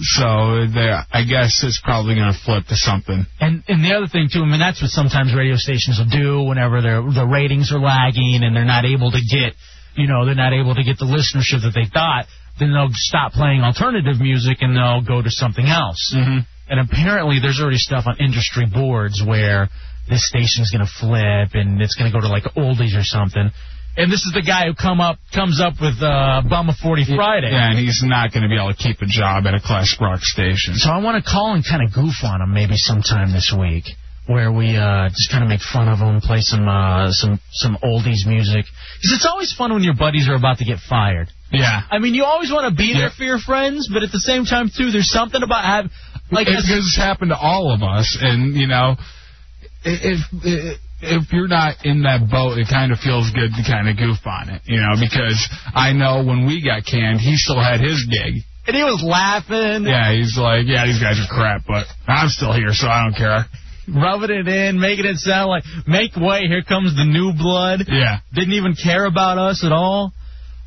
[0.00, 3.26] So I guess it's probably going to flip to something.
[3.38, 6.42] And and the other thing too, I mean that's what sometimes radio stations will do
[6.42, 9.54] whenever their the ratings are lagging and they're not able to get,
[9.94, 12.26] you know, they're not able to get the listenership that they thought.
[12.58, 16.12] Then they'll stop playing alternative music and they'll go to something else.
[16.14, 16.42] Mm-hmm.
[16.68, 19.68] And apparently there's already stuff on industry boards where
[20.08, 23.50] this station's going to flip and it's going to go to like oldies or something.
[23.96, 27.50] And this is the guy who come up comes up with uh, Bumma 40 Friday.
[27.50, 30.00] Yeah, and he's not going to be able to keep a job at a classic
[30.00, 30.74] rock station.
[30.74, 33.86] So I want to call and kind of goof on him maybe sometime this week,
[34.26, 37.78] where we uh, just kind of make fun of him, play some uh, some some
[37.86, 38.66] oldies music.
[38.98, 41.30] Because it's always fun when your buddies are about to get fired.
[41.52, 41.86] Yeah.
[41.86, 44.44] I mean, you always want to be there for your friends, but at the same
[44.44, 45.86] time too, there's something about have
[46.32, 48.96] like it, it's happened to all of us, and you know,
[49.84, 53.88] if if if you're not in that boat, it kind of feels good to kind
[53.88, 55.38] of goof on it, you know, because
[55.74, 58.42] I know when we got canned, he still had his gig.
[58.66, 59.84] And he was laughing.
[59.84, 63.16] Yeah, he's like, yeah, these guys are crap, but I'm still here, so I don't
[63.16, 63.44] care.
[63.86, 66.48] rubbing it in, making it sound like make way.
[66.48, 67.84] Here comes the new blood.
[67.86, 68.20] Yeah.
[68.32, 70.12] Didn't even care about us at all.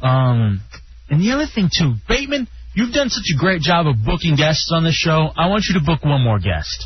[0.01, 0.61] Um,
[1.09, 4.69] and the other thing too, Bateman, you've done such a great job of booking guests
[4.71, 5.29] on this show.
[5.35, 6.85] I want you to book one more guest.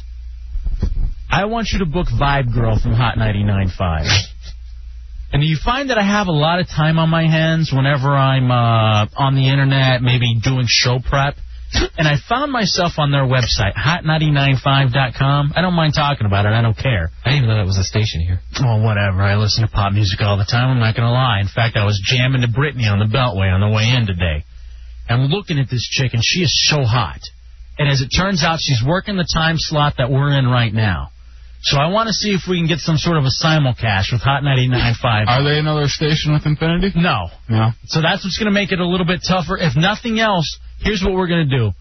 [1.32, 4.04] I want you to book Vibe Girl from Hot 99.5.
[5.32, 8.52] And you find that I have a lot of time on my hands whenever I'm
[8.52, 11.36] uh, on the internet, maybe doing show prep.
[11.98, 15.54] And I found myself on their website, hot995.com.
[15.56, 16.52] I don't mind talking about it.
[16.52, 17.10] I don't care.
[17.24, 18.42] I didn't even know that was a station here.
[18.60, 19.24] Well, whatever.
[19.24, 20.68] I listen to pop music all the time.
[20.70, 21.40] I'm not going to lie.
[21.40, 24.44] In fact, I was jamming to Britney on the Beltway on the way in today.
[25.08, 27.22] I'm looking at this chick, and she is so hot.
[27.80, 31.11] And as it turns out, she's working the time slot that we're in right now.
[31.64, 34.22] So I want to see if we can get some sort of a simulcast with
[34.22, 35.28] Hot 99.5.
[35.28, 36.92] Are they another station with Infinity?
[36.96, 37.30] No.
[37.50, 37.70] No.
[37.86, 39.58] So that's what's going to make it a little bit tougher.
[39.58, 41.72] If nothing else, here's what we're going to do.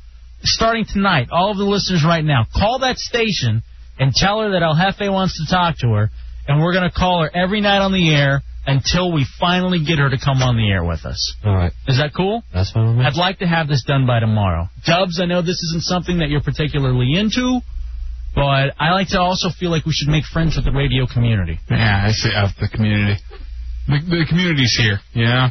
[0.43, 3.63] Starting tonight, all of the listeners right now, call that station
[3.99, 6.11] and tell her that El Jefe wants to talk to her,
[6.49, 9.99] and we're going to call her every night on the air until we finally get
[9.99, 11.35] her to come on the air with us.
[11.45, 11.73] All right.
[11.89, 12.43] Is that cool?
[12.53, 13.05] That's fine with me.
[13.05, 14.69] I'd like to have this done by tomorrow.
[14.87, 17.61] Dubs, I know this isn't something that you're particularly into,
[18.35, 21.59] but I like to also feel like we should make friends with the radio community.
[21.71, 23.21] Yeah, I see of the community.
[23.87, 25.51] The, the community's here, yeah.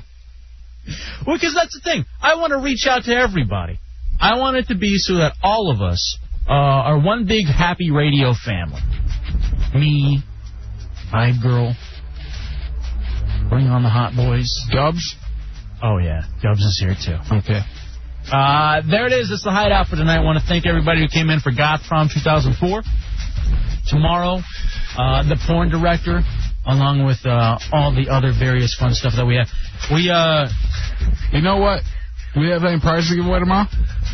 [1.26, 2.06] Well, because that's the thing.
[2.22, 3.80] I want to reach out to everybody.
[4.20, 7.92] I want it to be so that all of us uh, are one big happy
[7.92, 8.82] radio family.
[9.76, 10.22] Me,
[11.14, 11.76] Vibe Girl,
[13.50, 14.50] bring on the hot boys.
[14.72, 15.16] Dubs?
[15.82, 16.22] Oh, yeah.
[16.42, 17.18] Dubs is here, too.
[17.38, 17.60] Okay.
[18.30, 19.34] Uh, there it is.
[19.34, 20.22] It's the hideout for tonight.
[20.22, 22.54] I want to thank everybody who came in for Goth from 2004.
[23.90, 24.46] Tomorrow,
[24.94, 26.22] uh, the porn director,
[26.62, 29.50] along with uh, all the other various fun stuff that we have.
[29.90, 30.46] We, uh,
[31.34, 31.82] you know what?
[32.38, 33.66] We have any prizes to give away tomorrow?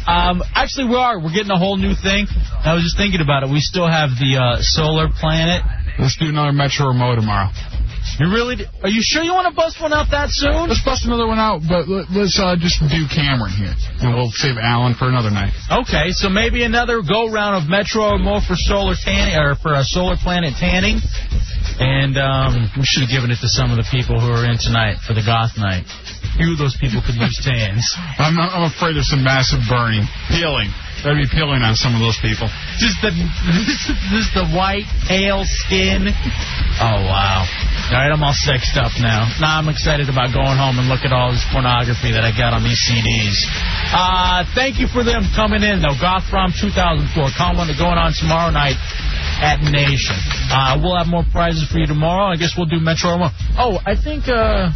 [0.08, 1.20] Um, actually, we are.
[1.20, 2.32] We're getting a whole new thing.
[2.64, 3.52] I was just thinking about it.
[3.52, 5.60] We still have the uh, solar planet.
[6.00, 7.52] Let's do another Metro Remote tomorrow.
[8.20, 8.56] You really?
[8.56, 8.64] Do?
[8.84, 10.72] Are you sure you want to bust one out that soon?
[10.72, 14.32] Let's bust another one out, but let- let's uh, just do Cameron here, and we'll
[14.32, 15.52] save Alan for another night.
[15.84, 19.84] Okay, so maybe another go round of Metro more for solar tanning or for a
[19.84, 21.00] solar planet tanning.
[21.76, 24.56] And um, we should have given it to some of the people who are in
[24.56, 25.84] tonight for the goth night.
[26.40, 27.84] Few of those people could use tans.
[28.20, 30.72] I'm, I'm afraid of some massive burning, peeling.
[31.14, 32.50] Be peeling on some of those people.
[32.82, 33.14] Just the
[34.10, 36.10] just the white pale skin.
[36.82, 37.46] Oh wow!
[37.46, 39.30] All right, I'm all sexed up now.
[39.38, 42.58] Now I'm excited about going home and look at all this pornography that I got
[42.58, 43.38] on these CDs.
[43.94, 45.94] Uh, thank you for them coming in though.
[46.02, 47.38] Prom 2004.
[47.38, 48.82] Colin going on tomorrow night
[49.46, 50.18] at Nation.
[50.50, 52.34] Uh, we'll have more prizes for you tomorrow.
[52.34, 53.14] I guess we'll do Metro.
[53.62, 54.26] Oh, I think.
[54.26, 54.74] Uh,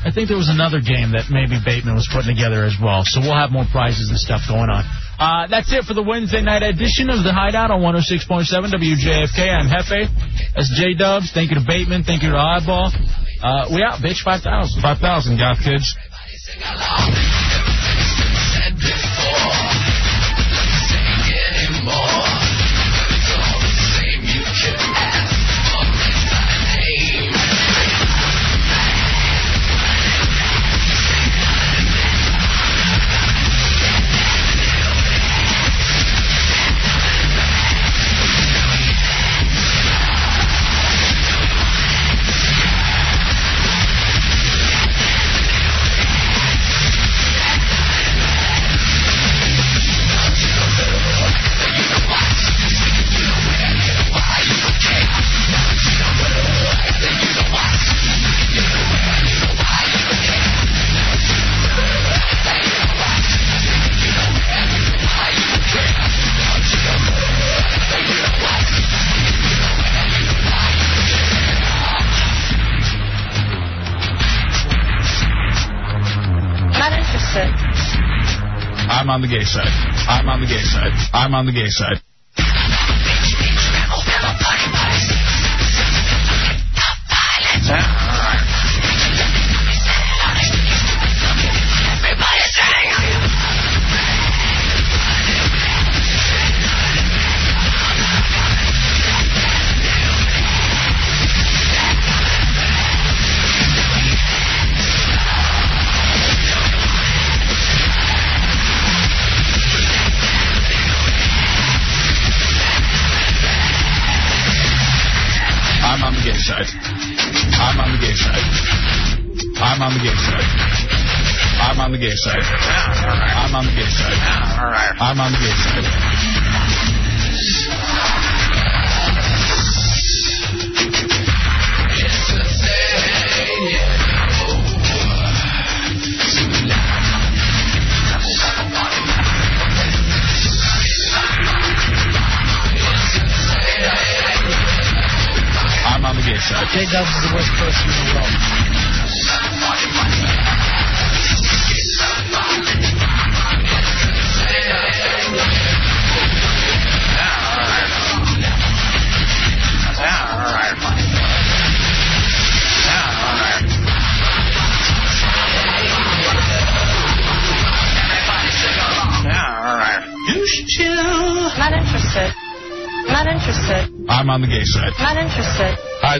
[0.00, 3.04] I think there was another game that maybe Bateman was putting together as well.
[3.04, 4.88] So we'll have more prizes and stuff going on.
[5.20, 9.52] Uh, that's it for the Wednesday night edition of the Hideout on 106.7 WJFK.
[9.52, 10.08] I'm Jefe.
[10.56, 11.30] That's J Dubs.
[11.36, 12.04] Thank you to Bateman.
[12.04, 12.88] Thank you to Eyeball.
[13.44, 14.24] Uh, we out, bitch.
[14.24, 14.80] 5,000.
[14.80, 15.92] 5,000, goth kids.
[79.30, 79.70] Gay side.
[80.10, 80.92] I'm on the gay side.
[81.14, 82.02] I'm on the gay side.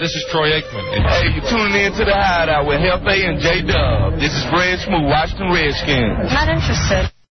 [0.00, 0.96] This is Troy Aikman.
[0.96, 4.16] And hey, you're tuning in to the Hideout with Jefe and J Dub.
[4.16, 6.32] This is Fred Smoot, Washington Redskins.
[6.32, 7.12] Not interested.